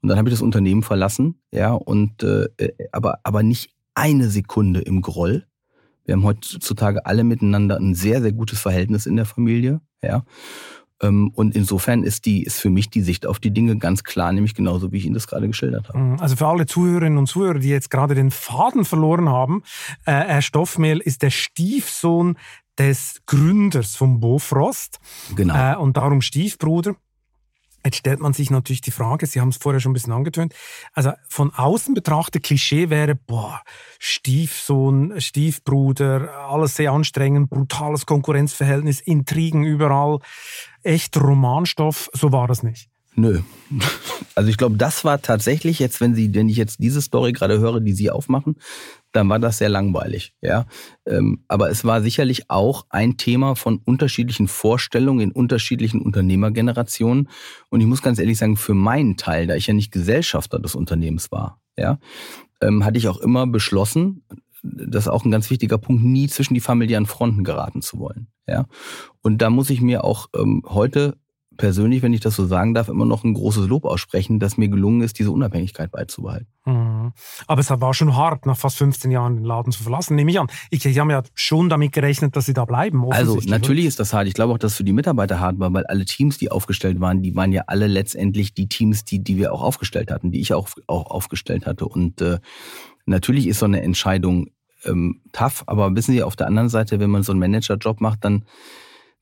Und 0.03 0.09
dann 0.09 0.19
habe 0.19 0.29
ich 0.29 0.35
das 0.35 0.43
Unternehmen 0.43 0.83
verlassen, 0.83 1.41
ja, 1.53 1.73
und 1.73 2.23
äh, 2.23 2.49
aber, 2.93 3.21
aber 3.23 3.43
nicht 3.43 3.75
eine 3.95 4.29
Sekunde 4.29 4.81
im 4.81 5.03
Groll. 5.03 5.47
Wir 6.05 6.15
haben 6.15 6.25
heutzutage 6.25 7.07
alle 7.07 7.25
miteinander 7.25 7.77
ein 7.77 7.95
sehr, 7.95 8.21
sehr 8.21 8.33
gutes 8.33 8.61
Verhältnis 8.61 9.07
in 9.07 9.17
der 9.17 9.27
Familie, 9.27 9.81
ja. 10.03 10.25
Ähm, 11.03 11.31
und 11.35 11.55
insofern 11.57 12.03
ist 12.03 12.27
die, 12.27 12.43
ist 12.43 12.61
für 12.61 12.71
mich 12.71 12.91
die 12.91 13.03
Sicht 13.03 13.27
auf 13.27 13.39
die 13.39 13.51
Dinge 13.51 13.77
ganz 13.79 14.05
klar, 14.05 14.33
nämlich 14.33 14.55
genauso, 14.55 14.93
wie 14.93 14.99
ich 14.99 15.07
Ihnen 15.07 15.15
das 15.15 15.27
gerade 15.27 15.47
geschildert 15.47 15.89
habe. 15.89 15.99
Mhm. 15.99 16.21
Also 16.21 16.37
für 16.37 16.47
alle 16.47 16.67
Zuhörerinnen 16.67 17.19
und 17.19 17.27
Zuhörer, 17.27 17.59
die 17.59 17.69
jetzt 17.69 17.91
gerade 17.91 18.15
den 18.15 18.31
Faden 18.31 18.85
verloren 18.85 19.29
haben, 19.29 19.63
äh, 20.05 20.13
Herr 20.13 20.43
Stoffmehl 20.43 20.99
ist 20.99 21.23
der 21.23 21.31
Stiefsohn 21.31 22.37
des 22.79 23.21
Gründers 23.27 23.97
von 23.97 24.21
Bofrost. 24.21 24.99
Genau. 25.37 25.55
Äh, 25.55 25.77
und 25.77 25.97
darum 25.97 26.23
Stiefbruder. 26.23 26.95
Jetzt 27.85 27.97
stellt 27.97 28.21
man 28.21 28.33
sich 28.33 28.51
natürlich 28.51 28.83
die 28.83 28.91
Frage, 28.91 29.27
Sie 29.27 29.41
haben 29.41 29.49
es 29.49 29.57
vorher 29.57 29.81
schon 29.81 29.93
ein 29.93 29.95
bisschen 29.95 30.13
angetönt, 30.13 30.55
also 30.93 31.13
von 31.29 31.53
außen 31.55 31.95
betrachtet, 31.95 32.43
Klischee 32.43 32.91
wäre, 32.91 33.15
boah, 33.15 33.63
Stiefsohn, 33.99 35.21
Stiefbruder, 35.21 36.31
alles 36.49 36.77
sehr 36.77 36.93
anstrengend, 36.93 37.51
brutales 37.51 38.07
Konkurrenzverhältnis, 38.07 39.01
Intrigen 39.01 39.65
überall, 39.65 40.19
echt 40.83 41.17
Romanstoff, 41.17 42.11
so 42.13 42.33
war 42.33 42.49
das 42.49 42.63
nicht. 42.63 42.89
Nö. 43.15 43.41
Also 44.37 44.49
ich 44.49 44.57
glaube, 44.57 44.77
das 44.77 45.05
war 45.05 45.21
tatsächlich 45.21 45.81
jetzt, 45.81 46.01
wenn 46.01 46.15
Sie, 46.15 46.33
wenn 46.35 46.49
ich 46.49 46.57
jetzt 46.57 46.79
diese 46.79 47.03
Story 47.03 47.33
gerade 47.33 47.59
höre, 47.59 47.81
die 47.81 47.93
Sie 47.93 48.11
aufmachen, 48.11 48.57
dann 49.13 49.29
war 49.29 49.39
das 49.39 49.59
sehr 49.59 49.69
langweilig, 49.69 50.35
ja. 50.41 50.67
Ähm, 51.07 51.45
aber 51.49 51.71
es 51.71 51.85
war 51.85 52.03
sicherlich 52.03 52.51
auch 52.51 52.87
ein 52.91 53.17
Thema 53.17 53.57
von 53.57 53.81
unterschiedlichen 53.85 54.49
Vorstellungen 54.49 55.21
in 55.21 55.33
unterschiedlichen 55.33 56.01
Unternehmergenerationen. 56.01 57.29
Und 57.71 57.81
ich 57.81 57.87
muss 57.87 58.03
ganz 58.03 58.19
ehrlich 58.19 58.39
sagen, 58.39 58.57
für 58.57 58.75
meinen 58.75 59.17
Teil, 59.17 59.47
da 59.47 59.55
ich 59.55 59.67
ja 59.67 59.75
nicht 59.75 59.93
Gesellschafter 59.93 60.59
des 60.59 60.75
Unternehmens 60.75 61.33
war, 61.33 61.61
ja, 61.77 61.99
ähm, 62.61 62.85
hatte 62.85 62.99
ich 62.99 63.09
auch 63.09 63.19
immer 63.19 63.47
beschlossen, 63.47 64.25
das 64.63 65.05
ist 65.05 65.09
auch 65.09 65.25
ein 65.25 65.31
ganz 65.31 65.51
wichtiger 65.51 65.79
Punkt, 65.79 66.03
nie 66.05 66.29
zwischen 66.29 66.55
die 66.55 66.61
familiären 66.61 67.07
Fronten 67.07 67.45
geraten 67.45 67.83
zu 67.83 67.99
wollen. 67.99 68.29
Ja. 68.47 68.67
Und 69.23 69.39
da 69.39 69.51
muss 69.51 69.71
ich 69.71 69.81
mir 69.81 70.05
auch 70.05 70.29
ähm, 70.37 70.63
heute 70.67 71.17
persönlich, 71.61 72.01
wenn 72.01 72.15
ich 72.15 72.21
das 72.21 72.37
so 72.37 72.47
sagen 72.47 72.73
darf, 72.73 72.89
immer 72.89 73.05
noch 73.05 73.23
ein 73.23 73.35
großes 73.35 73.69
Lob 73.69 73.85
aussprechen, 73.85 74.41
dass 74.41 74.57
mir 74.57 74.69
gelungen 74.69 75.03
ist, 75.03 75.19
diese 75.19 75.31
Unabhängigkeit 75.31 75.91
beizubehalten. 75.91 76.49
Mhm. 76.65 77.13
Aber 77.47 77.61
es 77.61 77.69
war 77.69 77.93
schon 77.93 78.17
hart, 78.17 78.47
nach 78.47 78.57
fast 78.57 78.79
15 78.79 79.11
Jahren 79.11 79.37
den 79.37 79.45
Laden 79.45 79.71
zu 79.71 79.83
verlassen, 79.83 80.15
nehme 80.17 80.31
ich 80.31 80.41
an. 80.41 80.47
Ich, 80.71 80.87
ich 80.87 80.99
habe 80.99 81.13
ja 81.13 81.23
schon 81.35 81.69
damit 81.69 81.93
gerechnet, 81.93 82.35
dass 82.35 82.47
Sie 82.47 82.55
da 82.55 82.65
bleiben. 82.65 83.05
Also 83.13 83.39
natürlich 83.45 83.85
ist 83.85 84.01
das 84.01 84.15
hart. 84.15 84.27
Ich 84.27 84.33
glaube 84.33 84.55
auch, 84.55 84.59
dass 84.59 84.73
es 84.73 84.77
für 84.79 84.85
die 84.85 84.95
Mitarbeiter 84.95 85.39
hart 85.39 85.59
war, 85.59 85.71
weil 85.75 85.85
alle 85.85 86.07
Teams, 86.07 86.39
die 86.39 86.51
aufgestellt 86.51 86.99
waren, 86.99 87.21
die 87.21 87.37
waren 87.37 87.53
ja 87.53 87.65
alle 87.67 87.89
letztendlich 87.89 88.55
die 88.55 88.69
Teams, 88.69 89.05
die, 89.05 89.23
die 89.23 89.37
wir 89.37 89.53
auch 89.53 89.63
aufgestellt 89.63 90.11
hatten, 90.11 90.31
die 90.33 90.41
ich 90.41 90.55
auch, 90.55 90.71
auch 90.87 91.11
aufgestellt 91.11 91.67
hatte. 91.67 91.85
Und 91.85 92.23
äh, 92.23 92.39
natürlich 93.05 93.47
ist 93.47 93.59
so 93.59 93.67
eine 93.67 93.83
Entscheidung 93.83 94.49
ähm, 94.87 95.21
tough, 95.33 95.65
aber 95.67 95.95
wissen 95.95 96.13
Sie, 96.13 96.23
auf 96.23 96.37
der 96.37 96.47
anderen 96.47 96.71
Seite, 96.71 97.01
wenn 97.01 97.11
man 97.11 97.23
so 97.23 97.33
einen 97.33 97.41
Managerjob 97.41 98.01
macht, 98.01 98.25
dann 98.25 98.47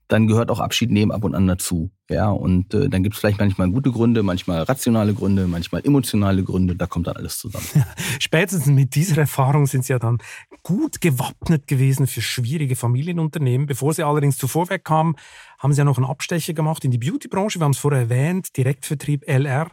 dann 0.08 0.26
gehört 0.26 0.50
auch 0.50 0.58
Abschied 0.58 0.90
nehmen 0.90 1.12
ab 1.12 1.22
und 1.22 1.34
an 1.34 1.46
dazu. 1.46 1.90
Ja, 2.10 2.30
und 2.30 2.72
äh, 2.72 2.88
dann 2.88 3.02
gibt 3.02 3.14
es 3.14 3.20
vielleicht 3.20 3.38
manchmal 3.38 3.70
gute 3.70 3.92
Gründe, 3.92 4.22
manchmal 4.22 4.62
rationale 4.62 5.12
Gründe, 5.12 5.46
manchmal 5.46 5.84
emotionale 5.84 6.42
Gründe, 6.42 6.74
da 6.74 6.86
kommt 6.86 7.06
dann 7.06 7.16
alles 7.16 7.38
zusammen. 7.38 7.66
Ja, 7.74 7.86
spätestens 8.18 8.66
mit 8.66 8.94
dieser 8.94 9.18
Erfahrung 9.18 9.66
sind 9.66 9.84
Sie 9.84 9.92
ja 9.92 9.98
dann 9.98 10.18
gut 10.62 11.02
gewappnet 11.02 11.66
gewesen 11.66 12.06
für 12.06 12.22
schwierige 12.22 12.76
Familienunternehmen. 12.76 13.66
Bevor 13.66 13.92
Sie 13.92 14.02
allerdings 14.02 14.38
zu 14.38 14.48
Vorwerk 14.48 14.84
kamen, 14.84 15.16
haben 15.58 15.74
Sie 15.74 15.78
ja 15.78 15.84
noch 15.84 15.98
einen 15.98 16.06
Abstecher 16.06 16.54
gemacht 16.54 16.84
in 16.84 16.90
die 16.90 16.98
Beautybranche. 16.98 17.60
Wir 17.60 17.64
haben 17.64 17.72
es 17.72 17.78
vorher 17.78 18.00
erwähnt, 18.00 18.56
Direktvertrieb 18.56 19.28
LR. 19.28 19.70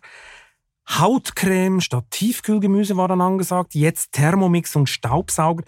Hautcreme 0.88 1.82
statt 1.82 2.06
Tiefkühlgemüse 2.12 2.98
war 2.98 3.08
dann 3.08 3.21
angesagt, 3.21 3.74
jetzt 3.74 4.12
Thermomix 4.12 4.76
und 4.76 4.89
Staubsauger. 4.89 5.63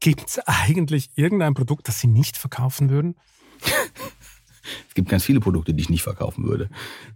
Gibt 0.00 0.28
es 0.28 0.38
eigentlich 0.40 1.10
irgendein 1.14 1.54
Produkt, 1.54 1.88
das 1.88 2.00
Sie 2.00 2.08
nicht 2.08 2.36
verkaufen 2.36 2.90
würden? 2.90 3.16
Es 4.88 4.94
gibt 4.94 5.08
ganz 5.08 5.24
viele 5.24 5.40
Produkte, 5.40 5.74
die 5.74 5.82
ich 5.82 5.90
nicht 5.90 6.02
verkaufen 6.02 6.44
würde. 6.44 6.68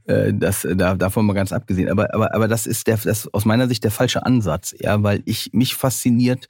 Äh, 0.05 0.33
das, 0.35 0.67
da, 0.77 0.95
davon 0.95 1.27
mal 1.27 1.33
ganz 1.33 1.53
abgesehen. 1.53 1.89
Aber, 1.89 2.15
aber, 2.15 2.35
aber 2.35 2.49
das 2.49 2.67
ist 2.67 2.87
der, 2.87 2.97
das 2.97 3.33
aus 3.33 3.45
meiner 3.45 3.69
Sicht 3.69 3.85
der 3.85 3.91
falsche 3.91 4.25
Ansatz, 4.25 4.75
ja, 4.79 5.03
weil 5.03 5.23
ich 5.25 5.51
mich 5.53 5.75
fasziniert 5.75 6.49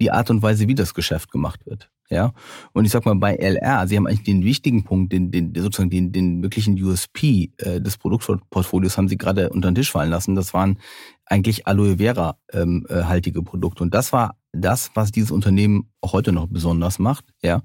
die 0.00 0.10
Art 0.10 0.30
und 0.30 0.42
Weise, 0.42 0.66
wie 0.66 0.74
das 0.74 0.94
Geschäft 0.94 1.30
gemacht 1.30 1.66
wird. 1.66 1.90
Ja, 2.12 2.32
und 2.72 2.84
ich 2.86 2.90
sag 2.90 3.04
mal, 3.06 3.14
bei 3.14 3.36
LR, 3.36 3.86
Sie 3.86 3.96
haben 3.96 4.08
eigentlich 4.08 4.24
den 4.24 4.42
wichtigen 4.42 4.82
Punkt, 4.82 5.12
den, 5.12 5.30
den 5.30 5.54
sozusagen 5.54 5.90
den, 5.90 6.10
den 6.10 6.42
wirklichen 6.42 6.74
USP 6.82 7.52
äh, 7.58 7.80
des 7.80 7.98
Produktportfolios 7.98 8.98
haben 8.98 9.06
Sie 9.06 9.16
gerade 9.16 9.50
unter 9.50 9.70
den 9.70 9.76
Tisch 9.76 9.92
fallen 9.92 10.10
lassen. 10.10 10.34
Das 10.34 10.52
waren 10.52 10.80
eigentlich 11.24 11.68
Aloe 11.68 11.98
Vera 11.98 12.36
ähm, 12.52 12.84
äh, 12.88 13.20
Produkte. 13.42 13.84
Und 13.84 13.94
das 13.94 14.12
war 14.12 14.36
das, 14.50 14.90
was 14.94 15.12
dieses 15.12 15.30
Unternehmen 15.30 15.88
auch 16.00 16.12
heute 16.12 16.32
noch 16.32 16.48
besonders 16.48 16.98
macht. 16.98 17.26
Ja, 17.42 17.62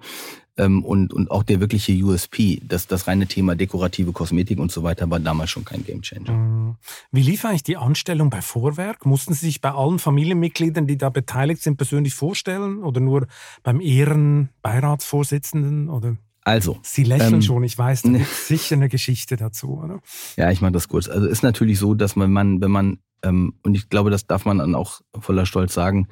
ähm, 0.58 0.84
und, 0.84 1.13
und 1.13 1.32
auch 1.32 1.44
der 1.44 1.60
wirkliche 1.60 1.94
USP, 1.94 2.62
das, 2.68 2.88
das 2.88 3.08
reine 3.08 3.28
Thema 3.28 3.56
dekorative 3.56 4.12
Kosmetik 4.13 4.60
und 4.60 4.72
so 4.72 4.84
weiter, 4.84 5.10
war 5.10 5.20
damals 5.20 5.50
schon 5.50 5.65
kein 5.65 5.84
Gamechanger. 5.84 6.32
Mhm. 6.32 6.76
Wie 7.12 7.22
lief 7.22 7.44
eigentlich 7.46 7.63
die 7.63 7.78
Anstellung 7.78 8.30
bei 8.30 8.41
Vorwerk? 8.41 9.06
Mussten 9.06 9.34
Sie 9.34 9.48
sich 9.48 9.62
bei 9.62 9.72
allen 9.72 10.00
Familienmitgliedern, 10.00 10.88
die 10.88 10.98
da 10.98 11.10
beteiligt 11.10 11.62
sind, 11.62 11.78
persönlich 11.78 12.13
vorstellen 12.13 12.84
oder 12.84 13.02
nur 13.02 13.28
beim 13.63 13.82
Ehrenbeiratsvorsitzenden? 13.82 15.89
Oder? 15.89 16.15
Also. 16.41 16.80
Sie 16.84 17.04
lächeln 17.04 17.36
ähm, 17.36 17.41
schon, 17.41 17.63
ich 17.63 17.78
weiß, 17.78 18.04
da 18.04 18.10
gibt 18.10 18.28
sicher 18.28 18.76
eine 18.76 18.88
Geschichte 18.88 19.36
dazu, 19.36 19.82
oder? 19.84 20.00
Ja, 20.38 20.52
ich 20.52 20.62
mache 20.62 20.72
das 20.72 20.88
kurz. 20.88 21.10
Also 21.10 21.28
ist 21.28 21.44
natürlich 21.44 21.80
so, 21.80 21.96
dass 21.96 22.15
man, 22.15 22.32
man 22.32 22.62
wenn 22.62 22.72
man, 22.72 23.00
ähm, 23.24 23.56
und 23.63 23.76
ich 23.76 23.89
glaube, 23.89 24.10
das 24.10 24.28
darf 24.28 24.46
man 24.46 24.60
dann 24.60 24.76
auch 24.76 25.02
voller 25.20 25.46
Stolz 25.46 25.74
sagen, 25.74 26.08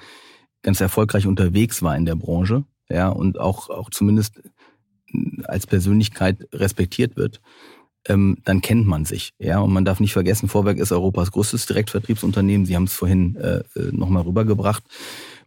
ganz 0.63 0.81
erfolgreich 0.81 1.27
unterwegs 1.27 1.81
war 1.81 1.95
in 1.95 2.05
der 2.05 2.15
Branche 2.15 2.65
ja, 2.93 3.09
und 3.09 3.39
auch, 3.39 3.69
auch 3.69 3.89
zumindest 3.89 4.41
als 5.45 5.67
Persönlichkeit 5.67 6.47
respektiert 6.53 7.17
wird, 7.17 7.41
ähm, 8.07 8.37
dann 8.43 8.61
kennt 8.61 8.85
man 8.85 9.05
sich. 9.05 9.33
Ja, 9.39 9.59
und 9.59 9.73
man 9.73 9.85
darf 9.85 9.99
nicht 9.99 10.13
vergessen, 10.13 10.49
Vorwerk 10.49 10.77
ist 10.77 10.91
Europas 10.91 11.31
größtes 11.31 11.65
Direktvertriebsunternehmen. 11.65 12.65
Sie 12.65 12.75
haben 12.75 12.83
es 12.83 12.93
vorhin 12.93 13.35
äh, 13.37 13.63
äh 13.75 13.91
nochmal 13.91 14.23
rübergebracht. 14.23 14.83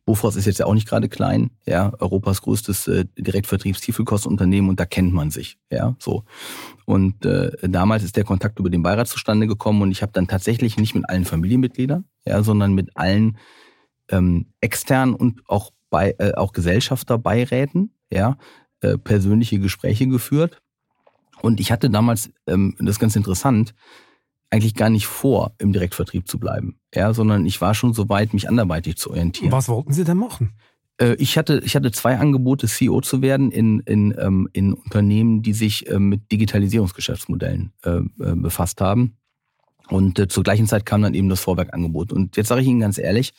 Bofors 0.07 0.37
ist 0.37 0.47
jetzt 0.47 0.59
ja 0.59 0.67
auch 0.67 0.75
nicht 0.75 0.89
gerade 0.89 1.09
klein, 1.09 1.51
ja, 1.67 1.93
Europas 1.99 2.41
größtes 2.43 2.87
äh, 2.87 3.05
Direktvertriebstiefelkostunternehmen 3.19 4.71
und 4.71 4.79
da 4.79 4.87
kennt 4.87 5.13
man 5.13 5.33
sich, 5.33 5.59
ja, 5.69 5.97
so. 5.99 6.23
Und 6.85 7.27
äh, 7.27 7.51
damals 7.63 8.05
ist 8.05 8.17
der 8.17 8.23
Kontakt 8.23 8.61
über 8.61 8.71
den 8.71 8.85
Beirat 8.85 9.09
zustande 9.09 9.49
gekommen 9.49 9.83
und 9.83 9.91
ich 9.91 10.03
habe 10.03 10.13
dann 10.13 10.29
tatsächlich 10.29 10.77
nicht 10.77 10.95
mit 10.95 11.09
allen 11.09 11.25
Familienmitgliedern, 11.25 12.05
ja, 12.25 12.41
sondern 12.45 12.73
mit 12.73 12.91
allen 12.95 13.37
ähm, 14.09 14.53
externen 14.61 15.17
und 15.17 15.43
auch 15.49 15.73
bei, 15.91 16.15
äh, 16.19 16.35
auch 16.35 16.53
Gesellschafterbeiräten, 16.53 17.93
ja, 18.11 18.39
äh, 18.81 18.99
persönliche 18.99 19.59
Gespräche 19.59 20.07
geführt. 20.07 20.61
Und 21.43 21.61
ich 21.61 21.71
hatte 21.73 21.91
damals, 21.91 22.31
ähm, 22.47 22.75
das 22.79 22.97
ist 22.97 23.01
ganz 23.01 23.17
interessant, 23.17 23.75
eigentlich 24.51 24.75
gar 24.75 24.91
nicht 24.91 25.07
vor, 25.07 25.55
im 25.59 25.73
Direktvertrieb 25.73 26.29
zu 26.29 26.39
bleiben, 26.39 26.79
ja, 26.95 27.13
sondern 27.13 27.47
ich 27.47 27.61
war 27.61 27.75
schon 27.75 27.93
so 27.93 28.09
weit, 28.09 28.33
mich 28.33 28.49
anderweitig 28.49 28.97
zu 28.97 29.11
orientieren. 29.11 29.53
Was 29.53 29.69
wollten 29.69 29.93
Sie 29.93 30.05
denn 30.05 30.17
machen? 30.17 30.53
Äh, 30.99 31.15
ich 31.15 31.37
hatte, 31.37 31.61
ich 31.65 31.77
hatte 31.77 31.91
zwei 31.93 32.17
Angebote, 32.17 32.67
CEO 32.67 33.01
zu 33.01 33.23
werden 33.23 33.51
in, 33.51 33.81
in, 33.81 34.15
ähm, 34.19 34.49
in 34.53 34.73
Unternehmen, 34.73 35.43
die 35.43 35.53
sich 35.53 35.89
äh, 35.89 35.99
mit 35.99 36.31
Digitalisierungsgeschäftsmodellen 36.33 37.73
äh, 37.85 37.91
äh, 37.91 38.03
befasst 38.35 38.81
haben. 38.81 39.17
Und 39.89 40.19
äh, 40.19 40.29
zur 40.29 40.43
gleichen 40.43 40.67
Zeit 40.67 40.87
kam 40.87 41.03
dann 41.03 41.15
eben 41.15 41.29
das 41.29 41.41
Vorwerkangebot. 41.41 42.13
Und 42.13 42.37
jetzt 42.37 42.49
sage 42.49 42.61
ich 42.61 42.67
Ihnen 42.67 42.81
ganz 42.81 42.99
ehrlich, 42.99 43.35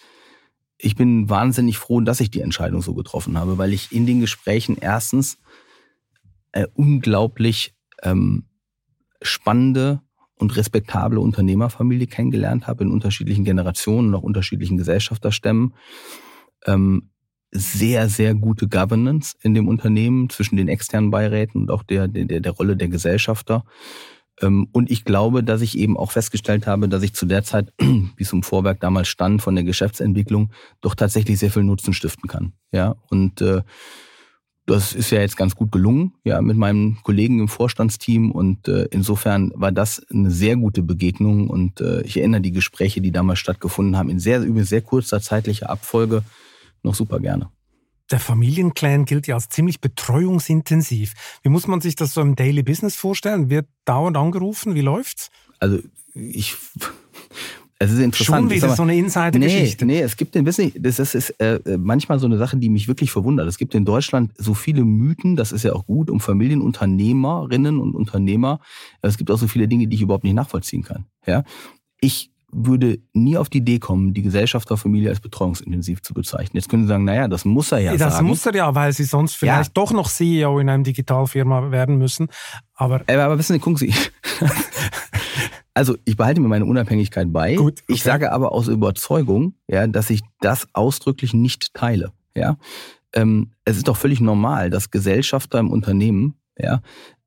ich 0.78 0.96
bin 0.96 1.30
wahnsinnig 1.30 1.78
froh, 1.78 2.02
dass 2.02 2.20
ich 2.20 2.30
die 2.30 2.42
Entscheidung 2.42 2.82
so 2.82 2.94
getroffen 2.94 3.38
habe, 3.38 3.58
weil 3.58 3.74
ich 3.74 3.92
in 3.92 4.06
den 4.06 4.20
Gesprächen 4.20 4.78
erstens 4.80 5.38
äh, 6.52 6.68
unglaublich 6.76 7.76
ähm, 8.04 8.46
spannende 9.22 10.02
und 10.36 10.56
respektable 10.56 11.20
Unternehmerfamilie 11.20 12.08
kennengelernt 12.08 12.68
habe 12.68 12.84
in 12.84 12.92
unterschiedlichen 12.92 13.44
Generationen 13.44 14.14
auch 14.14 14.22
unterschiedlichen 14.22 14.78
Gesellschafterstämmen. 14.78 15.74
Ähm, 16.66 17.10
sehr, 17.52 18.10
sehr 18.10 18.36
gute 18.36 18.68
Governance 18.68 19.36
in 19.42 19.54
dem 19.54 19.68
Unternehmen 19.68 20.30
zwischen 20.30 20.58
den 20.58 20.68
externen 20.68 21.10
Beiräten 21.10 21.62
und 21.62 21.72
auch 21.72 21.82
der, 21.82 22.08
der, 22.08 22.40
der 22.40 22.52
Rolle 22.52 22.76
der 22.78 22.90
Gesellschafter. 22.90 23.64
Ähm, 24.42 24.68
und 24.72 24.92
ich 24.92 25.04
glaube, 25.04 25.44
dass 25.44 25.62
ich 25.62 25.78
eben 25.78 25.98
auch 25.98 26.12
festgestellt 26.12 26.68
habe, 26.68 26.90
dass 26.90 27.04
ich 27.04 27.14
zu 27.14 27.26
der 27.26 27.44
Zeit, 27.44 27.74
wie 27.80 28.24
es 28.24 28.34
im 28.34 28.44
Vorwerk 28.44 28.80
damals 28.80 29.08
stand, 29.08 29.42
von 29.42 29.56
der 29.56 29.64
Geschäftsentwicklung 29.64 30.52
doch 30.82 30.96
tatsächlich 30.96 31.40
sehr 31.40 31.52
viel 31.52 31.64
Nutzen 31.64 31.94
stiften 31.94 32.30
kann. 32.30 32.54
Ja, 32.72 32.96
und 33.10 33.42
äh, 33.42 33.62
das 34.68 34.94
ist 34.94 35.12
ja 35.12 35.22
jetzt 35.22 35.38
ganz 35.38 35.56
gut 35.56 35.72
gelungen, 35.72 36.14
ja, 36.26 36.42
mit 36.42 36.58
meinem 36.58 36.98
Kollegen 37.02 37.40
im 37.40 37.48
Vorstandsteam 37.48 38.32
und 38.32 38.68
äh, 38.68 38.88
insofern 38.92 39.52
war 39.56 39.72
das 39.72 40.06
eine 40.12 40.30
sehr 40.30 40.58
gute 40.58 40.84
Begegnung 40.84 41.50
und 41.50 41.80
äh, 41.80 42.02
ich 42.02 42.18
erinnere 42.18 42.42
die 42.42 42.52
Gespräche, 42.52 43.00
die 43.00 43.14
damals 43.14 43.40
stattgefunden 43.40 43.98
haben, 43.98 44.10
in 44.10 44.20
sehr 44.20 44.42
über 44.42 44.64
sehr 44.66 44.82
kurzer 44.82 45.22
zeitlicher 45.22 45.70
Abfolge 45.70 46.24
noch 46.84 46.96
super 46.96 47.22
gerne. 47.22 47.50
Der 48.12 48.20
Familienclan 48.20 49.06
gilt 49.06 49.28
ja 49.28 49.36
als 49.36 49.50
ziemlich 49.50 49.82
betreuungsintensiv. 49.82 51.14
Wie 51.44 51.50
muss 51.50 51.68
man 51.68 51.82
sich 51.82 51.96
das 51.96 52.14
so 52.14 52.22
im 52.22 52.36
Daily 52.36 52.64
Business 52.64 52.96
vorstellen? 52.96 53.50
Wird 53.50 53.68
dauernd 53.86 54.16
angerufen? 54.16 54.76
Wie 54.76 54.82
läuft's? 54.82 55.30
Also 55.60 55.80
ich 56.14 56.56
es 57.80 57.92
ist 57.92 58.00
interessant. 58.00 58.44
Schon 58.44 58.50
wieder 58.50 58.76
so 58.76 58.84
eine 58.84 58.96
Insider-Geschichte. 58.96 59.86
Nee, 59.86 59.98
nee, 59.98 60.02
es 60.02 60.18
gibt 60.18 60.34
den, 60.34 60.46
wissen 60.46 60.72
Sie, 60.72 60.82
das 60.82 61.00
ist 61.00 61.30
äh, 61.40 61.60
manchmal 61.78 62.18
so 62.18 62.26
eine 62.26 62.38
Sache, 62.38 62.58
die 62.58 62.70
mich 62.70 62.88
wirklich 62.88 63.12
verwundert. 63.12 63.48
Es 63.48 63.58
gibt 63.58 63.76
in 63.76 63.86
Deutschland 63.86 64.32
so 64.38 64.56
viele 64.56 64.84
Mythen, 64.84 65.36
das 65.36 65.52
ist 65.52 65.64
ja 65.64 65.74
auch 65.74 65.86
gut, 65.86 66.10
um 66.10 66.20
Familienunternehmerinnen 66.20 67.80
und 67.80 67.94
Unternehmer. 67.94 68.60
Es 69.02 69.18
gibt 69.18 69.30
auch 69.30 69.38
so 69.38 69.48
viele 69.48 69.68
Dinge, 69.68 69.88
die 69.88 69.96
ich 69.96 70.02
überhaupt 70.02 70.24
nicht 70.24 70.34
nachvollziehen 70.34 70.84
kann. 70.84 71.06
Ja, 71.28 71.44
ich 72.02 72.32
würde 72.52 73.00
nie 73.14 73.38
auf 73.38 73.50
die 73.50 73.60
Idee 73.60 73.80
kommen, 73.80 74.14
die 74.14 74.22
Gesellschafterfamilie 74.22 75.10
als 75.10 75.20
betreuungsintensiv 75.20 76.02
zu 76.02 76.14
bezeichnen. 76.14 76.58
Jetzt 76.58 76.70
können 76.70 76.84
Sie 76.84 76.88
sagen, 76.88 77.04
naja, 77.04 77.28
das 77.28 77.46
muss 77.46 77.72
er 77.72 77.80
ja 77.80 77.92
das 77.92 78.00
sagen. 78.00 78.14
Das 78.14 78.22
muss 78.22 78.46
er 78.46 78.56
ja, 78.56 78.74
weil 78.74 78.94
Sie 78.94 79.04
sonst 79.04 79.36
vielleicht 79.36 79.70
ja. 79.70 79.74
doch 79.74 79.92
noch 79.92 80.10
CEO 80.10 80.60
in 80.60 80.70
einem 80.70 80.84
Digitalfirma 80.84 81.72
werden 81.72 81.98
müssen. 81.98 82.28
Aber, 82.74 83.02
aber, 83.08 83.24
aber 83.24 83.38
wissen 83.38 83.54
Sie, 83.54 83.60
gucken 83.60 83.78
Sie, 83.78 83.94
also 85.74 85.98
ich 86.06 86.16
behalte 86.16 86.40
mir 86.40 86.48
meine 86.48 86.66
Unabhängigkeit 86.66 87.32
bei. 87.34 87.56
Gut, 87.56 87.82
okay. 87.84 87.94
Ich 87.94 88.04
sage 88.04 88.32
aber 88.32 88.54
aus 88.54 88.70
Überzeugung, 88.70 89.56
ja, 89.68 89.86
dass 89.88 90.10
ich 90.10 90.22
das 90.40 90.68
ausdrücklich 90.74 91.34
nicht 91.34 91.74
teile. 91.74 92.14
Ja, 92.34 92.58
ähm, 93.14 93.52
es 93.66 93.78
ist 93.78 93.88
doch 93.88 93.98
völlig 93.98 94.22
normal, 94.22 94.70
dass 94.70 94.92
Gesellschafter 94.92 95.60
im 95.60 95.70
Unternehmen 95.70 96.36
ja, 96.58 96.82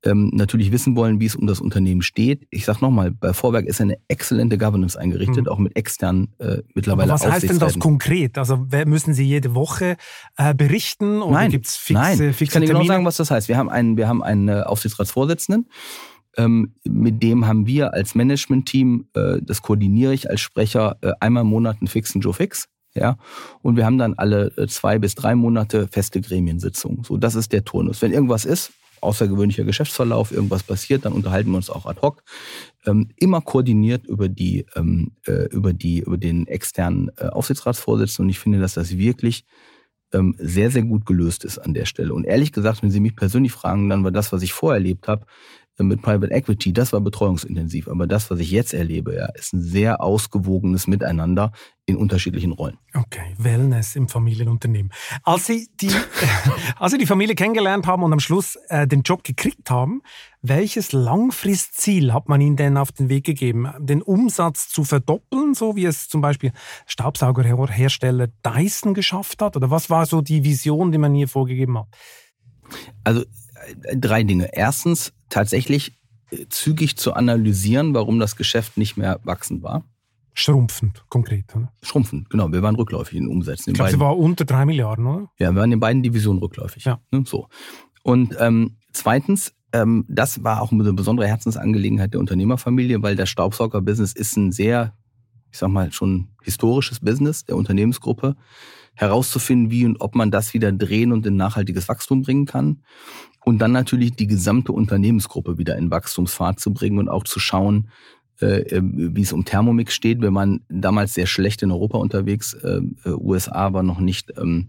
ähm, 0.05 0.31
natürlich 0.33 0.73
wissen 0.73 0.97
wollen, 0.97 1.21
wie 1.21 1.27
es 1.27 1.37
um 1.37 1.47
das 1.47 1.61
Unternehmen 1.61 2.03
steht. 2.03 2.47
Ich 2.51 2.65
sage 2.65 2.79
nochmal, 2.81 3.11
bei 3.11 3.33
Vorwerk 3.33 3.67
ist 3.67 3.81
eine 3.81 3.99
exzellente 4.09 4.57
Governance 4.59 4.99
eingerichtet, 4.99 5.45
mhm. 5.45 5.49
auch 5.49 5.59
mit 5.59 5.77
externen 5.77 6.35
äh, 6.39 6.59
mittlerweile 6.75 7.13
Aber 7.13 7.21
Was 7.21 7.31
heißt 7.31 7.49
denn 7.49 7.59
das 7.59 7.79
konkret? 7.79 8.39
Also 8.39 8.67
müssen 8.87 9.15
Sie 9.15 9.25
jede 9.25 9.55
Woche 9.55 9.97
äh, 10.37 10.55
berichten 10.55 11.23
oder 11.23 11.33
nein, 11.33 11.51
gibt's 11.51 11.77
fixe, 11.77 12.01
nein. 12.01 12.19
fixe 12.33 12.45
Ich 12.45 12.51
kann 12.51 12.63
Ihnen 12.63 12.73
genau 12.73 12.85
sagen, 12.85 13.05
was 13.05 13.17
das 13.17 13.31
heißt. 13.31 13.49
Wir 13.49 13.59
haben 13.59 13.69
einen, 13.69 13.97
wir 13.97 14.09
haben 14.09 14.23
einen 14.23 14.49
äh, 14.49 14.63
Aufsichtsratsvorsitzenden, 14.63 15.69
ähm, 16.37 16.75
mit 16.85 17.23
dem 17.23 17.47
haben 17.47 17.67
wir 17.67 17.93
als 17.93 18.15
Management-Team, 18.15 19.09
äh, 19.15 19.39
das 19.43 19.63
koordiniere 19.63 20.15
ich 20.15 20.31
als 20.31 20.41
Sprecher, 20.41 20.97
äh, 21.03 21.13
einmal 21.21 21.43
im 21.43 21.49
Monat 21.49 21.79
einen 21.81 21.89
fixen 21.89 22.21
Joe 22.21 22.33
Fix. 22.33 22.69
Ja, 22.93 23.19
und 23.63 23.77
wir 23.77 23.87
haben 23.87 23.99
dann 23.99 24.15
alle 24.15 24.53
äh, 24.57 24.67
zwei 24.67 24.99
bis 24.99 25.15
drei 25.15 25.37
Monate 25.37 25.87
feste 25.87 26.21
Gremiensitzungen. 26.21 27.05
So, 27.05 27.19
das 27.19 27.37
ist 27.37 27.53
der 27.53 27.65
Turnus. 27.65 28.03
Wenn 28.03 28.13
irgendwas 28.13 28.45
ist, 28.45 28.73
außergewöhnlicher 29.01 29.65
Geschäftsverlauf, 29.65 30.33
irgendwas 30.33 30.63
passiert, 30.63 31.05
dann 31.05 31.13
unterhalten 31.13 31.51
wir 31.51 31.57
uns 31.57 31.71
auch 31.71 31.87
ad 31.87 32.01
hoc. 32.01 32.23
Ähm, 32.87 33.11
immer 33.17 33.41
koordiniert 33.41 34.07
über 34.07 34.29
die, 34.29 34.67
ähm, 34.75 35.13
äh, 35.27 35.47
über 35.49 35.73
die, 35.73 36.01
über 36.01 36.19
den 36.19 36.47
externen 36.47 37.11
äh, 37.17 37.27
Aufsichtsratsvorsitzenden. 37.27 38.27
Und 38.27 38.31
ich 38.31 38.39
finde, 38.39 38.61
dass 38.61 38.75
das 38.75 38.97
wirklich 38.97 39.45
ähm, 40.13 40.35
sehr, 40.39 40.71
sehr 40.71 40.83
gut 40.83 41.07
gelöst 41.07 41.45
ist 41.45 41.59
an 41.59 41.75
der 41.75 41.85
Stelle. 41.85 42.15
Und 42.15 42.25
ehrlich 42.25 42.53
gesagt, 42.53 42.83
wenn 42.83 42.91
Sie 42.91 43.01
mich 43.01 43.17
persönlich 43.17 43.53
fragen, 43.53 43.89
dann 43.89 44.05
war 44.05 44.11
das, 44.11 44.33
was 44.33 44.43
ich 44.43 44.53
vorher 44.53 44.79
erlebt 44.79 45.09
habe, 45.09 45.27
mit 45.85 46.03
Private 46.03 46.33
Equity, 46.33 46.73
das 46.73 46.93
war 46.93 47.01
betreuungsintensiv. 47.01 47.89
Aber 47.89 48.07
das, 48.07 48.31
was 48.31 48.39
ich 48.39 48.51
jetzt 48.51 48.75
erlebe, 48.75 49.15
ja, 49.15 49.27
ist 49.35 49.53
ein 49.53 49.63
sehr 49.63 50.03
ausgewogenes 50.03 50.87
Miteinander 50.87 51.53
in 51.87 51.97
unterschiedlichen 51.97 52.53
Rollen. 52.53 52.79
Okay, 52.95 53.35
Wellness 53.39 53.97
im 53.97 54.09
Familienunternehmen. 54.09 54.93
Als 55.25 55.47
Sie 55.47 55.69
die, 55.81 55.91
als 56.77 56.93
Sie 56.93 56.99
die 56.99 57.07
Familie 57.07 57.35
kennengelernt 57.35 57.87
haben 57.87 58.03
und 58.03 58.13
am 58.13 58.21
Schluss 58.21 58.57
äh, 58.69 58.87
den 58.87 59.03
Job 59.03 59.25
gekriegt 59.25 59.71
haben, 59.71 60.03
welches 60.43 60.93
Langfristziel 60.93 62.13
hat 62.13 62.29
man 62.29 62.41
Ihnen 62.41 62.57
denn 62.57 62.77
auf 62.77 62.93
den 62.93 63.09
Weg 63.09 63.25
gegeben? 63.25 63.69
Den 63.79 64.03
Umsatz 64.03 64.69
zu 64.69 64.85
verdoppeln, 64.85 65.55
so 65.55 65.77
wie 65.77 65.85
es 65.85 66.09
zum 66.09 66.21
Beispiel 66.21 66.53
Staubsaugerhersteller 66.87 68.29
Dyson 68.45 68.95
geschafft 68.95 69.43
hat? 69.43 69.57
Oder 69.57 69.71
was 69.71 69.91
war 69.91 70.07
so 70.07 70.23
die 70.23 70.45
Vision, 70.45 70.93
die 70.93 70.99
man 70.99 71.15
hier 71.15 71.29
vorgegeben 71.29 71.79
hat? 71.79 71.89
Also 73.05 73.23
äh, 73.23 73.97
drei 73.97 74.23
Dinge. 74.23 74.51
Erstens 74.53 75.13
tatsächlich 75.31 75.99
äh, 76.31 76.47
zügig 76.49 76.97
zu 76.97 77.15
analysieren, 77.15 77.95
warum 77.95 78.19
das 78.19 78.37
Geschäft 78.37 78.77
nicht 78.77 78.97
mehr 78.97 79.21
wachsend 79.25 79.63
war. 79.63 79.85
Schrumpfend, 80.35 81.05
konkret. 81.09 81.45
Oder? 81.57 81.73
Schrumpfend, 81.83 82.31
genau. 82.31 82.53
Wir 82.53 82.63
waren 82.63 82.77
rückläufig 82.77 83.19
in 83.19 83.29
Umsätzen. 83.29 83.71
Ich 83.71 83.75
glaube, 83.75 83.91
sie 83.91 84.01
war 84.01 84.17
unter 84.17 84.45
drei 84.45 84.65
Milliarden, 84.65 85.07
oder? 85.07 85.29
Ja, 85.39 85.53
wir 85.53 85.61
waren 85.61 85.73
in 85.73 85.81
beiden 85.81 86.03
Divisionen 86.03 86.41
rückläufig. 86.41 86.85
Ja. 86.85 87.01
Ne, 87.11 87.25
so. 87.27 87.49
Und 88.03 88.37
ähm, 88.39 88.77
zweitens, 88.93 89.53
ähm, 89.73 90.05
das 90.09 90.43
war 90.43 90.63
auch 90.63 90.73
eine 90.73 90.93
besondere 90.93 91.27
Herzensangelegenheit 91.27 92.15
der 92.15 92.21
Unternehmerfamilie, 92.21 93.03
weil 93.03 93.17
das 93.17 93.29
Staubsauger-Business 93.29 94.13
ist 94.13 94.37
ein 94.37 94.53
sehr, 94.53 94.95
ich 95.51 95.59
sag 95.59 95.69
mal, 95.69 95.93
schon 95.93 96.29
historisches 96.43 97.01
Business 97.01 97.45
der 97.45 97.57
Unternehmensgruppe 97.57 98.37
herauszufinden, 98.95 99.71
wie 99.71 99.87
und 99.87 100.01
ob 100.01 100.15
man 100.15 100.31
das 100.31 100.55
wieder 100.55 100.73
drehen 100.73 101.13
und 101.13 101.27
in 101.27 101.37
nachhaltiges 101.37 101.89
Wachstum 101.89 102.23
bringen 102.23 102.47
kann. 102.47 102.83
Und 103.51 103.59
dann 103.59 103.73
natürlich 103.73 104.13
die 104.13 104.29
gesamte 104.29 104.71
Unternehmensgruppe 104.71 105.59
wieder 105.59 105.77
in 105.77 105.91
Wachstumsfahrt 105.91 106.61
zu 106.61 106.73
bringen 106.73 107.01
und 107.01 107.09
auch 107.09 107.25
zu 107.25 107.41
schauen, 107.41 107.91
äh, 108.41 108.61
äh 108.61 108.81
wie 108.81 109.23
es 109.23 109.33
um 109.33 109.45
Thermomix 109.45 109.93
steht. 109.93 110.21
Wir 110.21 110.33
waren 110.33 110.61
damals 110.69 111.15
sehr 111.15 111.27
schlecht 111.27 111.61
in 111.65 111.73
Europa 111.73 111.99
unterwegs. 111.99 112.55
Äh, 112.55 112.83
äh 113.05 113.09
USA 113.11 113.73
war 113.73 113.83
noch 113.83 113.99
nicht, 113.99 114.33
ähm, 114.39 114.69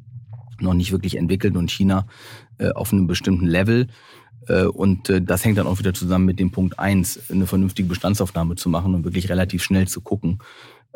noch 0.60 0.74
nicht 0.74 0.92
wirklich 0.92 1.16
entwickelt 1.16 1.56
und 1.58 1.70
China 1.70 2.08
auf 2.76 2.92
einem 2.92 3.06
bestimmten 3.08 3.46
Level. 3.48 3.88
Und 4.74 5.12
das 5.24 5.44
hängt 5.44 5.58
dann 5.58 5.66
auch 5.66 5.80
wieder 5.80 5.96
zusammen 5.96 6.26
mit 6.26 6.40
dem 6.40 6.52
Punkt 6.52 6.78
eins, 6.78 7.20
eine 7.32 7.48
vernünftige 7.48 7.90
Bestandsaufnahme 7.90 8.56
zu 8.56 8.70
machen 8.70 8.94
und 8.94 9.04
wirklich 9.04 9.30
relativ 9.30 9.64
schnell 9.64 9.88
zu 9.88 10.02
gucken, 10.02 10.38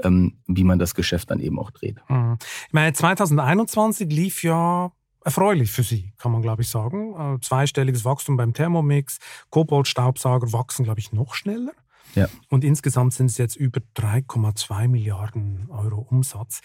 ähm, 0.03 0.37
wie 0.45 0.63
man 0.63 0.77
das 0.77 0.93
Geschäft 0.93 1.31
dann 1.31 1.39
eben 1.39 1.57
auch 1.57 1.71
dreht. 1.71 1.97
Mhm. 2.07 2.37
Ich 2.67 2.73
meine, 2.73 2.93
2021 2.93 4.11
lief 4.11 4.43
ja 4.43 4.91
erfreulich 5.25 5.71
für 5.71 5.83
Sie, 5.83 6.13
kann 6.17 6.31
man 6.31 6.41
glaube 6.41 6.61
ich 6.61 6.69
sagen. 6.69 7.35
Äh, 7.35 7.39
zweistelliges 7.41 8.05
Wachstum 8.05 8.37
beim 8.37 8.53
Thermomix, 8.53 9.19
Koboldstaubsauger 9.49 10.53
wachsen 10.53 10.85
glaube 10.85 10.99
ich 10.99 11.11
noch 11.11 11.33
schneller. 11.33 11.73
Ja. 12.13 12.29
Und 12.49 12.63
insgesamt 12.63 13.13
sind 13.13 13.25
es 13.25 13.37
jetzt 13.37 13.57
über 13.57 13.81
3,2 13.97 14.87
Milliarden 14.87 15.67
Euro 15.69 16.07
Umsatz. 16.09 16.61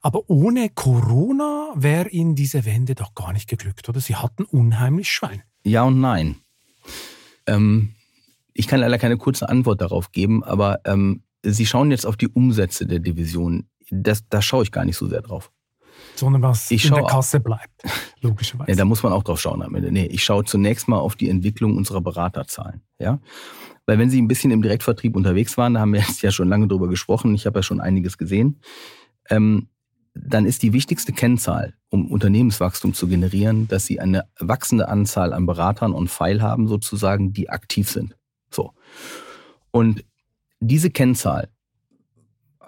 Aber 0.00 0.30
ohne 0.30 0.70
Corona 0.70 1.72
wäre 1.74 2.08
Ihnen 2.08 2.34
diese 2.34 2.64
Wende 2.64 2.94
doch 2.94 3.14
gar 3.14 3.32
nicht 3.32 3.48
geglückt, 3.48 3.88
oder? 3.88 4.00
Sie 4.00 4.16
hatten 4.16 4.44
unheimlich 4.44 5.10
Schwein. 5.10 5.42
Ja 5.64 5.82
und 5.82 6.00
nein. 6.00 6.36
Ähm, 7.46 7.94
ich 8.54 8.68
kann 8.68 8.80
leider 8.80 8.98
keine 8.98 9.16
kurze 9.16 9.48
Antwort 9.48 9.80
darauf 9.80 10.12
geben, 10.12 10.44
aber 10.44 10.80
ähm, 10.84 11.22
Sie 11.42 11.66
schauen 11.66 11.90
jetzt 11.90 12.06
auf 12.06 12.16
die 12.16 12.28
Umsätze 12.28 12.86
der 12.86 12.98
Division. 12.98 13.68
Das, 13.90 14.28
da 14.28 14.42
schaue 14.42 14.64
ich 14.64 14.72
gar 14.72 14.84
nicht 14.84 14.96
so 14.96 15.06
sehr 15.08 15.22
drauf. 15.22 15.52
Sondern 16.16 16.42
was 16.42 16.70
ich 16.70 16.86
in 16.86 16.94
der 16.94 17.04
Kasse 17.04 17.40
bleibt, 17.40 17.82
logischerweise. 18.20 18.70
Ja, 18.70 18.76
da 18.76 18.84
muss 18.84 19.02
man 19.02 19.12
auch 19.12 19.22
drauf 19.22 19.40
schauen 19.40 19.62
am 19.62 19.74
Ende. 19.74 19.92
Nee, 19.92 20.06
ich 20.06 20.24
schaue 20.24 20.44
zunächst 20.44 20.88
mal 20.88 20.98
auf 20.98 21.14
die 21.14 21.28
Entwicklung 21.28 21.76
unserer 21.76 22.00
Beraterzahlen. 22.00 22.82
Ja? 22.98 23.20
Weil 23.86 23.98
wenn 23.98 24.10
Sie 24.10 24.20
ein 24.20 24.28
bisschen 24.28 24.50
im 24.50 24.62
Direktvertrieb 24.62 25.14
unterwegs 25.14 25.56
waren, 25.56 25.74
da 25.74 25.80
haben 25.80 25.92
wir 25.92 26.00
jetzt 26.06 26.22
ja 26.22 26.30
schon 26.30 26.48
lange 26.48 26.68
drüber 26.68 26.88
gesprochen, 26.88 27.34
ich 27.34 27.46
habe 27.46 27.58
ja 27.58 27.62
schon 27.62 27.80
einiges 27.80 28.18
gesehen, 28.18 28.60
ähm, 29.30 29.68
dann 30.14 30.46
ist 30.46 30.62
die 30.62 30.72
wichtigste 30.72 31.12
Kennzahl, 31.12 31.74
um 31.90 32.10
Unternehmenswachstum 32.10 32.94
zu 32.94 33.06
generieren, 33.06 33.68
dass 33.68 33.84
Sie 33.84 34.00
eine 34.00 34.24
wachsende 34.40 34.88
Anzahl 34.88 35.34
an 35.34 35.44
Beratern 35.44 35.92
on 35.92 36.08
File 36.08 36.42
haben, 36.42 36.68
sozusagen, 36.68 37.32
die 37.32 37.50
aktiv 37.50 37.90
sind. 37.90 38.16
So. 38.50 38.72
Und 39.70 40.04
diese 40.60 40.90
Kennzahl 40.90 41.50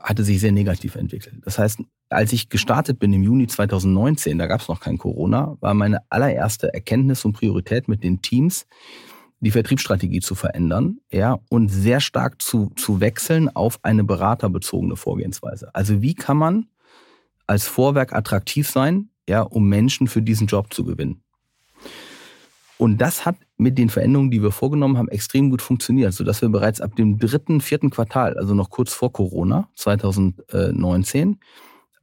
hatte 0.02 0.24
sich 0.24 0.40
sehr 0.40 0.52
negativ 0.52 0.94
entwickelt. 0.94 1.36
Das 1.44 1.58
heißt, 1.58 1.80
als 2.08 2.32
ich 2.32 2.48
gestartet 2.48 2.98
bin 2.98 3.12
im 3.12 3.22
Juni 3.22 3.46
2019, 3.46 4.38
da 4.38 4.46
gab 4.46 4.60
es 4.60 4.68
noch 4.68 4.80
kein 4.80 4.98
Corona, 4.98 5.56
war 5.60 5.74
meine 5.74 6.00
allererste 6.08 6.72
Erkenntnis 6.72 7.24
und 7.24 7.32
Priorität 7.32 7.88
mit 7.88 8.02
den 8.02 8.22
Teams, 8.22 8.66
die 9.40 9.50
Vertriebsstrategie 9.50 10.20
zu 10.20 10.34
verändern, 10.34 10.98
ja, 11.10 11.38
und 11.48 11.68
sehr 11.68 12.00
stark 12.00 12.42
zu, 12.42 12.70
zu 12.76 13.00
wechseln 13.00 13.48
auf 13.48 13.78
eine 13.82 14.02
beraterbezogene 14.02 14.96
Vorgehensweise. 14.96 15.74
Also 15.74 16.02
wie 16.02 16.14
kann 16.14 16.36
man 16.36 16.66
als 17.46 17.66
Vorwerk 17.66 18.12
attraktiv 18.12 18.68
sein, 18.68 19.10
ja, 19.28 19.42
um 19.42 19.68
Menschen 19.68 20.06
für 20.06 20.22
diesen 20.22 20.46
Job 20.46 20.72
zu 20.72 20.84
gewinnen. 20.84 21.22
Und 22.78 22.98
das 22.98 23.26
hat 23.26 23.36
mit 23.56 23.76
den 23.76 23.90
Veränderungen, 23.90 24.30
die 24.30 24.40
wir 24.40 24.52
vorgenommen 24.52 24.96
haben, 24.96 25.08
extrem 25.08 25.50
gut 25.50 25.60
funktioniert, 25.60 26.14
sodass 26.14 26.40
wir 26.42 26.48
bereits 26.48 26.80
ab 26.80 26.94
dem 26.94 27.18
dritten, 27.18 27.60
vierten 27.60 27.90
Quartal, 27.90 28.38
also 28.38 28.54
noch 28.54 28.70
kurz 28.70 28.92
vor 28.92 29.12
Corona 29.12 29.68
2019, 29.74 31.40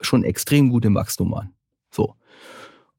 schon 0.01 0.23
extrem 0.25 0.69
gut 0.69 0.83
im 0.83 0.95
Wachstum 0.95 1.31
waren. 1.31 1.53
So. 1.91 2.15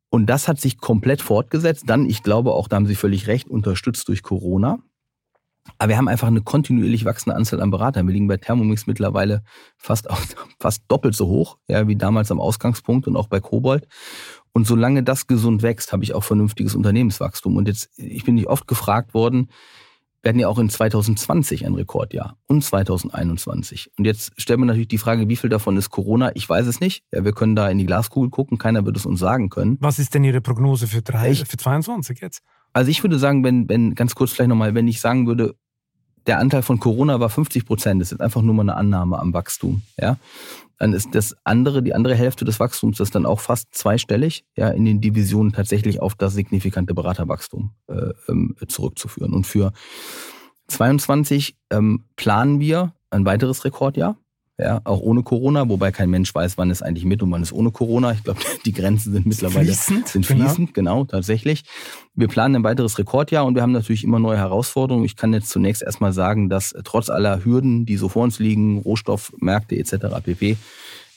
Und 0.08 0.26
das 0.26 0.48
hat 0.48 0.58
sich 0.58 0.78
komplett 0.78 1.20
fortgesetzt. 1.20 1.84
Dann, 1.86 2.06
ich 2.06 2.22
glaube 2.22 2.52
auch, 2.52 2.68
da 2.68 2.76
haben 2.76 2.86
Sie 2.86 2.94
völlig 2.94 3.26
recht, 3.26 3.48
unterstützt 3.48 4.08
durch 4.08 4.22
Corona. 4.22 4.78
Aber 5.78 5.90
wir 5.90 5.98
haben 5.98 6.08
einfach 6.08 6.28
eine 6.28 6.42
kontinuierlich 6.42 7.04
wachsende 7.04 7.36
Anzahl 7.36 7.60
an 7.60 7.70
Beratern. 7.70 8.06
Wir 8.06 8.14
liegen 8.14 8.28
bei 8.28 8.36
Thermomix 8.36 8.86
mittlerweile 8.86 9.42
fast, 9.76 10.06
fast 10.60 10.84
doppelt 10.88 11.14
so 11.14 11.26
hoch, 11.26 11.58
ja, 11.68 11.86
wie 11.88 11.96
damals 11.96 12.30
am 12.30 12.40
Ausgangspunkt 12.40 13.06
und 13.06 13.16
auch 13.16 13.26
bei 13.26 13.40
Kobold. 13.40 13.86
Und 14.56 14.66
solange 14.66 15.02
das 15.02 15.26
gesund 15.26 15.60
wächst, 15.60 15.92
habe 15.92 16.02
ich 16.02 16.14
auch 16.14 16.24
vernünftiges 16.24 16.74
Unternehmenswachstum. 16.74 17.58
Und 17.58 17.68
jetzt, 17.68 17.90
ich 17.98 18.24
bin 18.24 18.36
nicht 18.36 18.46
oft 18.46 18.66
gefragt 18.66 19.12
worden, 19.12 19.50
wir 20.22 20.30
hatten 20.30 20.38
ja 20.38 20.48
auch 20.48 20.58
in 20.58 20.70
2020 20.70 21.66
ein 21.66 21.74
Rekordjahr 21.74 22.38
und 22.46 22.64
2021. 22.64 23.90
Und 23.98 24.06
jetzt 24.06 24.32
stellt 24.38 24.58
man 24.58 24.68
natürlich 24.68 24.88
die 24.88 24.96
Frage, 24.96 25.28
wie 25.28 25.36
viel 25.36 25.50
davon 25.50 25.76
ist 25.76 25.90
Corona? 25.90 26.30
Ich 26.36 26.48
weiß 26.48 26.66
es 26.68 26.80
nicht. 26.80 27.04
Ja, 27.12 27.22
wir 27.22 27.32
können 27.32 27.54
da 27.54 27.68
in 27.68 27.76
die 27.76 27.84
Glaskugel 27.84 28.30
gucken, 28.30 28.56
keiner 28.56 28.86
wird 28.86 28.96
es 28.96 29.04
uns 29.04 29.20
sagen 29.20 29.50
können. 29.50 29.76
Was 29.80 29.98
ist 29.98 30.14
denn 30.14 30.24
Ihre 30.24 30.40
Prognose 30.40 30.86
für, 30.86 31.02
drei, 31.02 31.34
für 31.34 31.58
22 31.58 32.22
jetzt? 32.22 32.42
Also 32.72 32.90
ich 32.90 33.02
würde 33.02 33.18
sagen, 33.18 33.44
wenn, 33.44 33.68
wenn, 33.68 33.94
ganz 33.94 34.14
kurz 34.14 34.32
vielleicht 34.32 34.48
nochmal, 34.48 34.74
wenn 34.74 34.88
ich 34.88 35.02
sagen 35.02 35.26
würde, 35.26 35.54
der 36.26 36.38
Anteil 36.38 36.62
von 36.62 36.80
Corona 36.80 37.20
war 37.20 37.28
50 37.28 37.66
Prozent, 37.66 38.00
das 38.00 38.10
ist 38.10 38.22
einfach 38.22 38.40
nur 38.40 38.54
mal 38.54 38.62
eine 38.62 38.76
Annahme 38.76 39.18
am 39.18 39.34
Wachstum, 39.34 39.82
ja. 40.00 40.16
Dann 40.78 40.92
ist 40.92 41.14
das 41.14 41.34
andere, 41.44 41.82
die 41.82 41.94
andere 41.94 42.14
Hälfte 42.14 42.44
des 42.44 42.60
Wachstums 42.60 43.00
ist 43.00 43.14
dann 43.14 43.26
auch 43.26 43.40
fast 43.40 43.74
zweistellig, 43.74 44.44
ja, 44.56 44.68
in 44.68 44.84
den 44.84 45.00
Divisionen 45.00 45.52
tatsächlich 45.52 46.00
auf 46.00 46.14
das 46.14 46.34
signifikante 46.34 46.94
Beraterwachstum 46.94 47.72
äh, 47.88 48.12
ähm, 48.28 48.56
zurückzuführen. 48.68 49.32
Und 49.32 49.46
für 49.46 49.72
22 50.68 51.56
ähm, 51.70 52.04
planen 52.16 52.60
wir 52.60 52.94
ein 53.10 53.24
weiteres 53.24 53.64
Rekordjahr 53.64 54.18
ja, 54.58 54.80
auch 54.84 55.00
ohne 55.00 55.22
Corona, 55.22 55.68
wobei 55.68 55.92
kein 55.92 56.08
Mensch 56.08 56.34
weiß, 56.34 56.56
wann 56.56 56.70
es 56.70 56.80
eigentlich 56.80 57.04
mit 57.04 57.22
und 57.22 57.30
wann 57.30 57.42
es 57.42 57.52
ohne 57.52 57.70
Corona. 57.70 58.12
Ich 58.12 58.24
glaube, 58.24 58.40
die 58.64 58.72
Grenzen 58.72 59.12
sind 59.12 59.26
mittlerweile 59.26 59.66
fließend, 59.66 60.08
sind 60.08 60.24
fließend, 60.24 60.72
genau. 60.72 61.00
genau, 61.00 61.04
tatsächlich. 61.04 61.64
Wir 62.14 62.28
planen 62.28 62.56
ein 62.56 62.64
weiteres 62.64 62.98
Rekordjahr 62.98 63.44
und 63.44 63.54
wir 63.54 63.60
haben 63.60 63.72
natürlich 63.72 64.02
immer 64.02 64.18
neue 64.18 64.38
Herausforderungen. 64.38 65.04
Ich 65.04 65.16
kann 65.16 65.34
jetzt 65.34 65.50
zunächst 65.50 65.82
erstmal 65.82 66.14
sagen, 66.14 66.48
dass 66.48 66.74
trotz 66.84 67.10
aller 67.10 67.44
Hürden, 67.44 67.84
die 67.84 67.98
so 67.98 68.08
vor 68.08 68.22
uns 68.24 68.38
liegen, 68.38 68.78
Rohstoffmärkte 68.78 69.76
etc. 69.76 70.06
pp, 70.24 70.56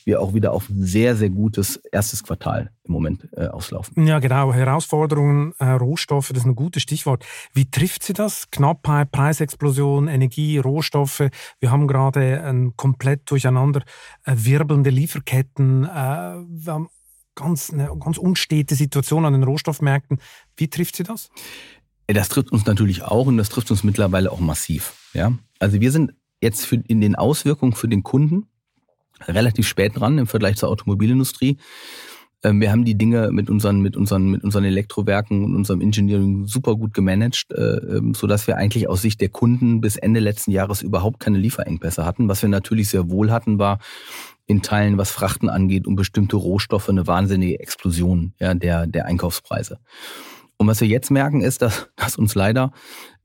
wir 0.06 0.22
auch 0.22 0.34
wieder 0.34 0.54
auf 0.54 0.70
ein 0.70 0.84
sehr, 0.84 1.16
sehr 1.16 1.30
gutes 1.30 1.78
erstes 1.92 2.24
Quartal 2.24 2.72
im 2.84 2.94
Moment 2.94 3.28
äh, 3.34 3.48
auslaufen. 3.48 4.06
Ja, 4.06 4.20
genau. 4.20 4.54
Herausforderungen, 4.54 5.54
äh, 5.60 5.66
Rohstoffe, 5.66 6.30
das 6.30 6.40
ist 6.40 6.46
ein 6.46 6.56
gutes 6.56 6.84
Stichwort. 6.84 7.26
Wie 7.54 7.70
trifft 7.70 8.04
Sie 8.04 8.14
das? 8.14 8.50
Knappheit, 8.52 9.12
Preisexplosion, 9.12 10.08
Energie, 10.08 10.58
Rohstoffe. 10.58 11.30
Wir 11.60 11.72
haben 11.72 11.88
gerade 11.88 12.44
ein 12.44 12.76
komplett 12.76 13.30
durcheinander 13.30 13.82
äh, 14.26 14.34
wirbelnde 14.36 14.90
Lieferketten. 14.90 15.86
Äh, 15.86 15.88
wir 15.88 16.74
haben 16.74 16.90
ganz, 17.36 17.72
eine 17.72 17.90
ganz 18.00 18.18
unstete 18.18 18.76
Situation 18.76 19.26
an 19.26 19.34
den 19.34 19.44
Rohstoffmärkten. 19.44 20.20
Wie 20.58 20.68
trifft 20.68 20.96
Sie 20.96 21.04
das? 21.04 21.30
Das 22.08 22.30
trifft 22.30 22.52
uns 22.52 22.66
natürlich 22.66 23.04
auch 23.04 23.28
und 23.28 23.38
das 23.38 23.50
trifft 23.50 23.70
uns 23.72 23.84
mittlerweile 23.84 24.32
auch 24.32 24.40
massiv. 24.40 24.94
Ja? 25.14 25.34
Also 25.60 25.80
wir 25.80 25.92
sind 25.92 26.14
jetzt 26.42 26.66
für, 26.66 26.76
in 26.76 27.02
den 27.02 27.16
Auswirkungen 27.16 27.74
für 27.74 27.88
den 27.88 28.04
Kunden 28.04 28.48
relativ 29.28 29.68
spät 29.68 29.94
dran 29.96 30.18
im 30.18 30.28
Vergleich 30.28 30.58
zur 30.58 30.70
Automobilindustrie. 30.70 31.58
Ähm, 32.44 32.62
wir 32.62 32.72
haben 32.72 32.86
die 32.86 32.98
Dinge 32.98 33.32
mit 33.32 33.50
unseren, 33.50 33.82
mit 33.82 33.98
unseren, 33.98 34.30
mit 34.30 34.44
unseren 34.44 34.64
Elektrowerken 34.64 35.44
und 35.44 35.56
unserem 35.56 35.82
Engineering 35.82 36.46
super 36.46 36.76
gut 36.76 36.94
gemanagt, 36.94 37.48
äh, 37.52 37.62
ähm, 37.62 38.14
so 38.14 38.28
dass 38.28 38.48
wir 38.48 38.58
eigentlich 38.58 38.88
aus 38.88 39.02
Sicht 39.02 39.20
der 39.22 39.30
Kunden 39.30 39.82
bis 39.82 39.98
Ende 39.98 40.20
letzten 40.20 40.52
Jahres 40.52 40.82
überhaupt 40.82 41.20
keine 41.20 41.38
Lieferengpässe 41.38 42.06
hatten. 42.06 42.30
Was 42.30 42.42
wir 42.42 42.50
natürlich 42.50 42.90
sehr 42.90 43.10
wohl 43.10 43.32
hatten, 43.32 43.60
war 43.60 43.80
in 44.46 44.62
Teilen, 44.62 44.98
was 44.98 45.12
Frachten 45.12 45.50
angeht 45.50 45.86
und 45.86 45.96
bestimmte 45.96 46.38
Rohstoffe, 46.38 46.90
eine 46.90 47.06
wahnsinnige 47.06 47.60
Explosion 47.60 48.34
ja, 48.40 48.54
der, 48.54 48.88
der 48.88 49.06
Einkaufspreise. 49.06 49.80
Und 50.60 50.68
was 50.68 50.82
wir 50.82 50.88
jetzt 50.90 51.10
merken, 51.10 51.42
ist, 51.42 51.62
dass, 51.62 51.90
dass 51.96 52.18
uns 52.18 52.36
leider 52.36 52.72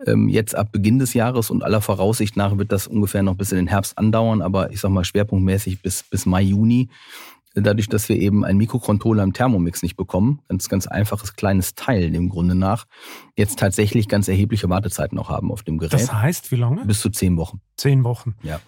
ähm, 0.06 0.28
jetzt 0.28 0.54
ab 0.54 0.72
Beginn 0.72 0.98
des 0.98 1.14
Jahres 1.14 1.50
und 1.50 1.62
aller 1.62 1.80
Voraussicht 1.80 2.36
nach 2.36 2.56
wird 2.56 2.72
das 2.72 2.86
ungefähr 2.86 3.22
noch 3.22 3.34
bis 3.34 3.52
in 3.52 3.56
den 3.56 3.66
Herbst 3.66 3.98
andauern, 3.98 4.40
aber 4.40 4.70
ich 4.70 4.80
sag 4.80 4.90
mal 4.90 5.04
schwerpunktmäßig 5.04 5.82
bis, 5.82 6.04
bis 6.04 6.26
Mai, 6.26 6.42
Juni, 6.42 6.88
dadurch, 7.54 7.88
dass 7.88 8.08
wir 8.08 8.16
eben 8.16 8.44
einen 8.44 8.58
Mikrocontroller 8.58 9.22
im 9.22 9.32
Thermomix 9.32 9.82
nicht 9.82 9.96
bekommen, 9.96 10.40
ganz, 10.48 10.68
ganz 10.68 10.86
einfaches 10.86 11.34
kleines 11.34 11.74
Teil 11.74 12.10
dem 12.10 12.28
Grunde 12.28 12.54
nach, 12.54 12.86
jetzt 13.36 13.58
tatsächlich 13.58 14.08
ganz 14.08 14.28
erhebliche 14.28 14.68
Wartezeiten 14.68 15.18
auch 15.18 15.28
haben 15.28 15.50
auf 15.50 15.62
dem 15.62 15.78
Gerät. 15.78 15.94
Das 15.94 16.12
heißt, 16.12 16.52
wie 16.52 16.56
lange? 16.56 16.84
Bis 16.84 17.00
zu 17.00 17.10
zehn 17.10 17.36
Wochen. 17.36 17.60
Zehn 17.76 18.04
Wochen. 18.04 18.34
Ja. 18.42 18.60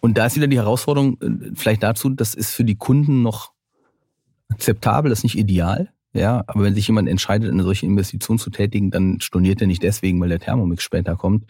Und 0.00 0.18
da 0.18 0.26
ist 0.26 0.36
wieder 0.36 0.48
die 0.48 0.58
Herausforderung, 0.58 1.18
äh, 1.20 1.52
vielleicht 1.54 1.82
dazu, 1.82 2.10
das 2.10 2.34
ist 2.34 2.52
für 2.52 2.64
die 2.64 2.76
Kunden 2.76 3.22
noch 3.22 3.52
akzeptabel, 4.48 5.08
das 5.08 5.20
ist 5.20 5.24
nicht 5.24 5.38
ideal. 5.38 5.92
Ja, 6.16 6.44
aber 6.46 6.64
wenn 6.64 6.74
sich 6.74 6.86
jemand 6.86 7.08
entscheidet, 7.08 7.50
eine 7.50 7.62
solche 7.62 7.86
Investition 7.86 8.38
zu 8.38 8.50
tätigen, 8.50 8.90
dann 8.90 9.20
storniert 9.20 9.60
er 9.60 9.66
nicht 9.66 9.82
deswegen, 9.82 10.20
weil 10.20 10.28
der 10.28 10.40
Thermomix 10.40 10.82
später 10.82 11.16
kommt. 11.16 11.44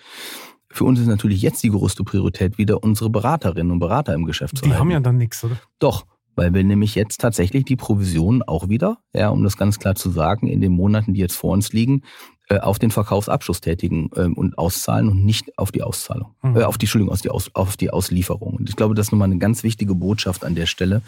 Für 0.69 0.85
uns 0.85 1.01
ist 1.01 1.07
natürlich 1.07 1.41
jetzt 1.43 1.62
die 1.62 1.71
größte 1.71 2.05
Priorität 2.05 2.59
wieder 2.59 2.83
unsere 2.83 3.09
Beraterinnen 3.09 3.73
und 3.73 3.79
Berater 3.79 4.14
im 4.14 4.25
Geschäft 4.25 4.59
zu 4.59 4.64
Die 4.64 4.71
halten. 4.71 4.81
haben 4.81 4.91
ja 4.91 5.01
dann 5.01 5.17
nichts, 5.17 5.43
oder? 5.45 5.57
Doch, 5.79 6.05
weil 6.35 6.53
wir 6.53 6.62
nämlich 6.62 6.95
jetzt 6.95 7.21
tatsächlich 7.21 7.64
die 7.64 7.77
Provisionen 7.77 8.43
auch 8.43 8.69
wieder, 8.69 8.99
ja, 9.14 9.31
um 9.31 9.43
das 9.43 9.57
ganz 9.57 9.79
klar 9.79 9.95
zu 9.95 10.11
sagen, 10.11 10.49
in 10.49 10.61
den 10.61 10.73
Monaten, 10.73 11.14
die 11.14 11.21
jetzt 11.21 11.37
vor 11.37 11.53
uns 11.53 11.73
liegen, 11.73 12.03
äh, 12.49 12.59
auf 12.59 12.79
den 12.79 12.91
Verkaufsabschluss 12.91 13.61
tätigen 13.61 14.11
ähm, 14.17 14.35
und 14.35 14.59
auszahlen 14.59 15.09
und 15.09 15.25
nicht 15.25 15.59
auf 15.59 15.73
die 15.73 15.83
Auszahlung, 15.83 16.35
mhm. 16.43 16.57
äh, 16.57 16.62
auf 16.64 16.79
die 16.79 16.85
Entschuldigung, 16.85 17.12
auf 17.12 17.23
die, 17.23 17.31
Aus, 17.31 17.51
auf 17.55 17.77
die 17.77 17.91
Auslieferung. 17.91 18.55
Und 18.55 18.69
ich 18.69 18.77
glaube, 18.77 18.95
das 18.95 19.07
ist 19.07 19.12
nochmal 19.12 19.31
eine 19.31 19.39
ganz 19.39 19.62
wichtige 19.62 19.95
Botschaft 19.95 20.45
an 20.45 20.55
der 20.55 20.67
Stelle, 20.67 21.03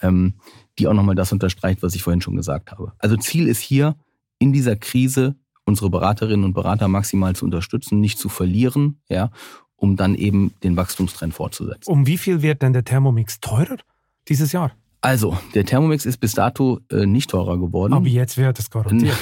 ähm, 0.00 0.34
die 0.78 0.88
auch 0.88 0.94
nochmal 0.94 1.14
das 1.14 1.32
unterstreicht, 1.32 1.82
was 1.82 1.94
ich 1.94 2.02
vorhin 2.02 2.20
schon 2.20 2.36
gesagt 2.36 2.70
habe. 2.70 2.92
Also 2.98 3.16
Ziel 3.16 3.48
ist 3.48 3.60
hier, 3.60 3.96
in 4.38 4.52
dieser 4.52 4.76
Krise 4.76 5.36
unsere 5.64 5.90
Beraterinnen 5.90 6.44
und 6.44 6.54
Berater 6.54 6.88
maximal 6.88 7.36
zu 7.36 7.44
unterstützen, 7.44 8.00
nicht 8.00 8.18
zu 8.18 8.28
verlieren, 8.28 9.00
ja, 9.08 9.30
um 9.76 9.96
dann 9.96 10.14
eben 10.14 10.52
den 10.62 10.76
Wachstumstrend 10.76 11.34
fortzusetzen. 11.34 11.90
Um 11.90 12.06
wie 12.06 12.18
viel 12.18 12.42
wird 12.42 12.62
denn 12.62 12.72
der 12.72 12.84
Thermomix 12.84 13.40
teurer 13.40 13.76
dieses 14.28 14.52
Jahr? 14.52 14.72
Also, 15.00 15.36
der 15.54 15.64
Thermomix 15.64 16.06
ist 16.06 16.18
bis 16.18 16.32
dato 16.32 16.80
äh, 16.90 17.06
nicht 17.06 17.30
teurer 17.30 17.58
geworden. 17.58 17.92
Aber 17.92 18.06
jetzt 18.06 18.36
wird 18.36 18.58
es 18.58 18.70
garantiert. 18.70 19.16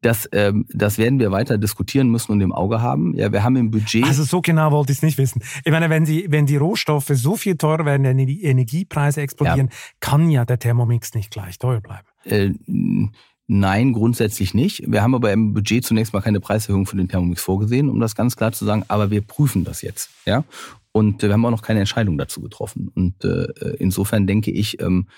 Das, 0.00 0.28
ähm, 0.32 0.66
das 0.72 0.96
werden 0.96 1.18
wir 1.18 1.32
weiter 1.32 1.58
diskutieren 1.58 2.08
müssen 2.08 2.30
und 2.30 2.40
im 2.40 2.52
Auge 2.52 2.80
haben. 2.80 3.14
Ja, 3.16 3.32
wir 3.32 3.42
haben 3.42 3.56
im 3.56 3.70
Budget. 3.70 4.04
Also 4.04 4.22
so 4.22 4.40
genau 4.40 4.70
wollte 4.70 4.92
ich 4.92 4.98
es 4.98 5.02
nicht 5.02 5.18
wissen. 5.18 5.42
Ich 5.64 5.72
meine, 5.72 5.90
wenn 5.90 6.04
die, 6.04 6.26
wenn 6.30 6.46
die 6.46 6.56
Rohstoffe 6.56 7.10
so 7.12 7.36
viel 7.36 7.56
teurer 7.56 7.84
werden, 7.84 8.04
wenn 8.04 8.18
die 8.18 8.44
Energiepreise 8.44 9.20
explodieren, 9.20 9.68
ja. 9.68 9.76
kann 9.98 10.30
ja 10.30 10.44
der 10.44 10.58
Thermomix 10.60 11.14
nicht 11.14 11.32
gleich 11.32 11.58
teuer 11.58 11.80
bleiben. 11.80 12.06
Äh, 12.24 12.52
nein, 13.48 13.92
grundsätzlich 13.92 14.54
nicht. 14.54 14.84
Wir 14.86 15.02
haben 15.02 15.16
aber 15.16 15.32
im 15.32 15.52
Budget 15.52 15.84
zunächst 15.84 16.12
mal 16.12 16.20
keine 16.20 16.38
Preiserhöhung 16.38 16.86
für 16.86 16.96
den 16.96 17.08
Thermomix 17.08 17.42
vorgesehen, 17.42 17.88
um 17.88 17.98
das 17.98 18.14
ganz 18.14 18.36
klar 18.36 18.52
zu 18.52 18.64
sagen. 18.64 18.84
Aber 18.86 19.10
wir 19.10 19.22
prüfen 19.22 19.64
das 19.64 19.82
jetzt. 19.82 20.10
Ja, 20.26 20.44
und 20.92 21.22
wir 21.22 21.32
haben 21.32 21.44
auch 21.44 21.50
noch 21.50 21.62
keine 21.62 21.80
Entscheidung 21.80 22.18
dazu 22.18 22.40
getroffen. 22.40 22.90
Und 22.94 23.24
äh, 23.24 23.46
insofern 23.78 24.26
denke 24.26 24.50
ich, 24.50 24.80
ähm, 24.80 25.08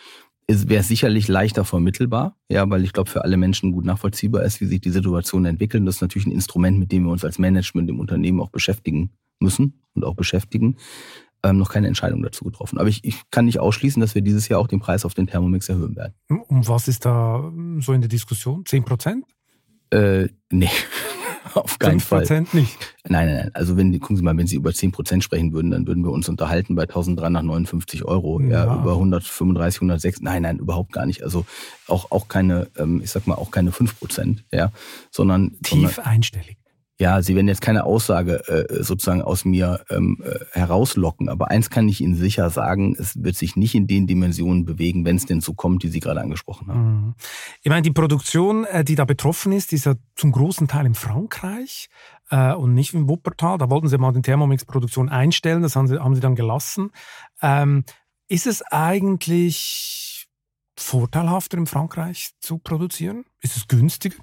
wäre 0.68 0.82
sicherlich 0.82 1.28
leichter 1.28 1.64
vermittelbar, 1.64 2.36
ja, 2.48 2.68
weil 2.68 2.84
ich 2.84 2.92
glaube, 2.92 3.11
für 3.11 3.24
alle 3.24 3.36
Menschen 3.36 3.72
gut 3.72 3.84
nachvollziehbar 3.84 4.42
ist, 4.42 4.61
wie 4.61 4.66
sich 4.66 4.80
die 4.80 4.90
Situation 4.90 5.44
entwickelt. 5.44 5.86
das 5.86 5.96
ist 5.96 6.01
natürlich 6.03 6.26
ein 6.26 6.32
Instrument, 6.32 6.78
mit 6.78 6.92
dem 6.92 7.05
wir 7.05 7.12
uns 7.12 7.24
als 7.24 7.38
Management 7.38 7.88
im 7.90 8.01
Unternehmen 8.01 8.40
auch 8.40 8.51
beschäftigen 8.51 9.11
müssen 9.38 9.82
und 9.94 10.05
auch 10.05 10.14
beschäftigen. 10.14 10.76
Ähm, 11.42 11.57
noch 11.57 11.70
keine 11.70 11.86
Entscheidung 11.86 12.22
dazu 12.22 12.44
getroffen. 12.44 12.78
Aber 12.78 12.88
ich, 12.88 13.03
ich 13.03 13.22
kann 13.30 13.46
nicht 13.46 13.61
ausschließen, 13.61 14.01
dass 14.01 14.14
wir 14.14 14.20
dieses 14.20 14.48
Jahr 14.48 14.61
auch 14.61 14.66
den 14.66 14.80
Preis 14.80 15.07
auf 15.07 15.14
den 15.14 15.26
Thermomix 15.26 15.70
erhöhen 15.70 15.96
werden. 15.96 16.12
Um 16.28 16.68
was 16.68 16.86
ist 16.86 17.07
da 17.07 17.51
so 17.78 17.94
in 17.94 18.03
der 18.03 18.09
Diskussion? 18.09 18.66
Zehn 18.66 18.84
Prozent? 18.84 19.24
Äh, 19.90 20.28
nee. 20.51 20.68
Auf 21.55 21.78
keinen 21.78 22.01
5% 22.01 22.03
Fall. 22.03 22.22
5% 22.24 22.57
nicht. 22.57 22.78
Nein, 23.09 23.26
nein, 23.26 23.36
nein. 23.36 23.51
Also 23.55 23.76
wenn, 23.76 23.98
gucken 23.98 24.16
Sie 24.16 24.22
mal, 24.22 24.36
wenn 24.36 24.46
Sie 24.46 24.57
über 24.57 24.70
10% 24.70 25.22
sprechen 25.22 25.53
würden, 25.53 25.70
dann 25.70 25.86
würden 25.86 26.05
wir 26.05 26.12
uns 26.12 26.28
unterhalten 26.28 26.74
bei 26.74 26.82
1359 26.82 28.05
Euro. 28.05 28.40
Ja, 28.40 28.66
ja 28.66 28.80
über 28.80 28.92
135, 28.92 29.78
106. 29.78 30.20
Nein, 30.20 30.42
nein, 30.42 30.59
überhaupt 30.59 30.92
gar 30.92 31.07
nicht. 31.07 31.22
Also 31.22 31.44
auch, 31.86 32.11
auch 32.11 32.28
keine, 32.28 32.68
ähm, 32.76 33.01
ich 33.03 33.11
sag 33.11 33.26
mal, 33.26 33.34
auch 33.34 33.51
keine 33.51 33.70
5%, 33.70 34.38
ja, 34.53 34.72
sondern. 35.11 35.57
Tief 35.62 35.94
sondern, 35.94 36.05
einstellig 36.05 36.59
ja, 37.01 37.22
Sie 37.22 37.34
werden 37.34 37.48
jetzt 37.48 37.62
keine 37.62 37.84
Aussage 37.84 38.46
äh, 38.46 38.82
sozusagen 38.82 39.22
aus 39.22 39.46
mir 39.46 39.82
ähm, 39.88 40.22
äh, 40.22 40.44
herauslocken, 40.53 41.30
aber 41.30 41.51
eins 41.51 41.70
kann 41.70 41.88
ich 41.88 42.03
Ihnen 42.03 42.14
sicher 42.14 42.51
sagen, 42.51 42.94
es 42.98 43.24
wird 43.24 43.36
sich 43.36 43.57
nicht 43.57 43.74
in 43.74 43.86
den 43.86 44.07
Dimensionen 44.07 44.66
bewegen, 44.66 45.07
wenn 45.07 45.16
es 45.16 45.24
denn 45.24 45.40
so 45.40 45.55
kommt, 45.55 45.82
die 45.82 45.88
Sie 45.88 46.01
gerade 46.01 46.20
angesprochen 46.20 46.68
haben. 46.68 46.80
Mhm. 46.80 47.14
Ich 47.62 47.70
meine, 47.70 47.80
die 47.80 47.90
Produktion, 47.90 48.66
äh, 48.66 48.84
die 48.84 48.96
da 48.96 49.07
betroffen 49.07 49.53
ist, 49.53 49.72
ist 49.72 49.86
ja 49.86 49.94
zum 50.14 50.30
großen 50.30 50.68
Teil 50.68 50.84
in 50.84 50.94
Frankreich 50.94 51.88
äh, 52.28 52.53
und 52.53 52.74
nicht 52.74 52.92
im 52.92 53.09
Wuppertal. 53.09 53.57
Da 53.57 53.70
wollten 53.70 53.88
Sie 53.88 53.96
mal 53.96 54.12
die 54.12 54.20
Thermomix-Produktion 54.20 55.09
einstellen, 55.09 55.62
das 55.62 55.76
haben 55.76 55.88
Sie, 55.88 55.98
haben 55.98 56.14
Sie 56.14 56.20
dann 56.20 56.34
gelassen. 56.34 56.90
Ähm, 57.40 57.84
ist 58.28 58.46
es 58.46 58.61
eigentlich 58.61 60.28
vorteilhafter 60.76 61.57
in 61.57 61.66
Frankreich 61.66 62.32
zu 62.40 62.59
produzieren? 62.59 63.24
Ist 63.40 63.57
es 63.57 63.68
günstiger? 63.68 64.16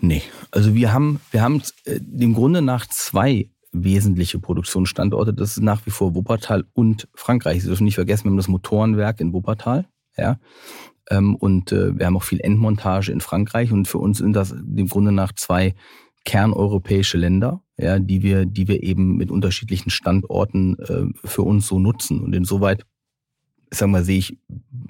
Nee, 0.00 0.22
also 0.50 0.74
wir 0.74 0.92
haben, 0.92 1.20
wir 1.30 1.42
haben 1.42 1.62
äh, 1.84 2.00
im 2.18 2.34
Grunde 2.34 2.62
nach 2.62 2.86
zwei 2.86 3.50
wesentliche 3.72 4.38
Produktionsstandorte. 4.38 5.34
Das 5.34 5.56
ist 5.56 5.62
nach 5.62 5.84
wie 5.86 5.90
vor 5.90 6.14
Wuppertal 6.14 6.64
und 6.72 7.08
Frankreich. 7.14 7.62
Sie 7.62 7.68
dürfen 7.68 7.84
nicht 7.84 7.94
vergessen, 7.94 8.24
wir 8.24 8.30
haben 8.30 8.36
das 8.36 8.48
Motorenwerk 8.48 9.20
in 9.20 9.32
Wuppertal. 9.32 9.86
Ja, 10.16 10.38
ähm, 11.10 11.34
und 11.36 11.72
äh, 11.72 11.98
wir 11.98 12.06
haben 12.06 12.16
auch 12.16 12.22
viel 12.22 12.40
Endmontage 12.40 13.12
in 13.12 13.20
Frankreich. 13.20 13.72
Und 13.72 13.86
für 13.86 13.98
uns 13.98 14.18
sind 14.18 14.34
das 14.34 14.52
im 14.52 14.88
Grunde 14.88 15.12
nach 15.12 15.32
zwei 15.32 15.74
kerneuropäische 16.24 17.18
Länder, 17.18 17.62
ja, 17.78 17.98
die 17.98 18.22
wir, 18.22 18.46
die 18.46 18.66
wir 18.68 18.82
eben 18.82 19.16
mit 19.16 19.30
unterschiedlichen 19.30 19.90
Standorten 19.90 20.78
äh, 20.78 21.06
für 21.26 21.42
uns 21.42 21.66
so 21.66 21.78
nutzen. 21.78 22.20
Und 22.20 22.34
insoweit, 22.34 22.84
ich 23.70 23.78
sag 23.78 23.90
sehe 24.04 24.18
ich 24.18 24.38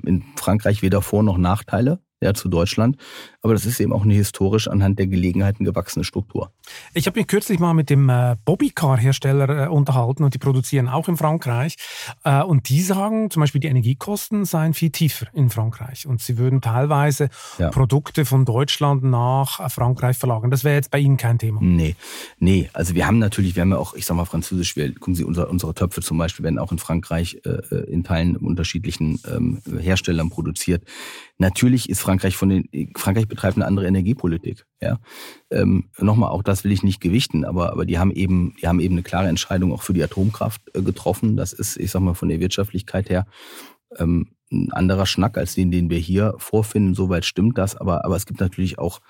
in 0.04 0.24
Frankreich 0.36 0.82
weder 0.82 1.02
Vor- 1.02 1.22
noch 1.22 1.38
Nachteile 1.38 2.00
ja, 2.20 2.34
zu 2.34 2.48
Deutschland. 2.48 2.96
Aber 3.42 3.52
das 3.52 3.66
ist 3.66 3.78
eben 3.78 3.92
auch 3.92 4.02
eine 4.02 4.14
historisch 4.14 4.68
anhand 4.68 4.98
der 4.98 5.06
Gelegenheiten 5.06 5.64
gewachsene 5.64 6.04
Struktur. 6.04 6.50
Ich 6.94 7.06
habe 7.06 7.18
mich 7.18 7.28
kürzlich 7.28 7.58
mal 7.58 7.74
mit 7.74 7.90
dem 7.90 8.08
äh, 8.08 8.36
Bobbycar-Hersteller 8.44 9.66
äh, 9.66 9.68
unterhalten 9.68 10.24
und 10.24 10.34
die 10.34 10.38
produzieren 10.38 10.88
auch 10.88 11.08
in 11.08 11.16
Frankreich. 11.16 11.76
Äh, 12.24 12.42
und 12.42 12.68
die 12.68 12.80
sagen 12.80 13.30
zum 13.30 13.40
Beispiel, 13.40 13.60
die 13.60 13.68
Energiekosten 13.68 14.46
seien 14.46 14.74
viel 14.74 14.90
tiefer 14.90 15.26
in 15.34 15.50
Frankreich 15.50 16.06
und 16.06 16.22
sie 16.22 16.38
würden 16.38 16.60
teilweise 16.60 17.28
ja. 17.58 17.70
Produkte 17.70 18.24
von 18.24 18.44
Deutschland 18.44 19.04
nach 19.04 19.70
Frankreich 19.70 20.16
verlagern. 20.16 20.50
Das 20.50 20.64
wäre 20.64 20.74
jetzt 20.74 20.90
bei 20.90 20.98
Ihnen 20.98 21.18
kein 21.18 21.38
Thema. 21.38 21.60
Nee, 21.62 21.96
nee. 22.38 22.70
Also 22.72 22.94
wir 22.94 23.06
haben 23.06 23.18
natürlich, 23.18 23.56
wir 23.56 23.60
haben 23.60 23.70
ja 23.70 23.78
auch, 23.78 23.94
ich 23.94 24.06
sag 24.06 24.16
mal 24.16 24.24
französisch, 24.24 24.74
wir, 24.76 24.92
gucken 24.94 25.14
Sie, 25.14 25.24
unser, 25.24 25.50
unsere 25.50 25.74
Töpfe 25.74 26.00
zum 26.00 26.18
Beispiel 26.18 26.44
werden 26.44 26.58
auch 26.58 26.72
in 26.72 26.78
Frankreich 26.78 27.40
in 27.86 28.04
Teilen 28.04 28.36
unterschiedlichen 28.36 29.20
ähm, 29.30 29.62
Herstellern 29.78 30.30
produziert. 30.30 30.82
Natürlich 31.38 31.90
ist 31.90 32.00
Frankreich 32.00 32.15
von 32.18 32.48
den, 32.48 32.68
Frankreich 32.96 33.28
betreibt 33.28 33.56
eine 33.56 33.66
andere 33.66 33.86
Energiepolitik. 33.86 34.66
Ja, 34.80 34.98
ähm, 35.50 35.90
nochmal, 35.98 36.30
auch 36.30 36.42
das 36.42 36.64
will 36.64 36.72
ich 36.72 36.82
nicht 36.82 37.00
gewichten, 37.00 37.44
aber 37.44 37.72
aber 37.72 37.86
die 37.86 37.98
haben 37.98 38.12
eben, 38.12 38.54
die 38.60 38.68
haben 38.68 38.80
eben 38.80 38.94
eine 38.94 39.02
klare 39.02 39.28
Entscheidung 39.28 39.72
auch 39.72 39.82
für 39.82 39.92
die 39.92 40.02
Atomkraft 40.02 40.60
äh, 40.74 40.82
getroffen. 40.82 41.36
Das 41.36 41.52
ist, 41.52 41.76
ich 41.76 41.90
sag 41.90 42.00
mal, 42.00 42.14
von 42.14 42.28
der 42.28 42.40
Wirtschaftlichkeit 42.40 43.08
her 43.10 43.26
ähm, 43.98 44.28
ein 44.50 44.72
anderer 44.72 45.06
Schnack 45.06 45.38
als 45.38 45.54
den, 45.54 45.70
den 45.70 45.90
wir 45.90 45.98
hier 45.98 46.34
vorfinden. 46.38 46.94
Soweit 46.94 47.24
stimmt 47.24 47.58
das, 47.58 47.76
aber 47.76 48.04
aber 48.04 48.16
es 48.16 48.26
gibt 48.26 48.40
natürlich 48.40 48.78
auch 48.78 49.00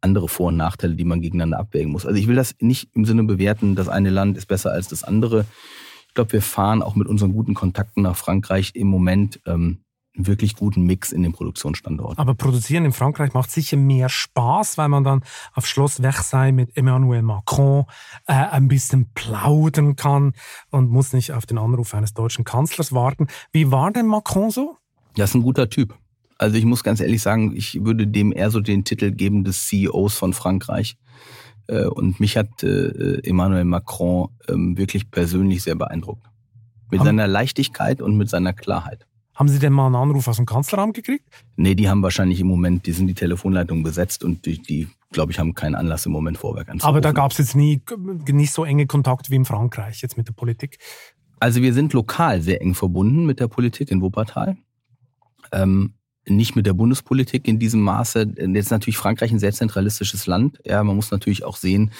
andere 0.00 0.28
Vor- 0.28 0.48
und 0.48 0.56
Nachteile, 0.56 0.94
die 0.94 1.04
man 1.04 1.20
gegeneinander 1.20 1.58
abwägen 1.58 1.90
muss. 1.90 2.06
Also 2.06 2.18
ich 2.18 2.28
will 2.28 2.36
das 2.36 2.54
nicht 2.60 2.90
im 2.94 3.04
Sinne 3.04 3.24
bewerten, 3.24 3.74
das 3.74 3.88
eine 3.88 4.10
Land 4.10 4.36
ist 4.36 4.46
besser 4.46 4.72
als 4.72 4.88
das 4.88 5.04
andere. 5.04 5.46
Ich 6.08 6.14
glaube, 6.14 6.32
wir 6.32 6.42
fahren 6.42 6.82
auch 6.82 6.94
mit 6.94 7.08
unseren 7.08 7.32
guten 7.32 7.54
Kontakten 7.54 8.02
nach 8.02 8.16
Frankreich 8.16 8.72
im 8.74 8.86
Moment 8.86 9.40
ähm, 9.46 9.80
einen 10.16 10.26
wirklich 10.26 10.56
guten 10.56 10.82
Mix 10.82 11.12
in 11.12 11.22
den 11.22 11.32
Produktionsstandorten. 11.32 12.18
Aber 12.18 12.34
produzieren 12.34 12.84
in 12.84 12.92
Frankreich 12.92 13.34
macht 13.34 13.50
sicher 13.50 13.76
mehr 13.76 14.08
Spaß, 14.08 14.78
weil 14.78 14.88
man 14.88 15.04
dann 15.04 15.22
auf 15.54 15.66
Schloss 15.66 15.96
Versailles 15.96 16.52
mit 16.52 16.76
Emmanuel 16.76 17.22
Macron 17.22 17.84
äh, 18.26 18.32
ein 18.32 18.68
bisschen 18.68 19.10
plaudern 19.14 19.96
kann 19.96 20.32
und 20.70 20.90
muss 20.90 21.12
nicht 21.12 21.32
auf 21.32 21.46
den 21.46 21.58
Anruf 21.58 21.94
eines 21.94 22.14
deutschen 22.14 22.44
Kanzlers 22.44 22.92
warten. 22.92 23.26
Wie 23.52 23.70
war 23.70 23.90
denn 23.90 24.06
Macron 24.06 24.50
so? 24.50 24.76
Das 25.16 25.30
ist 25.30 25.34
ein 25.34 25.42
guter 25.42 25.68
Typ. 25.68 25.94
Also 26.38 26.56
ich 26.56 26.64
muss 26.64 26.84
ganz 26.84 27.00
ehrlich 27.00 27.22
sagen, 27.22 27.54
ich 27.56 27.82
würde 27.84 28.06
dem 28.06 28.32
eher 28.32 28.50
so 28.50 28.60
den 28.60 28.84
Titel 28.84 29.10
geben 29.10 29.44
des 29.44 29.66
CEOs 29.66 30.16
von 30.16 30.32
Frankreich. 30.32 30.96
Äh, 31.66 31.86
und 31.86 32.20
mich 32.20 32.36
hat 32.36 32.62
äh, 32.62 33.20
Emmanuel 33.26 33.64
Macron 33.64 34.28
ähm, 34.48 34.76
wirklich 34.76 35.10
persönlich 35.10 35.62
sehr 35.62 35.74
beeindruckt. 35.74 36.26
Mit 36.90 37.02
seiner 37.02 37.26
Leichtigkeit 37.26 38.00
und 38.00 38.16
mit 38.16 38.30
seiner 38.30 38.52
Klarheit. 38.52 39.06
Haben 39.36 39.48
Sie 39.48 39.58
denn 39.58 39.72
mal 39.72 39.86
einen 39.86 39.96
Anruf 39.96 40.28
aus 40.28 40.36
dem 40.36 40.46
Kanzleramt 40.46 40.94
gekriegt? 40.94 41.24
Nee, 41.56 41.74
die 41.74 41.90
haben 41.90 42.02
wahrscheinlich 42.02 42.40
im 42.40 42.46
Moment, 42.46 42.86
die 42.86 42.92
sind 42.92 43.06
die 43.06 43.14
Telefonleitungen 43.14 43.84
besetzt 43.84 44.24
und 44.24 44.46
die, 44.46 44.60
die 44.60 44.88
glaube 45.12 45.30
ich, 45.30 45.38
haben 45.38 45.54
keinen 45.54 45.74
Anlass 45.74 46.06
im 46.06 46.12
Moment 46.12 46.38
Vorwerk 46.38 46.68
anzurufen. 46.68 46.88
Aber 46.88 47.00
da 47.02 47.12
gab 47.12 47.32
es 47.32 47.38
jetzt 47.38 47.54
nie 47.54 47.80
nicht 48.28 48.52
so 48.52 48.64
enge 48.64 48.86
Kontakte 48.86 49.30
wie 49.30 49.36
in 49.36 49.44
Frankreich 49.44 50.00
jetzt 50.00 50.16
mit 50.16 50.26
der 50.26 50.32
Politik. 50.32 50.78
Also 51.38 51.60
wir 51.60 51.74
sind 51.74 51.92
lokal 51.92 52.40
sehr 52.40 52.62
eng 52.62 52.74
verbunden 52.74 53.26
mit 53.26 53.38
der 53.38 53.48
Politik 53.48 53.90
in 53.90 54.00
Wuppertal. 54.00 54.56
Ähm, 55.52 55.92
nicht 56.26 56.56
mit 56.56 56.66
der 56.66 56.72
Bundespolitik 56.72 57.46
in 57.46 57.58
diesem 57.58 57.82
Maße. 57.82 58.34
Jetzt 58.36 58.56
ist 58.56 58.70
natürlich 58.70 58.96
Frankreich 58.96 59.30
ein 59.30 59.38
sehr 59.38 59.52
zentralistisches 59.52 60.26
Land. 60.26 60.60
Ja, 60.64 60.82
man 60.82 60.96
muss 60.96 61.10
natürlich 61.10 61.44
auch 61.44 61.56
sehen, 61.56 61.92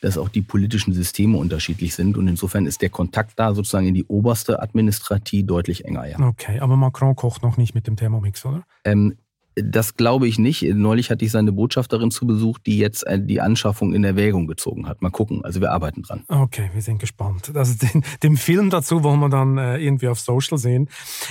dass 0.00 0.18
auch 0.18 0.28
die 0.28 0.42
politischen 0.42 0.92
Systeme 0.92 1.38
unterschiedlich 1.38 1.94
sind. 1.94 2.16
Und 2.16 2.28
insofern 2.28 2.66
ist 2.66 2.82
der 2.82 2.90
Kontakt 2.90 3.38
da 3.38 3.54
sozusagen 3.54 3.86
in 3.86 3.94
die 3.94 4.04
oberste 4.04 4.62
Administratie 4.62 5.44
deutlich 5.44 5.84
enger. 5.84 6.06
Ja. 6.06 6.18
Okay, 6.20 6.60
aber 6.60 6.76
Macron 6.76 7.16
kocht 7.16 7.42
noch 7.42 7.56
nicht 7.56 7.74
mit 7.74 7.86
dem 7.86 7.96
Thermomix, 7.96 8.44
oder? 8.44 8.64
Ähm, 8.84 9.16
das 9.62 9.94
glaube 9.94 10.28
ich 10.28 10.38
nicht. 10.38 10.62
Neulich 10.62 11.10
hatte 11.10 11.24
ich 11.24 11.30
seine 11.30 11.52
Botschafterin 11.52 12.10
zu 12.10 12.26
Besuch, 12.26 12.58
die 12.58 12.78
jetzt 12.78 13.06
äh, 13.06 13.20
die 13.20 13.40
Anschaffung 13.40 13.94
in 13.94 14.04
Erwägung 14.04 14.46
gezogen 14.46 14.86
hat. 14.86 15.02
Mal 15.02 15.10
gucken. 15.10 15.44
Also 15.44 15.60
wir 15.60 15.72
arbeiten 15.72 16.02
dran. 16.02 16.24
Okay, 16.28 16.70
wir 16.74 16.82
sind 16.82 16.98
gespannt. 16.98 17.52
Also 17.54 17.74
den, 17.92 18.04
den 18.22 18.36
Film 18.36 18.70
dazu 18.70 19.02
wollen 19.02 19.20
wir 19.20 19.28
dann 19.28 19.58
äh, 19.58 19.78
irgendwie 19.78 20.08
auf 20.08 20.20
Social 20.20 20.58
sehen. 20.58 20.88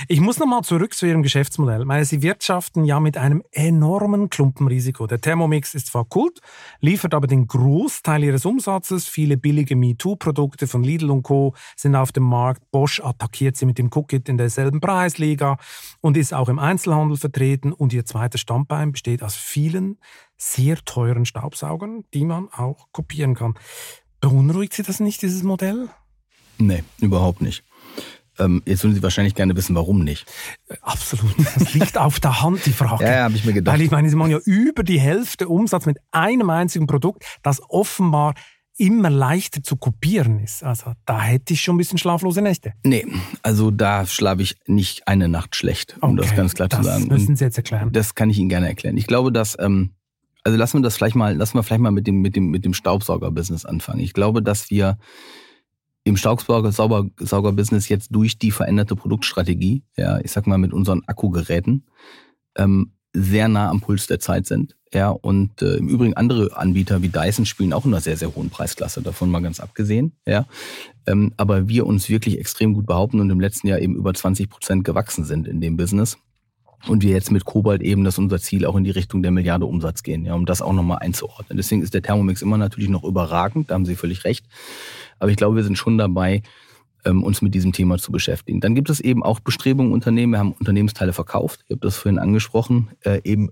Ich 0.08 0.20
muss 0.20 0.38
nochmal 0.38 0.62
zurück 0.62 0.94
zu 0.94 1.06
Ihrem 1.06 1.22
Geschäftsmodell. 1.22 1.84
Meine, 1.84 2.04
Sie 2.04 2.22
wirtschaften 2.22 2.84
ja 2.84 3.00
mit 3.00 3.16
einem 3.16 3.42
enormen 3.52 4.30
Klumpenrisiko. 4.30 5.06
Der 5.06 5.20
Thermomix 5.20 5.74
ist 5.74 5.88
zwar 5.88 6.04
Kult, 6.04 6.40
liefert 6.80 7.14
aber 7.14 7.26
den 7.26 7.46
Großteil 7.46 8.24
Ihres 8.24 8.44
Umsatzes. 8.44 9.08
Viele 9.08 9.36
billige 9.36 9.76
MeToo-Produkte 9.76 10.66
von 10.66 10.82
Lidl 10.82 11.10
und 11.10 11.22
Co. 11.22 11.54
sind 11.76 11.94
auf 11.94 12.12
dem 12.12 12.24
Markt. 12.24 12.62
Bosch 12.70 13.00
attackiert 13.00 13.56
Sie 13.56 13.66
mit 13.66 13.78
dem 13.78 13.90
Cookit 13.92 14.28
in 14.28 14.38
derselben 14.38 14.80
Preisliga 14.80 15.58
und 16.00 16.16
ist 16.16 16.34
auch 16.34 16.48
im 16.48 16.58
Einzelhandel 16.58 17.16
vertreten. 17.16 17.72
Und 17.72 17.92
Ihr 17.92 18.04
zweite 18.18 18.38
Standbein 18.38 18.90
besteht 18.90 19.22
aus 19.22 19.36
vielen 19.36 19.98
sehr 20.36 20.76
teuren 20.84 21.24
Staubsaugern, 21.24 22.04
die 22.14 22.24
man 22.24 22.48
auch 22.48 22.88
kopieren 22.90 23.34
kann. 23.34 23.54
Beunruhigt 24.20 24.72
Sie 24.72 24.82
das 24.82 24.98
nicht, 24.98 25.22
dieses 25.22 25.44
Modell? 25.44 25.88
Nee, 26.58 26.82
überhaupt 27.00 27.40
nicht. 27.40 27.62
Ähm, 28.40 28.62
jetzt 28.66 28.82
würden 28.82 28.94
Sie 28.94 29.02
wahrscheinlich 29.04 29.36
gerne 29.36 29.54
wissen, 29.54 29.76
warum 29.76 30.02
nicht. 30.02 30.26
Äh, 30.68 30.76
absolut. 30.82 31.32
Das 31.54 31.74
liegt 31.74 31.96
auf 31.96 32.18
der 32.18 32.42
Hand, 32.42 32.66
die 32.66 32.72
Frage. 32.72 33.04
Ja, 33.08 33.24
habe 33.24 33.36
ich 33.36 33.44
mir 33.44 33.52
gedacht. 33.52 33.76
Weil 33.76 33.82
ich 33.82 33.90
meine, 33.92 34.10
Sie 34.10 34.16
machen 34.16 34.32
ja 34.32 34.38
über 34.44 34.82
die 34.82 34.98
Hälfte 34.98 35.48
Umsatz 35.48 35.86
mit 35.86 35.98
einem 36.10 36.50
einzigen 36.50 36.88
Produkt, 36.88 37.24
das 37.42 37.60
offenbar 37.68 38.34
immer 38.78 39.10
leichter 39.10 39.62
zu 39.62 39.76
kopieren 39.76 40.38
ist. 40.38 40.62
Also 40.62 40.92
da 41.04 41.20
hätte 41.20 41.52
ich 41.52 41.60
schon 41.60 41.74
ein 41.74 41.78
bisschen 41.78 41.98
schlaflose 41.98 42.40
Nächte. 42.40 42.72
Nee, 42.84 43.04
also 43.42 43.70
da 43.70 44.06
schlafe 44.06 44.42
ich 44.42 44.56
nicht 44.66 45.06
eine 45.06 45.28
Nacht 45.28 45.56
schlecht, 45.56 45.96
um 46.00 46.12
okay, 46.12 46.22
das 46.22 46.36
ganz 46.36 46.54
klar 46.54 46.70
zu 46.70 46.82
sagen. 46.82 47.08
Das 47.08 47.18
müssen 47.18 47.36
Sie 47.36 47.44
jetzt 47.44 47.56
erklären. 47.56 47.92
Das 47.92 48.14
kann 48.14 48.30
ich 48.30 48.38
Ihnen 48.38 48.48
gerne 48.48 48.68
erklären. 48.68 48.96
Ich 48.96 49.06
glaube, 49.06 49.32
dass, 49.32 49.56
ähm, 49.58 49.90
also 50.44 50.56
lassen 50.56 50.78
wir 50.78 50.82
das 50.82 50.96
vielleicht 50.96 51.16
mal, 51.16 51.36
lassen 51.36 51.54
wir 51.58 51.62
vielleicht 51.64 51.82
mal 51.82 51.90
mit 51.90 52.06
dem, 52.06 52.20
mit 52.20 52.36
dem, 52.36 52.46
mit 52.50 52.64
dem 52.64 52.72
Staubsauger-Business 52.72 53.64
anfangen. 53.64 54.00
Ich 54.00 54.12
glaube, 54.12 54.42
dass 54.42 54.70
wir 54.70 54.96
im 56.04 56.16
Staubsauger-Business 56.16 57.88
jetzt 57.88 58.14
durch 58.14 58.38
die 58.38 58.52
veränderte 58.52 58.96
Produktstrategie, 58.96 59.82
ja, 59.96 60.20
ich 60.20 60.30
sag 60.30 60.46
mal 60.46 60.56
mit 60.56 60.72
unseren 60.72 61.02
Akkugeräten, 61.06 61.84
ähm, 62.56 62.92
sehr 63.18 63.48
nah 63.48 63.70
am 63.70 63.80
Puls 63.80 64.06
der 64.06 64.20
Zeit 64.20 64.46
sind. 64.46 64.76
Ja, 64.94 65.10
und 65.10 65.60
äh, 65.60 65.76
im 65.76 65.88
Übrigen 65.88 66.14
andere 66.14 66.56
Anbieter 66.56 67.02
wie 67.02 67.10
Dyson 67.10 67.44
spielen 67.44 67.74
auch 67.74 67.84
in 67.84 67.92
einer 67.92 68.00
sehr, 68.00 68.16
sehr 68.16 68.34
hohen 68.34 68.48
Preisklasse, 68.48 69.02
davon 69.02 69.30
mal 69.30 69.42
ganz 69.42 69.60
abgesehen. 69.60 70.12
Ja. 70.26 70.46
Ähm, 71.06 71.32
aber 71.36 71.68
wir 71.68 71.86
uns 71.86 72.08
wirklich 72.08 72.38
extrem 72.38 72.72
gut 72.72 72.86
behaupten 72.86 73.20
und 73.20 73.28
im 73.28 73.40
letzten 73.40 73.68
Jahr 73.68 73.80
eben 73.80 73.94
über 73.96 74.14
20 74.14 74.48
Prozent 74.48 74.84
gewachsen 74.84 75.24
sind 75.24 75.46
in 75.46 75.60
dem 75.60 75.76
Business. 75.76 76.16
Und 76.86 77.02
wir 77.02 77.10
jetzt 77.10 77.32
mit 77.32 77.44
Kobalt 77.44 77.82
eben, 77.82 78.04
dass 78.04 78.18
unser 78.18 78.38
Ziel 78.38 78.64
auch 78.64 78.76
in 78.76 78.84
die 78.84 78.92
Richtung 78.92 79.22
der 79.22 79.32
Milliarde 79.32 79.66
Umsatz 79.66 80.02
gehen, 80.02 80.24
ja, 80.24 80.34
um 80.34 80.46
das 80.46 80.62
auch 80.62 80.72
nochmal 80.72 80.98
einzuordnen. 80.98 81.56
Deswegen 81.56 81.82
ist 81.82 81.92
der 81.92 82.02
Thermomix 82.02 82.40
immer 82.40 82.56
natürlich 82.56 82.88
noch 82.88 83.04
überragend, 83.04 83.68
da 83.68 83.74
haben 83.74 83.84
Sie 83.84 83.96
völlig 83.96 84.24
recht. 84.24 84.46
Aber 85.18 85.30
ich 85.30 85.36
glaube, 85.36 85.56
wir 85.56 85.64
sind 85.64 85.76
schon 85.76 85.98
dabei, 85.98 86.42
uns 87.10 87.42
mit 87.42 87.54
diesem 87.54 87.72
Thema 87.72 87.98
zu 87.98 88.12
beschäftigen. 88.12 88.60
Dann 88.60 88.74
gibt 88.74 88.90
es 88.90 89.00
eben 89.00 89.22
auch 89.22 89.40
Bestrebungen 89.40 89.92
Unternehmen. 89.92 90.32
Wir 90.32 90.38
haben 90.38 90.52
Unternehmensteile 90.52 91.12
verkauft. 91.12 91.60
Ich 91.66 91.70
habe 91.70 91.80
das 91.80 91.96
vorhin 91.96 92.18
angesprochen, 92.18 92.88
äh, 93.04 93.20
eben 93.24 93.50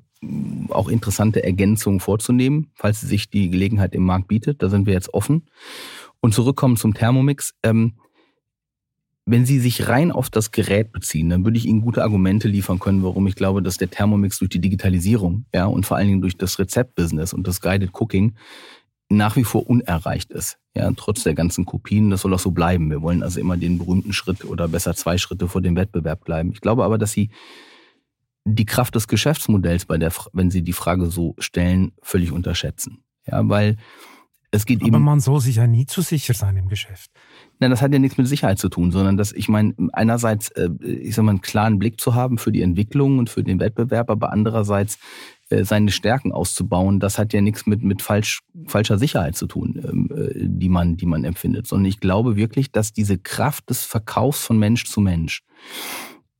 auch 0.70 0.88
interessante 0.88 1.42
Ergänzungen 1.42 2.00
vorzunehmen, 2.00 2.70
falls 2.74 3.00
sich 3.00 3.30
die 3.30 3.50
Gelegenheit 3.50 3.94
im 3.94 4.04
Markt 4.04 4.28
bietet. 4.28 4.62
Da 4.62 4.68
sind 4.68 4.86
wir 4.86 4.94
jetzt 4.94 5.12
offen. 5.14 5.46
Und 6.20 6.34
zurückkommen 6.34 6.76
zum 6.76 6.94
Thermomix. 6.94 7.54
Ähm, 7.62 7.94
wenn 9.28 9.44
Sie 9.44 9.58
sich 9.58 9.88
rein 9.88 10.12
auf 10.12 10.30
das 10.30 10.52
Gerät 10.52 10.92
beziehen, 10.92 11.28
dann 11.28 11.44
würde 11.44 11.58
ich 11.58 11.66
Ihnen 11.66 11.80
gute 11.80 12.04
Argumente 12.04 12.46
liefern 12.46 12.78
können, 12.78 13.02
warum 13.02 13.26
ich 13.26 13.34
glaube, 13.34 13.60
dass 13.60 13.76
der 13.76 13.90
Thermomix 13.90 14.38
durch 14.38 14.50
die 14.50 14.60
Digitalisierung, 14.60 15.46
ja, 15.52 15.66
und 15.66 15.84
vor 15.84 15.96
allen 15.96 16.06
Dingen 16.06 16.20
durch 16.20 16.36
das 16.36 16.60
Rezeptbusiness 16.60 17.32
und 17.32 17.46
das 17.46 17.60
Guided 17.60 17.90
Cooking 17.92 18.36
nach 19.08 19.36
wie 19.36 19.44
vor 19.44 19.68
unerreicht 19.68 20.32
ist. 20.32 20.58
Ja, 20.74 20.90
trotz 20.96 21.22
der 21.22 21.34
ganzen 21.34 21.64
Kopien, 21.64 22.10
das 22.10 22.22
soll 22.22 22.34
auch 22.34 22.38
so 22.38 22.50
bleiben. 22.50 22.90
Wir 22.90 23.02
wollen 23.02 23.22
also 23.22 23.40
immer 23.40 23.56
den 23.56 23.78
berühmten 23.78 24.12
Schritt 24.12 24.44
oder 24.44 24.68
besser 24.68 24.94
zwei 24.94 25.16
Schritte 25.16 25.48
vor 25.48 25.62
dem 25.62 25.76
Wettbewerb 25.76 26.24
bleiben. 26.24 26.50
Ich 26.52 26.60
glaube 26.60 26.84
aber, 26.84 26.98
dass 26.98 27.12
Sie 27.12 27.30
die 28.44 28.66
Kraft 28.66 28.94
des 28.94 29.08
Geschäftsmodells 29.08 29.86
bei 29.86 29.98
der, 29.98 30.12
wenn 30.32 30.50
Sie 30.50 30.62
die 30.62 30.72
Frage 30.72 31.06
so 31.06 31.34
stellen, 31.38 31.92
völlig 32.02 32.32
unterschätzen. 32.32 33.02
Ja, 33.26 33.48
weil 33.48 33.76
Es 34.50 34.66
geht 34.66 34.80
Aber 34.82 34.88
eben, 34.88 35.02
man 35.02 35.20
soll 35.20 35.40
sich 35.40 35.56
ja 35.56 35.66
nie 35.66 35.86
zu 35.86 36.00
sicher 36.02 36.34
sein 36.34 36.56
im 36.56 36.68
Geschäft. 36.68 37.10
Nein, 37.58 37.70
das 37.70 37.82
hat 37.82 37.92
ja 37.92 37.98
nichts 37.98 38.18
mit 38.18 38.28
Sicherheit 38.28 38.58
zu 38.58 38.68
tun, 38.68 38.90
sondern 38.92 39.16
dass 39.16 39.32
ich 39.32 39.48
meine, 39.48 39.74
einerseits, 39.92 40.50
äh, 40.50 40.68
ich 40.82 41.14
sag 41.14 41.24
mal, 41.24 41.30
einen 41.30 41.40
klaren 41.40 41.78
Blick 41.78 42.00
zu 42.00 42.14
haben 42.14 42.38
für 42.38 42.52
die 42.52 42.62
Entwicklung 42.62 43.18
und 43.18 43.30
für 43.30 43.42
den 43.42 43.60
Wettbewerb, 43.60 44.10
aber 44.10 44.32
andererseits 44.32 44.98
seine 45.64 45.90
Stärken 45.90 46.32
auszubauen, 46.32 46.98
das 46.98 47.18
hat 47.18 47.32
ja 47.32 47.40
nichts 47.40 47.66
mit, 47.66 47.82
mit 47.82 48.02
falsch, 48.02 48.40
falscher 48.66 48.98
Sicherheit 48.98 49.36
zu 49.36 49.46
tun, 49.46 49.80
ähm, 49.84 50.10
äh, 50.14 50.32
die, 50.34 50.68
man, 50.68 50.96
die 50.96 51.06
man 51.06 51.24
empfindet. 51.24 51.66
Sondern 51.66 51.86
ich 51.86 52.00
glaube 52.00 52.36
wirklich, 52.36 52.72
dass 52.72 52.92
diese 52.92 53.18
Kraft 53.18 53.70
des 53.70 53.84
Verkaufs 53.84 54.44
von 54.44 54.58
Mensch 54.58 54.86
zu 54.86 55.00
Mensch 55.00 55.42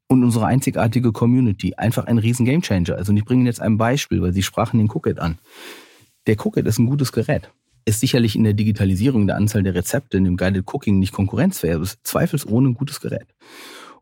und 0.09 0.25
unsere 0.25 0.47
einzigartige 0.47 1.13
Community 1.13 1.75
einfach 1.75 2.07
ein 2.07 2.19
riesen 2.19 2.47
Gamechanger. 2.47 2.97
Also 2.97 3.13
und 3.13 3.17
ich 3.17 3.25
bringe 3.25 3.41
Ihnen 3.41 3.47
jetzt 3.47 3.61
ein 3.61 3.79
Beispiel, 3.79 4.23
weil 4.23 4.33
Sie 4.33 4.43
sprachen 4.43 4.79
den 4.79 4.91
Cookit 4.91 5.19
an. 5.19 5.39
Der 6.27 6.37
Cookit 6.39 6.67
ist 6.67 6.79
ein 6.79 6.87
gutes 6.87 7.13
Gerät. 7.13 7.51
Ist 7.85 8.01
sicherlich 8.01 8.35
in 8.35 8.43
der 8.43 8.55
Digitalisierung 8.55 9.29
der 9.29 9.37
Anzahl 9.37 9.63
der 9.63 9.75
Rezepte 9.75 10.17
in 10.17 10.25
dem 10.25 10.37
Guided 10.37 10.65
Cooking 10.67 10.99
nicht 10.99 11.13
konkurrenzfähig, 11.13 11.75
aber 11.75 11.85
ist 11.85 12.05
zweifelsohne 12.05 12.71
ein 12.71 12.75
gutes 12.75 13.01
Gerät. 13.01 13.29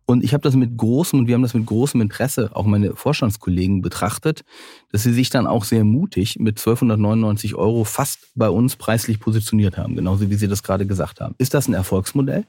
Und 0.07 0.23
ich 0.23 0.35
habe 0.35 0.43
das 0.43 0.55
mit 0.55 0.77
großem, 0.77 1.21
und 1.21 1.27
wir 1.29 1.35
haben 1.35 1.43
das 1.43 1.55
mit 1.55 1.65
großem 1.65 2.01
Interesse, 2.01 2.51
auch 2.55 2.67
meine 2.67 2.95
Vorstandskollegen 2.95 3.81
betrachtet, 3.81 4.45
dass 4.93 5.03
sie 5.03 5.13
sich 5.13 5.31
dann 5.31 5.47
auch 5.47 5.65
sehr 5.65 5.85
mutig 5.85 6.39
mit 6.39 6.59
1299 6.59 7.55
Euro 7.55 7.85
fast 7.85 8.29
bei 8.35 8.51
uns 8.51 8.77
preislich 8.77 9.19
positioniert 9.19 9.79
haben, 9.79 9.95
genauso 9.95 10.29
wie 10.29 10.35
Sie 10.35 10.49
das 10.49 10.63
gerade 10.63 10.87
gesagt 10.87 11.21
haben. 11.21 11.35
Ist 11.39 11.55
das 11.55 11.69
ein 11.69 11.75
Erfolgsmodell? 11.75 12.45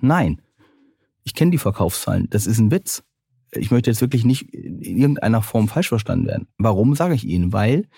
Nein. 0.00 0.42
Ich 1.24 1.34
kenne 1.34 1.50
die 1.50 1.58
Verkaufszahlen. 1.58 2.28
Das 2.30 2.46
ist 2.46 2.58
ein 2.58 2.70
Witz. 2.70 3.02
Ich 3.52 3.70
möchte 3.70 3.90
jetzt 3.90 4.02
wirklich 4.02 4.24
nicht 4.24 4.52
in 4.52 4.98
irgendeiner 4.98 5.40
Form 5.40 5.68
falsch 5.68 5.88
verstanden 5.88 6.26
werden. 6.26 6.48
Warum 6.58 6.94
sage 6.94 7.14
ich 7.14 7.24
Ihnen? 7.24 7.52
Weil 7.52 7.88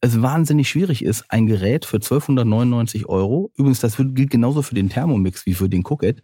es 0.00 0.22
wahnsinnig 0.22 0.68
schwierig 0.68 1.04
ist, 1.04 1.24
ein 1.28 1.46
Gerät 1.46 1.84
für 1.84 1.96
1299 1.96 3.06
Euro, 3.08 3.50
übrigens 3.56 3.80
das 3.80 3.96
gilt 3.96 4.30
genauso 4.30 4.62
für 4.62 4.76
den 4.76 4.88
Thermomix 4.88 5.44
wie 5.46 5.54
für 5.54 5.68
den 5.68 5.84
Cookit, 5.84 6.22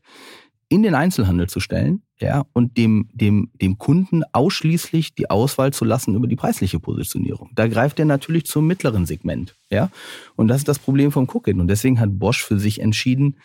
in 0.68 0.82
den 0.82 0.94
Einzelhandel 0.94 1.48
zu 1.48 1.60
stellen, 1.60 2.02
ja, 2.20 2.44
und 2.52 2.76
dem, 2.76 3.08
dem, 3.12 3.50
dem 3.60 3.78
Kunden 3.78 4.22
ausschließlich 4.32 5.14
die 5.14 5.30
Auswahl 5.30 5.72
zu 5.72 5.84
lassen 5.84 6.14
über 6.14 6.26
die 6.26 6.36
preisliche 6.36 6.80
Positionierung. 6.80 7.50
Da 7.54 7.68
greift 7.68 7.98
er 7.98 8.04
natürlich 8.04 8.46
zum 8.46 8.66
mittleren 8.66 9.04
Segment, 9.06 9.56
ja. 9.70 9.90
Und 10.36 10.48
das 10.48 10.58
ist 10.58 10.68
das 10.68 10.78
Problem 10.78 11.12
vom 11.12 11.28
Cookit. 11.28 11.58
Und 11.58 11.68
deswegen 11.68 12.00
hat 12.00 12.18
Bosch 12.18 12.44
für 12.44 12.58
sich 12.58 12.80
entschieden, 12.80 13.36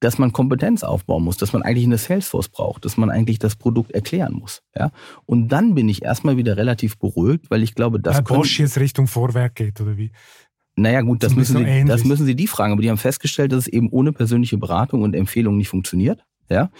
dass 0.00 0.18
man 0.18 0.32
Kompetenz 0.32 0.84
aufbauen 0.84 1.24
muss, 1.24 1.36
dass 1.36 1.52
man 1.52 1.62
eigentlich 1.62 1.84
eine 1.84 1.98
Salesforce 1.98 2.48
braucht, 2.48 2.84
dass 2.84 2.96
man 2.96 3.10
eigentlich 3.10 3.38
das 3.38 3.56
Produkt 3.56 3.90
erklären 3.92 4.34
muss. 4.34 4.62
Ja? 4.76 4.90
Und 5.26 5.48
dann 5.48 5.74
bin 5.74 5.88
ich 5.88 6.02
erstmal 6.02 6.36
wieder 6.36 6.56
relativ 6.56 6.98
beruhigt, 6.98 7.50
weil 7.50 7.62
ich 7.62 7.74
glaube, 7.74 8.00
dass. 8.00 8.16
Weil 8.16 8.22
Bosch 8.22 8.60
jetzt 8.60 8.78
Richtung 8.78 9.06
Vorwerk 9.06 9.56
geht, 9.56 9.80
oder 9.80 9.96
wie? 9.96 10.12
Naja, 10.76 11.00
gut, 11.00 11.24
das 11.24 11.34
müssen, 11.34 11.58
Sie, 11.58 11.84
das 11.86 12.04
müssen 12.04 12.24
Sie 12.24 12.36
die 12.36 12.46
fragen, 12.46 12.72
aber 12.72 12.82
die 12.82 12.88
haben 12.88 12.98
festgestellt, 12.98 13.50
dass 13.50 13.66
es 13.66 13.66
eben 13.66 13.88
ohne 13.90 14.12
persönliche 14.12 14.58
Beratung 14.58 15.02
und 15.02 15.16
Empfehlung 15.16 15.56
nicht 15.56 15.68
funktioniert. 15.68 16.24
Ja? 16.50 16.70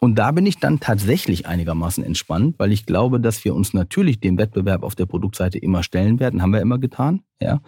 Und 0.00 0.16
da 0.18 0.30
bin 0.30 0.46
ich 0.46 0.58
dann 0.58 0.80
tatsächlich 0.80 1.46
einigermaßen 1.46 2.04
entspannt, 2.04 2.56
weil 2.58 2.72
ich 2.72 2.86
glaube, 2.86 3.20
dass 3.20 3.44
wir 3.44 3.54
uns 3.54 3.74
natürlich 3.74 4.20
dem 4.20 4.38
Wettbewerb 4.38 4.82
auf 4.82 4.94
der 4.94 5.06
Produktseite 5.06 5.58
immer 5.58 5.82
stellen 5.82 6.20
werden, 6.20 6.42
haben 6.42 6.52
wir 6.52 6.60
immer 6.60 6.78
getan. 6.78 7.22
Ja? 7.40 7.60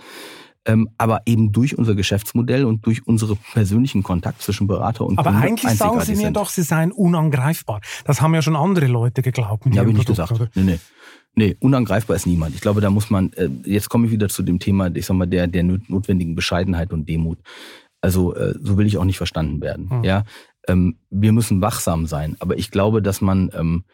Ähm, 0.64 0.90
aber 0.98 1.22
eben 1.24 1.50
durch 1.52 1.78
unser 1.78 1.94
Geschäftsmodell 1.94 2.66
und 2.66 2.84
durch 2.84 3.06
unsere 3.06 3.36
persönlichen 3.54 4.02
Kontakt 4.02 4.42
zwischen 4.42 4.66
Berater 4.66 5.06
und 5.06 5.18
Aber 5.18 5.30
Kunde 5.30 5.46
eigentlich 5.46 5.72
sagen 5.72 6.00
Sie 6.00 6.12
mir 6.12 6.18
sind. 6.18 6.36
doch, 6.36 6.50
Sie 6.50 6.62
seien 6.62 6.92
unangreifbar. 6.92 7.80
Das 8.04 8.20
haben 8.20 8.34
ja 8.34 8.42
schon 8.42 8.56
andere 8.56 8.86
Leute 8.86 9.22
geglaubt. 9.22 9.64
Mit 9.64 9.74
Ja, 9.74 9.80
habe 9.80 9.90
ich 9.90 9.96
nicht 9.96 10.06
Produkt, 10.06 10.28
gesagt. 10.28 10.40
oder? 10.40 10.50
Nee, 10.54 10.72
nee. 10.72 10.78
Nee, 11.34 11.56
unangreifbar 11.60 12.16
ist 12.16 12.26
niemand. 12.26 12.54
Ich 12.54 12.60
glaube, 12.60 12.80
da 12.80 12.90
muss 12.90 13.10
man, 13.10 13.32
äh, 13.34 13.48
jetzt 13.64 13.88
komme 13.88 14.06
ich 14.06 14.12
wieder 14.12 14.28
zu 14.28 14.42
dem 14.42 14.58
Thema, 14.58 14.94
ich 14.94 15.06
sag 15.06 15.14
mal, 15.16 15.26
der, 15.26 15.46
der 15.46 15.62
notwendigen 15.62 16.34
Bescheidenheit 16.34 16.92
und 16.92 17.08
Demut. 17.08 17.38
Also, 18.00 18.34
äh, 18.34 18.54
so 18.60 18.76
will 18.76 18.86
ich 18.86 18.98
auch 18.98 19.04
nicht 19.04 19.18
verstanden 19.18 19.60
werden. 19.60 19.88
Hm. 19.90 20.04
Ja, 20.04 20.24
ähm, 20.68 20.98
wir 21.10 21.32
müssen 21.32 21.60
wachsam 21.60 22.06
sein. 22.06 22.36
Aber 22.38 22.56
ich 22.58 22.70
glaube, 22.70 23.02
dass 23.02 23.20
man, 23.20 23.50
ähm, 23.54 23.84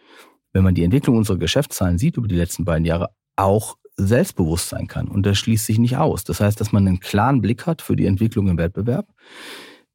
wenn 0.53 0.65
man 0.65 0.75
die 0.75 0.85
Entwicklung 0.85 1.17
unserer 1.17 1.39
Geschäftszahlen 1.39 1.99
sieht 1.99 2.17
über 2.17 2.29
die 2.29 2.37
letzten 2.37 2.65
beiden 2.65 2.85
Jahre, 2.85 3.11
auch 3.37 3.77
selbstbewusst 3.97 4.69
sein 4.69 4.89
kann. 4.89 5.09
Und 5.09 5.25
das 5.25 5.39
schließt 5.39 5.67
sich 5.67 5.79
nicht 5.79 5.97
aus. 5.97 6.25
Das 6.25 6.41
heißt, 6.41 6.61
dass 6.61 6.73
man 6.73 6.87
einen 6.87 7.01
klaren 7.01 7.41
Blick 7.41 7.67
hat 7.67 7.81
für 7.81 7.97
die 7.97 8.07
Entwicklung 8.07 8.49
im 8.49 8.59
Wettbewerb, 8.59 9.07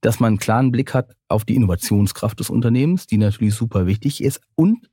dass 0.02 0.20
man 0.20 0.30
einen 0.30 0.40
klaren 0.40 0.72
Blick 0.72 0.94
hat 0.94 1.16
auf 1.28 1.44
die 1.44 1.56
Innovationskraft 1.56 2.40
des 2.40 2.50
Unternehmens, 2.50 3.08
die 3.08 3.18
natürlich 3.18 3.56
super 3.56 3.86
wichtig 3.86 4.24
ist, 4.24 4.42
und 4.56 4.90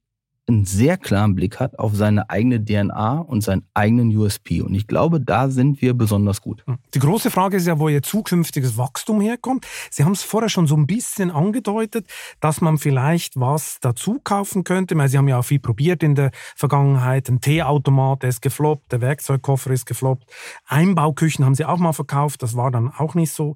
einen 0.49 0.65
sehr 0.65 0.97
klaren 0.97 1.35
Blick 1.35 1.59
hat 1.59 1.79
auf 1.79 1.95
seine 1.95 2.31
eigene 2.31 2.65
DNA 2.65 3.19
und 3.19 3.43
seinen 3.43 3.65
eigenen 3.75 4.17
USP. 4.17 4.63
Und 4.63 4.75
ich 4.75 4.87
glaube, 4.87 5.21
da 5.21 5.49
sind 5.49 5.83
wir 5.83 5.95
besonders 5.95 6.41
gut. 6.41 6.65
Die 6.95 6.99
große 6.99 7.31
Frage 7.31 7.57
ist 7.57 7.67
ja, 7.67 7.79
wo 7.79 7.89
Ihr 7.89 8.03
zukünftiges 8.03 8.79
Wachstum 8.79 9.21
herkommt. 9.21 9.67
Sie 9.91 10.05
haben 10.05 10.13
es 10.13 10.23
vorher 10.23 10.49
schon 10.49 10.67
so 10.69 10.77
ein 10.77 10.87
bisschen 10.87 11.31
angedeutet, 11.33 12.07
dass 12.41 12.61
man 12.61 12.79
vielleicht 12.79 13.39
was 13.41 13.79
dazu 13.81 14.21
kaufen 14.23 14.63
könnte. 14.63 14.95
Meine, 14.95 15.09
Sie 15.09 15.19
haben 15.19 15.29
ja 15.29 15.39
auch 15.39 15.45
viel 15.45 15.59
probiert 15.59 16.03
in 16.03 16.15
der 16.15 16.31
Vergangenheit. 16.55 17.29
Ein 17.29 17.41
Teeautomat 17.41 18.23
der 18.23 18.31
ist 18.31 18.41
gefloppt, 18.41 18.93
der 18.93 19.01
Werkzeugkoffer 19.01 19.71
ist 19.71 19.87
gefloppt. 19.87 20.31
Einbauküchen 20.67 21.45
haben 21.45 21.57
Sie 21.57 21.65
auch 21.65 21.79
mal 21.79 21.93
verkauft, 21.93 22.43
das 22.43 22.57
war 22.57 22.71
dann 22.71 22.93
auch 22.97 23.15
nicht 23.15 23.33
so 23.33 23.55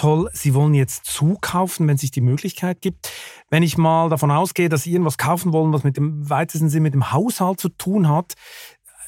toll. 0.00 0.30
Sie 0.32 0.54
wollen 0.54 0.72
jetzt 0.74 1.04
zukaufen, 1.04 1.86
wenn 1.86 1.98
sich 1.98 2.10
die 2.10 2.22
Möglichkeit 2.22 2.80
gibt. 2.80 3.12
Wenn 3.50 3.62
ich 3.62 3.76
mal 3.76 4.08
davon 4.08 4.30
ausgehe, 4.30 4.70
dass 4.70 4.84
Sie 4.84 4.92
irgendwas 4.92 5.18
kaufen 5.18 5.52
wollen, 5.52 5.72
was 5.72 5.84
mit 5.84 5.98
dem 5.98 6.30
weitesten 6.30 6.70
Sinn 6.70 6.82
mit 6.82 6.94
dem 6.94 7.12
Haushalt 7.12 7.60
zu 7.60 7.68
tun 7.68 8.08
hat, 8.08 8.34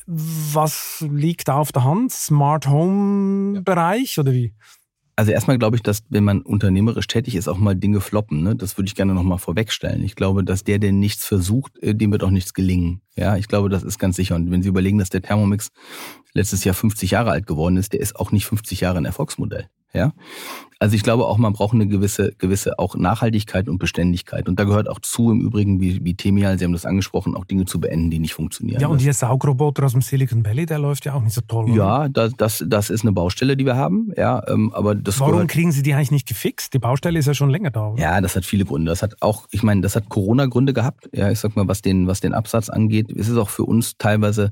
was 0.07 1.05
liegt 1.09 1.49
da 1.49 1.57
auf 1.57 1.73
der 1.73 1.85
Hand? 1.85 2.13
Smart 2.13 2.67
Home 2.69 3.63
Bereich 3.63 4.19
oder 4.19 4.33
wie? 4.33 4.53
Also 5.17 5.31
erstmal 5.33 5.59
glaube 5.59 5.77
ich, 5.77 5.83
dass 5.83 6.03
wenn 6.09 6.25
man 6.25 6.43
unternehmerisch 6.43 7.07
tätig 7.07 7.37
ist, 7.37 7.49
auch 7.49 7.59
mal 7.59 7.77
Dinge 7.77 8.01
floppen. 8.01 8.43
Ne? 8.43 8.57
Das 8.57 8.77
würde 8.77 8.89
ich 8.89 8.95
gerne 8.95 9.15
nochmal 9.15 9.39
vorwegstellen. 9.39 10.03
Ich 10.03 10.17
glaube, 10.17 10.45
dass 10.45 10.65
der, 10.65 10.79
der 10.79 10.93
nichts 10.93 11.27
versucht, 11.27 11.79
äh, 11.79 11.95
dem 11.95 12.13
wird 12.13 12.23
auch 12.23 12.31
nichts 12.31 12.53
gelingen. 12.53 13.01
Ja, 13.15 13.37
ich 13.37 13.49
glaube, 13.49 13.69
das 13.69 13.83
ist 13.83 13.99
ganz 13.99 14.17
sicher. 14.17 14.35
Und 14.35 14.51
wenn 14.51 14.63
Sie 14.63 14.69
überlegen, 14.69 14.99
dass 14.99 15.11
der 15.11 15.23
Thermomix 15.23 15.71
letztes 16.33 16.65
Jahr 16.65 16.75
50 16.75 17.13
Jahre 17.13 17.31
alt 17.31 17.47
geworden 17.47 17.77
ist, 17.77 17.93
der 17.93 18.01
ist 18.01 18.17
auch 18.17 18.33
nicht 18.33 18.47
50 18.47 18.81
Jahre 18.81 18.99
ein 18.99 19.05
Erfolgsmodell. 19.05 19.69
Ja, 19.95 20.13
also 20.83 20.97
ich 20.97 21.05
glaube 21.05 21.27
auch, 21.27 21.39
man 21.39 21.53
braucht 21.53 21.75
eine 21.75 21.87
gewisse, 21.87 22.33
gewisse 22.39 22.81
auch 22.81 22.97
Nachhaltigkeit 22.97 23.69
und 23.69 23.79
Beständigkeit. 23.79 24.49
Und 24.49 24.59
da 24.59 24.65
gehört 24.65 24.89
auch 24.89 24.99
zu, 24.99 25.31
im 25.31 25.41
Übrigen, 25.41 25.81
wie, 25.81 26.05
wie 26.05 26.15
Temial, 26.15 26.59
Sie 26.59 26.65
haben 26.65 26.73
das 26.73 26.85
angesprochen, 26.85 27.37
auch 27.37 27.45
Dinge 27.45 27.67
zu 27.67 27.79
beenden, 27.79 28.11
die 28.11 28.19
nicht 28.19 28.35
funktionieren. 28.35 28.81
Ja, 28.81 28.89
und 28.89 29.01
Ihr 29.01 29.15
Saugroboter 29.15 29.85
aus 29.85 29.93
dem 29.93 30.03
Silicon 30.03 30.45
Valley, 30.45 30.67
der 30.67 30.81
läuft 30.81 31.05
ja 31.05 31.15
auch 31.15 31.23
nicht 31.23 31.35
so 31.35 31.41
toll. 31.41 31.67
oder? 31.67 31.75
ja, 31.75 32.09
das, 32.09 32.33
das, 32.37 32.65
das 32.67 32.91
ist 32.91 33.03
eine 33.03 33.13
Baustelle, 33.13 33.57
die 33.57 33.65
wir 33.65 33.77
haben. 33.77 34.11
Ja, 34.17 34.43
ähm, 34.49 34.73
aber 34.75 34.97
das 34.97 35.21
Warum 35.21 35.35
gehört, 35.35 35.51
kriegen 35.51 35.71
Sie 35.71 35.85
die 35.85 35.95
eigentlich 35.95 36.11
nicht 36.11 36.27
gefixt? 36.27 36.75
Die 36.75 36.81
Baustelle 36.81 37.17
ist 37.17 37.27
ja 37.27 37.35
schon 37.35 37.51
länger 37.51 37.71
da. 37.71 37.91
Oder? 37.91 38.03
Ja, 38.03 38.21
das 38.21 38.35
hat 38.35 38.45
viele 38.45 38.65
Gründe. 38.65 38.91
Das 38.91 39.03
hat 39.03 39.15
auch, 39.21 39.47
ich 39.53 39.63
meine, 39.63 39.83
das 39.83 39.95
hat 39.95 40.09
Corona-Gründe 40.09 40.73
gehabt. 40.73 41.09
Ja, 41.13 41.31
ich 41.31 41.39
sag 41.39 41.55
mal, 41.55 41.69
was 41.69 41.83
den, 41.83 42.09
was 42.09 42.19
den 42.19 42.35
Absatz 42.35 42.69
angeht, 42.69 43.13
ist 43.13 43.29
es 43.29 43.37
auch 43.37 43.51
für 43.51 43.63
uns 43.63 43.99
teilweise 43.99 44.51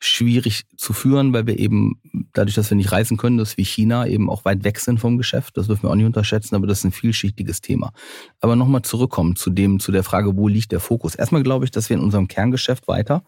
schwierig 0.00 0.64
zu 0.76 0.92
führen, 0.92 1.32
weil 1.32 1.46
wir 1.46 1.58
eben 1.58 2.00
dadurch, 2.32 2.54
dass 2.54 2.70
wir 2.70 2.76
nicht 2.76 2.92
reisen 2.92 3.16
können, 3.16 3.36
dass 3.36 3.56
wir 3.56 3.64
China 3.64 4.06
eben 4.06 4.30
auch 4.30 4.44
weit 4.44 4.62
weg 4.62 4.78
sind 4.78 5.00
vom 5.00 5.18
Geschäft. 5.18 5.56
Das 5.56 5.66
dürfen 5.66 5.84
wir 5.84 5.90
auch 5.90 5.96
nicht 5.96 6.06
unterschätzen, 6.06 6.54
aber 6.54 6.66
das 6.66 6.78
ist 6.78 6.84
ein 6.84 6.92
vielschichtiges 6.92 7.60
Thema. 7.60 7.92
Aber 8.40 8.54
nochmal 8.54 8.82
zurückkommen 8.82 9.34
zu 9.34 9.50
dem, 9.50 9.80
zu 9.80 9.90
der 9.90 10.04
Frage, 10.04 10.36
wo 10.36 10.46
liegt 10.46 10.70
der 10.72 10.80
Fokus? 10.80 11.14
Erstmal 11.14 11.42
glaube 11.42 11.64
ich, 11.64 11.70
dass 11.72 11.90
wir 11.90 11.96
in 11.96 12.02
unserem 12.02 12.28
Kerngeschäft 12.28 12.86
weiter 12.86 13.24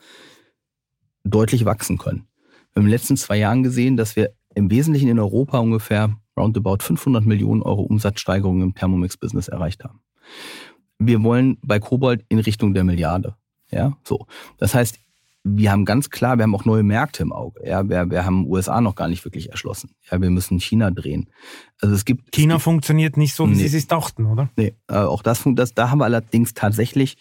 deutlich 1.24 1.64
wachsen 1.64 1.98
können. 1.98 2.26
Wir 2.72 2.80
haben 2.80 2.82
in 2.82 2.86
den 2.86 2.90
letzten 2.90 3.16
zwei 3.16 3.36
Jahren 3.36 3.62
gesehen, 3.62 3.96
dass 3.96 4.14
wir 4.14 4.32
im 4.54 4.70
Wesentlichen 4.70 5.08
in 5.08 5.18
Europa 5.18 5.58
ungefähr 5.58 6.16
roundabout 6.36 6.78
500 6.80 7.24
Millionen 7.24 7.62
Euro 7.62 7.82
Umsatzsteigerung 7.82 8.62
im 8.62 8.74
Thermomix-Business 8.74 9.48
erreicht 9.48 9.84
haben. 9.84 10.00
Wir 10.98 11.22
wollen 11.22 11.58
bei 11.62 11.80
Kobold 11.80 12.24
in 12.28 12.38
Richtung 12.38 12.74
der 12.74 12.84
Milliarde. 12.84 13.34
Ja, 13.70 13.96
so. 14.04 14.26
Das 14.58 14.74
heißt, 14.74 14.98
wir 15.42 15.72
haben 15.72 15.84
ganz 15.84 16.10
klar, 16.10 16.36
wir 16.36 16.42
haben 16.42 16.54
auch 16.54 16.64
neue 16.64 16.82
Märkte 16.82 17.22
im 17.22 17.32
Auge. 17.32 17.66
Ja, 17.66 17.88
wir, 17.88 18.10
wir 18.10 18.24
haben 18.26 18.46
USA 18.46 18.80
noch 18.80 18.94
gar 18.94 19.08
nicht 19.08 19.24
wirklich 19.24 19.50
erschlossen. 19.50 19.90
Ja, 20.10 20.20
wir 20.20 20.30
müssen 20.30 20.60
China 20.60 20.90
drehen. 20.90 21.30
Also 21.80 21.94
es 21.94 22.04
gibt 22.04 22.32
China 22.32 22.54
es 22.54 22.58
gibt, 22.58 22.64
funktioniert 22.64 23.16
nicht 23.16 23.34
so, 23.34 23.46
wie 23.46 23.52
Nee. 23.52 23.62
Sie 23.62 23.68
sich 23.68 23.86
dachten, 23.86 24.26
oder? 24.26 24.50
Nee, 24.56 24.74
äh, 24.88 24.94
auch 24.96 25.22
das, 25.22 25.42
das, 25.44 25.72
da 25.72 25.90
haben 25.90 25.98
wir 25.98 26.04
allerdings 26.04 26.52
tatsächlich 26.52 27.16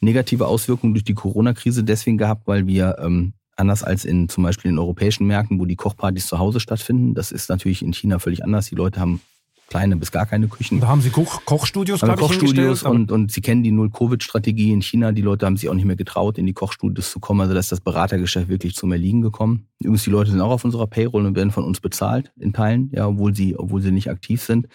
negative 0.00 0.46
Auswirkungen 0.46 0.92
durch 0.92 1.04
die 1.04 1.14
Corona-Krise 1.14 1.82
deswegen 1.82 2.18
gehabt, 2.18 2.46
weil 2.46 2.66
wir 2.66 2.96
ähm, 3.00 3.32
anders 3.56 3.82
als 3.82 4.04
in 4.04 4.28
zum 4.28 4.44
Beispiel 4.44 4.70
in 4.70 4.78
europäischen 4.78 5.26
Märkten, 5.26 5.58
wo 5.58 5.64
die 5.64 5.76
Kochpartys 5.76 6.26
zu 6.26 6.38
Hause 6.38 6.60
stattfinden, 6.60 7.14
das 7.14 7.32
ist 7.32 7.48
natürlich 7.48 7.82
in 7.82 7.94
China 7.94 8.18
völlig 8.18 8.44
anders. 8.44 8.66
Die 8.66 8.74
Leute 8.74 9.00
haben 9.00 9.22
kleine 9.68 9.96
bis 9.96 10.12
gar 10.12 10.26
keine 10.26 10.48
Küchen. 10.48 10.80
Da 10.80 10.88
haben 10.88 11.00
Sie 11.00 11.10
Koch 11.10 11.44
Kochstudios, 11.44 12.02
ich, 12.02 12.08
Kochstudios 12.16 12.84
aber- 12.84 12.94
und, 12.94 13.10
und 13.10 13.32
sie 13.32 13.40
kennen 13.40 13.62
die 13.62 13.72
Null-Covid-Strategie 13.72 14.72
in 14.72 14.82
China. 14.82 15.12
Die 15.12 15.22
Leute 15.22 15.46
haben 15.46 15.56
sich 15.56 15.68
auch 15.68 15.74
nicht 15.74 15.84
mehr 15.84 15.96
getraut, 15.96 16.38
in 16.38 16.46
die 16.46 16.52
Kochstudios 16.52 17.10
zu 17.10 17.20
kommen. 17.20 17.40
Also 17.40 17.54
da 17.54 17.60
ist 17.60 17.72
das 17.72 17.80
Beratergeschäft 17.80 18.48
wirklich 18.48 18.74
zum 18.74 18.92
Erliegen 18.92 19.22
gekommen. 19.22 19.66
Übrigens, 19.80 20.04
die 20.04 20.10
Leute 20.10 20.30
sind 20.30 20.40
auch 20.40 20.50
auf 20.50 20.64
unserer 20.64 20.86
Payroll 20.86 21.26
und 21.26 21.36
werden 21.36 21.50
von 21.50 21.64
uns 21.64 21.80
bezahlt 21.80 22.32
in 22.38 22.52
Teilen, 22.52 22.90
ja, 22.92 23.06
obwohl 23.08 23.34
sie, 23.34 23.58
obwohl 23.58 23.82
sie 23.82 23.90
nicht 23.90 24.08
aktiv 24.10 24.42
sind. 24.42 24.68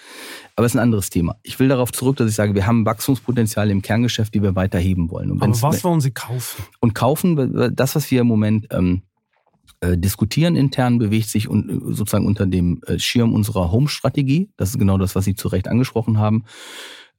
Aber 0.55 0.65
es 0.65 0.73
ist 0.73 0.75
ein 0.75 0.83
anderes 0.83 1.09
Thema. 1.09 1.37
Ich 1.43 1.59
will 1.59 1.69
darauf 1.69 1.91
zurück, 1.91 2.17
dass 2.17 2.29
ich 2.29 2.35
sage, 2.35 2.53
wir 2.53 2.67
haben 2.67 2.85
Wachstumspotenzial 2.85 3.71
im 3.71 3.81
Kerngeschäft, 3.81 4.33
die 4.33 4.43
wir 4.43 4.55
weiter 4.55 4.77
heben 4.77 5.09
wollen. 5.09 5.31
Und, 5.31 5.41
aber 5.41 5.61
was 5.61 5.83
wollen 5.83 6.01
Sie 6.01 6.11
kaufen? 6.11 6.63
und 6.79 6.93
kaufen, 6.93 7.73
das, 7.75 7.95
was 7.95 8.11
wir 8.11 8.21
im 8.21 8.27
Moment 8.27 8.67
ähm, 8.71 9.01
äh, 9.81 9.97
diskutieren 9.97 10.55
intern, 10.55 10.99
bewegt 10.99 11.27
sich 11.29 11.47
und 11.47 11.95
sozusagen 11.95 12.27
unter 12.27 12.45
dem 12.45 12.81
äh, 12.85 12.99
Schirm 12.99 13.33
unserer 13.33 13.71
Home-Strategie. 13.71 14.51
Das 14.55 14.69
ist 14.69 14.79
genau 14.79 14.97
das, 14.97 15.15
was 15.15 15.25
Sie 15.25 15.35
zu 15.35 15.47
Recht 15.47 15.67
angesprochen 15.67 16.19
haben. 16.19 16.45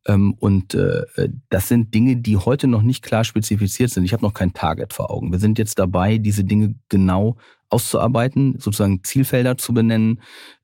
Ähm, 0.07 0.35
und 0.35 0.75
äh, 0.75 1.03
das 1.49 1.69
sind 1.69 1.95
Dinge, 1.95 2.17
die 2.17 2.37
heute 2.37 2.67
noch 2.67 2.83
nicht 2.83 3.03
klar 3.03 3.25
spezifiziert 3.25 3.91
sind. 3.91 4.05
Ich 4.05 4.13
habe 4.13 4.25
noch 4.25 4.35
kein 4.35 4.53
Target 4.53 4.93
vor 4.93 5.11
Augen. 5.11 5.33
Wir 5.33 5.39
sind 5.39 5.59
jetzt 5.59 5.79
dabei, 5.79 6.19
diese 6.19 6.45
Dinge 6.45 6.77
genau 6.89 7.37
auszuarbeiten, 7.69 8.59
sozusagen 8.59 9.03
Zielfelder 9.03 9.57
zu 9.57 9.75
benennen 9.75 10.21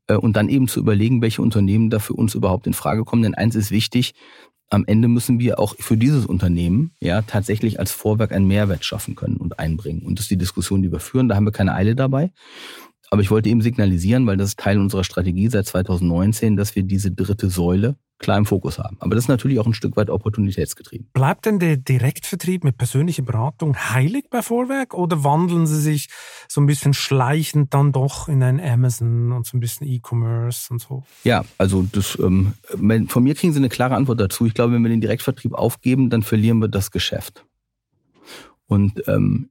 äh, 0.09 0.15
und 0.15 0.37
dann 0.37 0.49
eben 0.49 0.69
zu 0.69 0.81
überlegen, 0.81 1.23
welche 1.23 1.43
Unternehmen 1.43 1.91
da 1.91 1.99
für 1.99 2.15
uns 2.15 2.35
überhaupt 2.35 2.67
in 2.67 2.75
Frage 2.75 3.05
kommen. 3.05 3.23
Denn 3.23 3.35
eins 3.35 3.55
ist 3.55 3.71
wichtig, 3.71 4.15
am 4.71 4.85
Ende 4.87 5.09
müssen 5.09 5.39
wir 5.39 5.59
auch 5.59 5.75
für 5.79 5.97
dieses 5.97 6.27
Unternehmen 6.27 6.93
ja 7.01 7.23
tatsächlich 7.23 7.81
als 7.81 7.93
Vorwerk 7.93 8.33
einen 8.33 8.47
Mehrwert 8.47 8.85
schaffen 8.85 9.15
können 9.15 9.37
und 9.37 9.59
einbringen. 9.59 10.03
Und 10.03 10.19
das 10.19 10.25
ist 10.25 10.31
die 10.31 10.37
Diskussion, 10.37 10.83
die 10.83 10.93
wir 10.93 11.01
führen. 11.01 11.29
Da 11.29 11.37
haben 11.37 11.47
wir 11.47 11.53
keine 11.53 11.75
Eile 11.75 11.95
dabei. 11.95 12.31
Aber 13.11 13.23
ich 13.23 13.31
wollte 13.31 13.49
eben 13.49 13.63
signalisieren, 13.63 14.27
weil 14.27 14.37
das 14.37 14.51
ist 14.51 14.59
Teil 14.59 14.79
unserer 14.79 15.05
Strategie 15.05 15.49
seit 15.49 15.67
2019, 15.67 16.57
dass 16.57 16.77
wir 16.77 16.83
diese 16.83 17.11
dritte 17.11 17.49
Säule 17.49 17.97
klar 18.19 18.37
im 18.37 18.47
Fokus 18.47 18.79
haben. 18.79 18.97
Aber 19.01 19.15
das 19.15 19.25
ist 19.25 19.29
natürlich 19.29 19.59
auch 19.61 19.67
ein 19.67 19.75
Stück 19.75 19.97
weit 19.97 20.11
opportunitätsgetrieben. 20.11 21.09
Bleibt 21.13 21.47
denn 21.47 21.59
der 21.59 21.77
Direktvertrieb 21.77 22.65
mit 22.65 22.77
persönlicher 22.77 23.23
Beratung 23.23 23.77
heilig 23.77 24.27
bei 24.29 24.43
Vorwerk 24.43 24.95
oder 24.95 25.23
wandeln 25.25 25.67
Sie 25.67 25.81
sich 25.81 26.09
so 26.49 26.61
ein 26.61 26.67
bisschen 26.67 26.95
schleichend 26.95 27.73
dann 27.75 27.93
doch 27.93 28.29
in 28.29 28.43
ein 28.43 28.61
Amazon 28.61 29.33
und 29.33 29.47
so 29.47 29.57
ein 29.57 29.61
bisschen 29.61 29.87
E-Commerce 29.87 30.73
und 30.73 30.81
so? 30.81 31.05
Ja, 31.25 31.45
also 31.59 31.87
das, 31.91 32.19
ähm, 32.21 32.55
von 33.09 33.23
mir 33.23 33.35
kriegen 33.35 33.53
Sie 33.53 33.59
eine 33.59 33.69
klare 33.69 33.95
Antwort 33.95 34.21
dazu. 34.21 34.47
Ich 34.47 34.55
glaube, 34.55 34.73
wenn 34.75 34.83
wir 34.83 34.91
den 34.91 35.01
Direktvertrieb 35.01 35.55
aufgeben, 35.55 36.11
dann 36.11 36.23
verlieren 36.23 36.59
wir 36.59 36.69
das 36.69 36.91
Geschäft. 36.91 37.45
Und 38.67 39.07
ähm, 39.09 39.51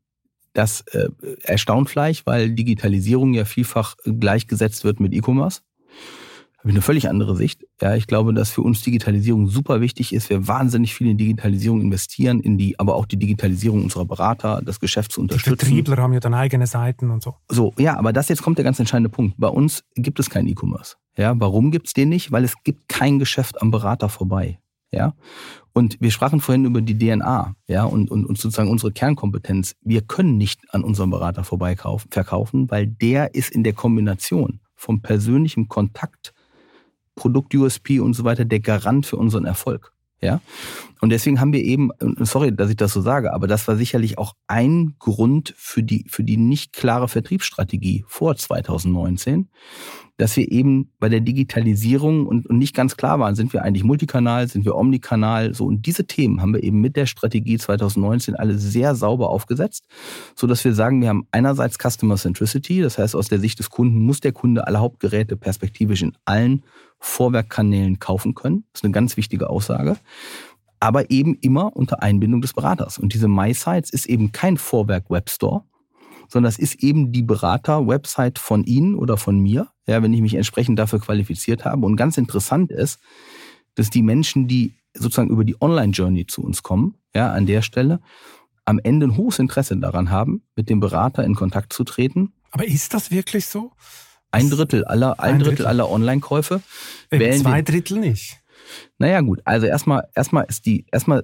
das 0.57 0.81
äh, 0.91 1.09
erstaunt 1.43 1.89
vielleicht, 1.89 2.25
weil 2.25 2.51
Digitalisierung 2.51 3.33
ja 3.33 3.45
vielfach 3.45 3.95
gleichgesetzt 4.03 4.83
wird 4.83 4.99
mit 4.99 5.13
E-Commerce 5.13 5.61
habe 6.67 6.71
ich 6.71 6.75
eine 6.75 6.81
völlig 6.81 7.07
andere 7.07 7.35
Sicht. 7.37 7.65
Ja, 7.81 7.95
ich 7.95 8.07
glaube, 8.07 8.33
dass 8.33 8.49
für 8.49 8.61
uns 8.61 8.81
Digitalisierung 8.81 9.47
super 9.47 9.79
wichtig 9.79 10.11
ist. 10.11 10.29
Wir 10.29 10.49
wahnsinnig 10.49 10.93
viel 10.93 11.07
in 11.07 11.17
Digitalisierung 11.17 11.79
investieren, 11.79 12.41
in 12.41 12.57
die, 12.57 12.77
aber 12.77 12.95
auch 12.95 13.05
die 13.05 13.17
Digitalisierung 13.17 13.83
unserer 13.83 14.03
Berater, 14.03 14.61
das 14.65 14.81
Geschäft 14.81 15.13
zu 15.13 15.21
unterstützen. 15.21 15.59
Die 15.59 15.65
Vertriebler 15.65 16.03
haben 16.03 16.11
ja 16.11 16.19
dann 16.19 16.33
eigene 16.33 16.67
Seiten 16.67 17.09
und 17.09 17.23
so. 17.23 17.35
So, 17.47 17.73
ja, 17.77 17.97
aber 17.97 18.11
das 18.11 18.27
jetzt 18.27 18.41
kommt 18.41 18.57
der 18.57 18.65
ganz 18.65 18.79
entscheidende 18.79 19.09
Punkt. 19.09 19.35
Bei 19.37 19.47
uns 19.47 19.85
gibt 19.95 20.19
es 20.19 20.29
keinen 20.29 20.47
E-Commerce. 20.47 20.95
Ja, 21.15 21.39
warum 21.39 21.71
gibt 21.71 21.87
es 21.87 21.93
den 21.93 22.09
nicht? 22.09 22.33
Weil 22.33 22.43
es 22.43 22.55
gibt 22.63 22.89
kein 22.89 23.17
Geschäft 23.17 23.61
am 23.61 23.71
Berater 23.71 24.09
vorbei. 24.09 24.59
Ja, 24.91 25.13
und 25.77 26.01
wir 26.01 26.09
sprachen 26.09 26.41
vorhin 26.41 26.65
über 26.65 26.81
die 26.81 26.97
DNA, 26.97 27.53
ja, 27.67 27.83
und, 27.83 28.09
und, 28.09 28.25
und 28.25 28.35
sozusagen 28.39 28.71
unsere 28.71 28.91
Kernkompetenz. 28.91 29.75
Wir 29.81 30.01
können 30.01 30.35
nicht 30.35 30.59
an 30.73 30.83
unserem 30.83 31.11
Berater 31.11 31.43
vorbeikaufen, 31.43 32.09
verkaufen, 32.09 32.71
weil 32.71 32.87
der 32.87 33.35
ist 33.35 33.51
in 33.51 33.63
der 33.63 33.73
Kombination 33.73 34.59
vom 34.75 35.03
persönlichen 35.03 35.67
Kontakt 35.67 36.33
Produkt-USP 37.13 37.99
und 37.99 38.15
so 38.15 38.23
weiter 38.23 38.43
der 38.43 38.59
Garant 38.59 39.05
für 39.05 39.17
unseren 39.17 39.45
Erfolg. 39.45 39.93
Ja. 40.21 40.41
Und 40.99 41.11
deswegen 41.11 41.39
haben 41.39 41.53
wir 41.53 41.63
eben, 41.63 41.91
sorry, 42.19 42.55
dass 42.55 42.71
ich 42.71 42.75
das 42.75 42.93
so 42.93 43.01
sage, 43.01 43.33
aber 43.33 43.47
das 43.47 43.67
war 43.67 43.75
sicherlich 43.75 44.17
auch 44.17 44.33
ein 44.47 44.95
Grund 44.97 45.53
für 45.55 45.83
die, 45.83 46.05
für 46.09 46.23
die 46.23 46.37
nicht 46.37 46.73
klare 46.73 47.07
Vertriebsstrategie 47.07 48.03
vor 48.07 48.35
2019, 48.35 49.47
dass 50.17 50.35
wir 50.35 50.51
eben 50.51 50.91
bei 50.99 51.09
der 51.09 51.19
Digitalisierung 51.19 52.25
und, 52.25 52.47
und 52.47 52.57
nicht 52.57 52.75
ganz 52.75 52.97
klar 52.97 53.19
waren, 53.19 53.35
sind 53.35 53.53
wir 53.53 53.63
eigentlich 53.63 53.83
Multikanal, 53.83 54.47
sind 54.47 54.65
wir 54.65 54.75
Omnikanal, 54.75 55.53
so. 55.53 55.65
Und 55.65 55.85
diese 55.85 56.07
Themen 56.07 56.41
haben 56.41 56.55
wir 56.55 56.63
eben 56.63 56.81
mit 56.81 56.95
der 56.95 57.05
Strategie 57.05 57.59
2019 57.59 58.35
alle 58.35 58.57
sehr 58.57 58.95
sauber 58.95 59.29
aufgesetzt, 59.29 59.85
so 60.35 60.47
dass 60.47 60.65
wir 60.65 60.73
sagen, 60.73 61.01
wir 61.01 61.09
haben 61.09 61.27
einerseits 61.29 61.77
Customer 61.77 62.15
Centricity, 62.15 62.81
das 62.81 62.97
heißt, 62.97 63.15
aus 63.15 63.27
der 63.27 63.39
Sicht 63.39 63.59
des 63.59 63.69
Kunden 63.69 63.99
muss 63.99 64.19
der 64.19 64.31
Kunde 64.31 64.65
alle 64.65 64.79
Hauptgeräte 64.79 65.37
perspektivisch 65.37 66.01
in 66.01 66.17
allen 66.25 66.63
Vorwerkkanälen 66.99 67.99
kaufen 67.99 68.35
können. 68.35 68.65
Das 68.71 68.81
ist 68.81 68.85
eine 68.85 68.93
ganz 68.93 69.17
wichtige 69.17 69.49
Aussage. 69.49 69.97
Aber 70.79 71.09
eben 71.09 71.35
immer 71.41 71.75
unter 71.75 72.03
Einbindung 72.03 72.41
des 72.41 72.53
Beraters. 72.53 72.97
Und 72.97 73.13
diese 73.13 73.27
MySites 73.27 73.89
ist 73.89 74.05
eben 74.05 74.31
kein 74.31 74.57
Vorwerk-Webstore, 74.57 75.63
sondern 76.27 76.51
das 76.51 76.59
ist 76.59 76.83
eben 76.83 77.11
die 77.11 77.23
Berater-Website 77.23 78.37
von 78.37 78.63
Ihnen 78.63 78.95
oder 78.95 79.17
von 79.17 79.39
mir, 79.39 79.69
ja, 79.87 80.03
wenn 80.03 80.13
ich 80.13 80.21
mich 80.21 80.35
entsprechend 80.35 80.77
dafür 80.77 80.99
qualifiziert 80.99 81.65
habe. 81.65 81.85
Und 81.85 81.95
ganz 81.95 82.17
interessant 82.17 82.71
ist, 82.71 82.99
dass 83.75 83.89
die 83.89 84.03
Menschen, 84.03 84.47
die 84.47 84.73
sozusagen 84.93 85.29
über 85.29 85.45
die 85.45 85.59
Online-Journey 85.61 86.27
zu 86.27 86.43
uns 86.43 86.63
kommen, 86.63 86.95
ja, 87.15 87.31
an 87.31 87.45
der 87.45 87.61
Stelle, 87.61 87.99
am 88.65 88.79
Ende 88.83 89.07
ein 89.07 89.17
hohes 89.17 89.39
Interesse 89.39 89.77
daran 89.77 90.11
haben, 90.11 90.43
mit 90.55 90.69
dem 90.69 90.79
Berater 90.79 91.23
in 91.23 91.35
Kontakt 91.35 91.71
zu 91.71 91.83
treten. 91.85 92.33
Aber 92.51 92.65
ist 92.65 92.93
das 92.93 93.11
wirklich 93.11 93.45
so? 93.45 93.71
Ein 94.31 94.49
Drittel 94.49 94.85
aller, 94.85 95.19
ein, 95.19 95.35
ein 95.35 95.39
Drittel, 95.39 95.55
Drittel, 95.55 95.65
aller 95.67 95.89
Online-Käufe. 95.89 96.61
Zwei 97.09 97.61
Drittel 97.61 97.99
nicht. 97.99 98.37
Naja, 98.97 99.21
gut. 99.21 99.41
Also 99.45 99.67
erstmal, 99.67 100.07
erstmal 100.15 100.45
ist 100.45 100.65
die, 100.65 100.85
erstmal 100.91 101.23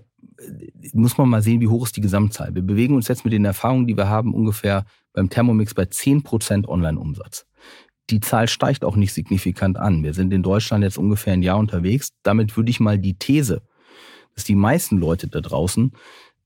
muss 0.93 1.17
man 1.17 1.29
mal 1.29 1.41
sehen, 1.41 1.61
wie 1.61 1.67
hoch 1.67 1.85
ist 1.85 1.95
die 1.95 2.01
Gesamtzahl. 2.01 2.53
Wir 2.55 2.61
bewegen 2.61 2.95
uns 2.95 3.07
jetzt 3.07 3.23
mit 3.23 3.33
den 3.33 3.45
Erfahrungen, 3.45 3.87
die 3.87 3.97
wir 3.97 4.07
haben, 4.07 4.33
ungefähr 4.33 4.85
beim 5.13 5.29
Thermomix 5.29 5.73
bei 5.73 5.83
10% 5.83 6.67
Online-Umsatz. 6.67 7.45
Die 8.09 8.19
Zahl 8.19 8.47
steigt 8.47 8.83
auch 8.83 8.95
nicht 8.95 9.13
signifikant 9.13 9.77
an. 9.77 10.03
Wir 10.03 10.13
sind 10.13 10.33
in 10.33 10.43
Deutschland 10.43 10.83
jetzt 10.83 10.97
ungefähr 10.97 11.33
ein 11.33 11.43
Jahr 11.43 11.57
unterwegs. 11.57 12.11
Damit 12.23 12.57
würde 12.57 12.69
ich 12.69 12.79
mal 12.79 12.99
die 12.99 13.17
These, 13.17 13.61
dass 14.35 14.43
die 14.43 14.55
meisten 14.55 14.97
Leute 14.97 15.27
da 15.27 15.39
draußen 15.39 15.93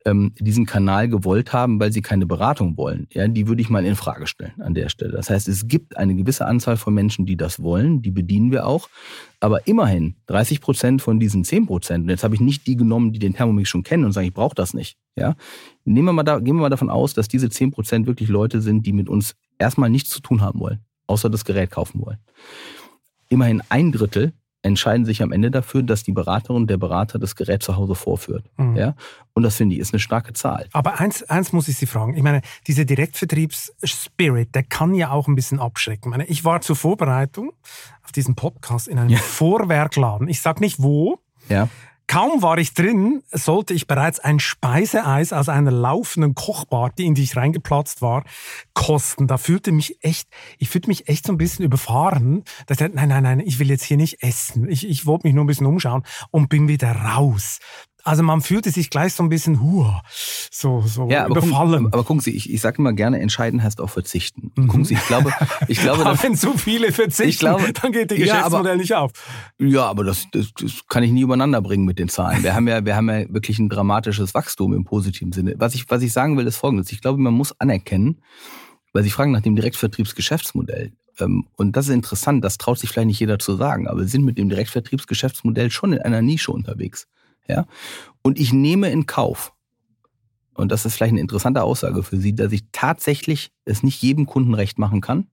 ähm, 0.08 0.32
diesen 0.40 0.66
Kanal 0.66 1.10
gewollt 1.10 1.52
haben, 1.52 1.80
weil 1.80 1.92
sie 1.92 2.02
keine 2.02 2.26
Beratung 2.26 2.78
wollen. 2.78 3.08
Ja, 3.12 3.28
die 3.28 3.48
würde 3.48 3.62
ich 3.62 3.70
mal 3.70 3.86
in 3.86 3.96
Frage 3.96 4.26
stellen 4.26 4.60
an 4.62 4.74
der 4.74 4.88
Stelle. 4.88 5.12
Das 5.12 5.30
heißt, 5.30 5.48
es 5.50 5.68
gibt 5.68 5.98
eine 5.98 6.16
gewisse 6.16 6.46
Anzahl 6.46 6.78
von 6.78 6.94
Menschen, 6.94 7.26
die 7.26 7.36
das 7.36 7.62
wollen, 7.62 8.02
die 8.02 8.12
bedienen 8.12 8.52
wir 8.52 8.66
auch. 8.66 8.90
Aber 9.42 9.68
immerhin 9.68 10.16
30 10.28 10.62
Prozent 10.62 11.02
von 11.02 11.20
diesen 11.20 11.44
10 11.44 11.68
Prozent, 11.68 12.04
und 12.06 12.10
jetzt 12.10 12.24
habe 12.24 12.36
ich 12.36 12.42
nicht 12.42 12.66
die 12.68 12.78
genommen, 12.78 13.12
die 13.12 13.20
den 13.20 13.34
Thermomix 13.34 13.70
schon 13.70 13.84
kennen 13.84 14.06
und 14.06 14.14
sagen, 14.14 14.28
ich 14.28 14.34
brauche 14.34 14.56
das 14.56 14.74
nicht. 14.74 14.98
Ja, 15.16 15.36
Nehmen 15.84 16.06
wir 16.06 16.14
mal 16.14 16.24
da, 16.24 16.40
gehen 16.40 16.56
wir 16.56 16.62
mal 16.62 16.70
davon 16.70 16.90
aus, 16.90 17.14
dass 17.14 17.28
diese 17.28 17.50
10 17.50 17.72
Prozent 17.72 18.08
wirklich 18.08 18.30
Leute 18.30 18.62
sind, 18.62 18.86
die 18.86 18.94
mit 18.94 19.10
uns 19.10 19.36
erstmal 19.58 19.90
nichts 19.90 20.10
zu 20.10 20.22
tun 20.22 20.42
haben 20.42 20.60
wollen, 20.60 20.80
außer 21.08 21.30
das 21.30 21.46
Gerät 21.46 21.72
kaufen 21.72 22.02
wollen. 22.02 22.18
Immerhin 23.30 23.62
ein 23.70 23.92
Drittel 23.92 24.34
entscheiden 24.64 25.06
sich 25.06 25.22
am 25.22 25.32
Ende 25.32 25.52
dafür, 25.52 25.84
dass 25.84 26.04
die 26.04 26.12
Beraterin, 26.12 26.68
der 26.68 26.78
Berater 26.78 27.20
das 27.20 27.36
Gerät 27.36 27.64
zu 27.64 27.76
Hause 27.76 27.96
vorführt. 27.96 28.46
Mhm. 28.58 28.76
Ja? 28.76 28.96
Und 29.34 29.44
das 29.44 29.56
finde 29.56 29.76
ich 29.76 29.82
ist 29.82 29.94
eine 29.94 30.00
starke 30.00 30.34
Zahl. 30.34 30.68
Aber 30.74 31.00
eins, 31.00 31.24
eins 31.24 31.54
muss 31.54 31.68
ich 31.68 31.78
Sie 31.78 31.86
fragen. 31.86 32.16
Ich 32.16 32.24
meine, 32.24 32.42
dieser 32.66 32.86
Direktvertriebsspirit, 32.86 34.56
der 34.56 34.64
kann 34.64 34.94
ja 34.94 35.12
auch 35.12 35.28
ein 35.28 35.36
bisschen 35.36 35.60
abschrecken. 35.60 36.10
Ich, 36.10 36.18
meine, 36.18 36.26
ich 36.26 36.44
war 36.44 36.62
zur 36.62 36.76
Vorbereitung 36.76 37.52
auf 38.04 38.12
diesen 38.12 38.36
Podcast 38.36 38.88
in 38.88 38.98
einem 39.00 39.10
ja. 39.10 39.20
Vorwerkladen. 39.20 40.28
Ich 40.28 40.42
sag 40.42 40.60
nicht 40.60 40.82
wo. 40.82 41.20
Ja. 41.50 41.70
Kaum 42.08 42.42
war 42.42 42.58
ich 42.58 42.74
drin, 42.74 43.22
sollte 43.32 43.74
ich 43.74 43.86
bereits 43.86 44.20
ein 44.22 44.40
Speiseeis 44.40 45.34
aus 45.34 45.50
einer 45.50 45.72
laufenden 45.72 46.36
Kochparty, 46.36 47.06
in 47.06 47.16
die 47.16 47.24
ich 47.24 47.36
reingeplatzt 47.36 48.02
war, 48.02 48.24
kosten. 48.74 49.28
Da 49.28 49.38
fühlte 49.38 49.74
mich 49.74 50.02
echt, 50.02 50.30
ich 50.58 50.70
fühlte 50.70 50.88
mich 50.88 51.10
echt 51.10 51.28
so 51.28 51.34
ein 51.34 51.38
bisschen 51.38 51.66
überfahren. 51.66 52.46
Da 52.66 52.76
ich 52.76 52.94
nein, 52.94 53.10
nein, 53.10 53.24
nein, 53.24 53.40
ich 53.42 53.60
will 53.60 53.70
jetzt 53.70 53.84
hier 53.84 53.98
nicht 53.98 54.24
essen. 54.24 54.70
Ich, 54.70 54.88
ich 54.88 55.06
wollte 55.06 55.28
mich 55.28 55.36
nur 55.36 55.44
ein 55.44 55.48
bisschen 55.48 55.68
umschauen 55.68 56.04
und 56.32 56.48
bin 56.48 56.70
wieder 56.70 56.94
raus. 56.94 57.60
Also 58.08 58.24
man 58.24 58.40
fühlte 58.40 58.72
sich 58.72 58.90
gleich 58.90 59.14
so 59.14 59.22
ein 59.22 59.28
bisschen 59.28 59.62
hua, 59.62 60.02
so, 60.50 60.82
so 60.82 61.10
ja, 61.10 61.26
aber 61.26 61.40
überfallen. 61.40 61.72
Gucken, 61.72 61.94
aber 61.94 62.04
gucken 62.06 62.22
Sie, 62.22 62.32
ich, 62.32 62.50
ich 62.50 62.62
sage 62.62 62.78
immer 62.78 62.94
gerne, 62.94 63.20
entscheiden 63.20 63.62
heißt 63.62 63.82
auch 63.82 63.90
verzichten. 63.90 64.54
Mhm. 64.56 64.68
Gucken 64.70 64.86
Sie, 64.86 64.94
ich 64.94 65.06
glaube, 65.08 65.34
ich 65.68 65.82
glaube, 65.82 66.06
aber 66.06 66.24
wenn 66.24 66.34
zu 66.38 66.58
viele 66.58 66.94
verzichten, 66.94 67.30
ich 67.30 67.38
glaube, 67.38 67.74
dann 67.74 67.92
geht 67.92 68.12
die 68.12 68.16
Geschäftsmodell 68.16 68.66
ja, 68.66 68.72
aber, 68.72 68.76
nicht 68.78 68.96
auf. 68.96 69.12
Ja, 69.60 69.88
aber 69.88 70.06
das, 70.06 70.26
das, 70.32 70.54
das 70.58 70.88
kann 70.88 71.04
ich 71.04 71.12
nie 71.12 71.20
übereinander 71.20 71.62
bringen 71.62 71.84
mit 71.84 72.00
den 72.00 72.08
Zahlen. 72.08 72.44
Wir 72.44 72.56
haben 72.56 72.70
ja, 72.70 72.86
wir 72.86 72.96
haben 72.96 73.10
ja 73.10 73.26
wirklich 73.28 73.60
ein 73.60 73.68
dramatisches 73.68 74.34
Wachstum 74.34 74.74
im 74.74 74.86
positiven 74.86 75.34
Sinne. 75.34 75.56
Was 75.58 75.76
ich, 75.76 75.90
was 75.90 76.02
ich 76.02 76.14
sagen 76.14 76.38
will, 76.38 76.48
ist 76.48 76.56
Folgendes: 76.56 76.90
Ich 76.94 77.02
glaube, 77.02 77.20
man 77.20 77.34
muss 77.34 77.60
anerkennen, 77.60 78.22
weil 78.94 79.04
Sie 79.04 79.10
fragen 79.12 79.34
nach 79.34 79.42
dem 79.42 79.58
Direktvertriebsgeschäftsmodell. 79.58 80.94
Ähm, 81.20 81.46
und 81.58 81.76
das 81.76 81.90
ist 81.90 81.94
interessant, 81.94 82.46
das 82.46 82.58
traut 82.58 82.80
sich 82.80 82.90
vielleicht 82.90 83.08
nicht 83.08 83.20
jeder 83.20 83.38
zu 83.38 83.58
sagen, 83.58 83.86
aber 83.90 84.00
wir 84.00 84.08
sind 84.08 84.24
mit 84.24 84.38
dem 84.38 84.48
Direktvertriebsgeschäftsmodell 84.48 85.72
schon 85.72 85.92
in 85.92 86.00
einer 86.00 86.22
Nische 86.22 86.54
unterwegs. 86.54 87.06
Ja? 87.48 87.66
Und 88.22 88.40
ich 88.40 88.54
nehme 88.54 88.90
in 88.90 89.06
Kauf, 89.06 89.54
und 90.54 90.72
das 90.72 90.86
ist 90.86 90.96
vielleicht 90.96 91.12
eine 91.12 91.22
interessante 91.22 91.64
Aussage 91.64 92.02
für 92.02 92.18
Sie, 92.18 92.34
dass 92.34 92.52
ich 92.52 92.64
tatsächlich 92.72 93.52
es 93.66 93.84
nicht 93.84 94.02
jedem 94.02 94.26
Kunden 94.26 94.56
recht 94.56 94.80
machen 94.80 95.02
kann. 95.02 95.28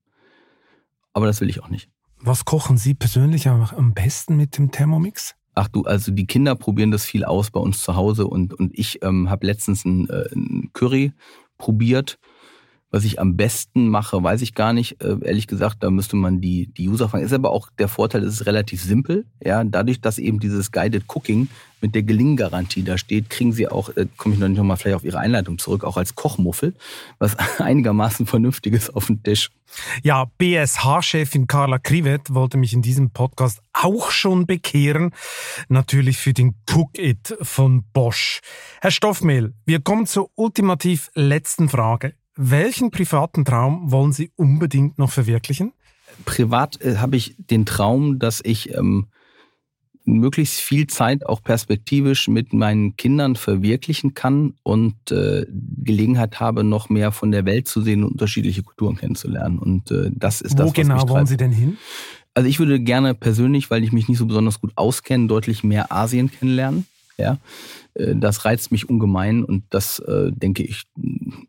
Aber 1.15 1.27
das 1.27 1.41
will 1.41 1.49
ich 1.49 1.63
auch 1.63 1.71
nicht. 1.71 1.89
Was 2.19 2.45
kochen 2.45 2.77
Sie 2.77 2.95
persönlich 2.95 3.49
am 3.49 3.95
besten 3.95 4.37
mit 4.37 4.59
dem 4.59 4.71
Thermomix? 4.71 5.35
Ach 5.55 5.69
du, 5.69 5.83
also 5.85 6.13
die 6.13 6.27
Kinder 6.27 6.57
probieren 6.57 6.91
das 6.91 7.05
viel 7.05 7.25
aus 7.25 7.51
bei 7.51 7.61
uns 7.61 7.83
zu 7.83 7.97
Hause 7.97 8.27
und, 8.27 8.53
und 8.55 8.77
ich 8.77 9.03
ähm, 9.03 9.31
habe 9.31 9.47
letztens 9.47 9.85
ein, 9.85 10.09
äh, 10.11 10.29
ein 10.35 10.71
Curry 10.73 11.13
probiert 11.59 12.19
Was 12.95 13.03
ich 13.03 13.19
am 13.19 13.37
besten 13.37 13.89
mache, 13.89 14.23
weiß 14.23 14.41
ich 14.43 14.55
gar 14.55 14.73
nicht. 14.73 15.03
Äh, 15.03 15.17
ehrlich 15.23 15.49
gesagt, 15.49 15.83
da 15.83 15.91
müsste 15.91 16.15
man 16.15 16.41
die, 16.41 16.69
die 16.69 16.89
User 16.89 17.09
fragen. 17.09 17.25
Ist 17.25 17.33
aber 17.33 17.51
auch 17.51 17.69
der 17.77 17.89
Vorteil, 17.89 18.23
es 18.23 18.35
ist 18.35 18.47
relativ 18.47 18.81
simpel. 18.81 19.27
Ja, 19.45 19.65
dadurch, 19.65 20.01
dass 20.01 20.19
eben 20.19 20.39
dieses 20.39 20.71
Guided 20.71 21.03
Cooking 21.09 21.49
mit 21.81 21.97
der 21.97 22.05
Gelinggarantie 22.05 22.85
da 22.85 22.97
steht, 22.97 23.31
kriegen 23.31 23.53
Sie 23.53 23.67
auch, 23.67 23.89
äh, 23.97 24.07
komme 24.17 24.37
ich 24.37 24.41
noch 24.41 24.47
nicht 24.47 24.59
nochmal 24.59 24.77
vielleicht 24.77 24.95
auf 24.95 25.05
Ihre 25.05 25.19
Einleitung 25.19 25.59
zurück, 25.59 25.83
auch 25.83 25.97
als 25.97 26.15
Kochmuffel, 26.15 26.73
was 27.19 27.37
einigermaßen 27.59 28.27
Vernünftiges 28.27 28.91
auf 28.95 29.09
den 29.09 29.21
Tisch. 29.25 29.51
Ja, 30.05 30.27
BSH-Chefin 30.39 31.49
Carla 31.49 31.81
Krivet 31.81 32.33
wollte 32.33 32.59
mich 32.59 32.75
in 32.75 32.83
diesem 32.83 33.11
Podcast 33.11 33.61
auch 33.73 34.13
schon 34.13 34.47
bekehren. 34.47 35.11
Natürlich 35.69 36.19
für 36.19 36.33
den 36.33 36.55
Cook-It 36.71 37.39
von 37.43 37.83
Bosch. 37.93 38.41
Herr 38.81 38.93
Stoffmehl, 38.93 39.53
wir 39.67 39.81
kommen 39.81 40.07
zur 40.07 40.31
ultimativ 40.37 41.11
letzten 41.17 41.69
Frage. 41.69 42.15
Welchen 42.37 42.91
privaten 42.91 43.45
Traum 43.45 43.93
wollen 43.93 44.13
Sie 44.13 44.31
unbedingt 44.37 44.99
noch 44.99 45.11
verwirklichen? 45.11 45.73
Privat 46.25 46.81
äh, 46.81 46.97
habe 46.97 47.17
ich 47.17 47.37
den 47.39 47.65
Traum, 47.65 48.19
dass 48.19 48.41
ich 48.45 48.75
ähm, 48.75 49.07
möglichst 50.05 50.61
viel 50.61 50.87
Zeit 50.87 51.27
auch 51.27 51.43
perspektivisch 51.43 52.29
mit 52.29 52.53
meinen 52.53 52.97
Kindern 52.97 53.37
verwirklichen 53.37 54.15
kann 54.15 54.55
und 54.63 55.11
äh, 55.11 55.47
Gelegenheit 55.51 56.41
habe, 56.41 56.65
noch 56.65 56.89
mehr 56.89 57.13
von 57.13 57.31
der 57.31 57.45
Welt 57.45 57.69
zu 57.69 57.81
sehen 57.81 58.05
und 58.05 58.13
unterschiedliche 58.13 58.63
Kulturen 58.63 58.97
kennenzulernen. 58.97 59.59
Und 59.59 59.91
äh, 59.91 60.11
das 60.13 60.41
ist 60.41 60.55
Wo 60.55 60.59
das, 60.59 60.67
was 60.69 60.75
genau 60.75 60.95
mich 60.97 61.09
wollen 61.09 61.27
Sie 61.27 61.37
denn 61.37 61.53
hin? 61.53 61.79
Also 62.35 62.49
ich 62.49 62.59
würde 62.59 62.81
gerne 62.81 63.15
persönlich, 63.15 63.71
weil 63.71 63.85
ich 63.85 63.93
mich 63.93 64.09
nicht 64.09 64.19
so 64.19 64.27
besonders 64.27 64.61
gut 64.61 64.73
auskenne, 64.75 65.29
deutlich 65.29 65.63
mehr 65.63 65.93
Asien 65.93 66.31
kennenlernen. 66.31 66.87
Ja, 67.17 67.39
äh, 67.95 68.15
das 68.17 68.45
reizt 68.45 68.73
mich 68.73 68.89
ungemein 68.89 69.45
und 69.45 69.65
das, 69.71 70.01
äh, 70.01 70.33
denke 70.33 70.63
ich, 70.63 70.85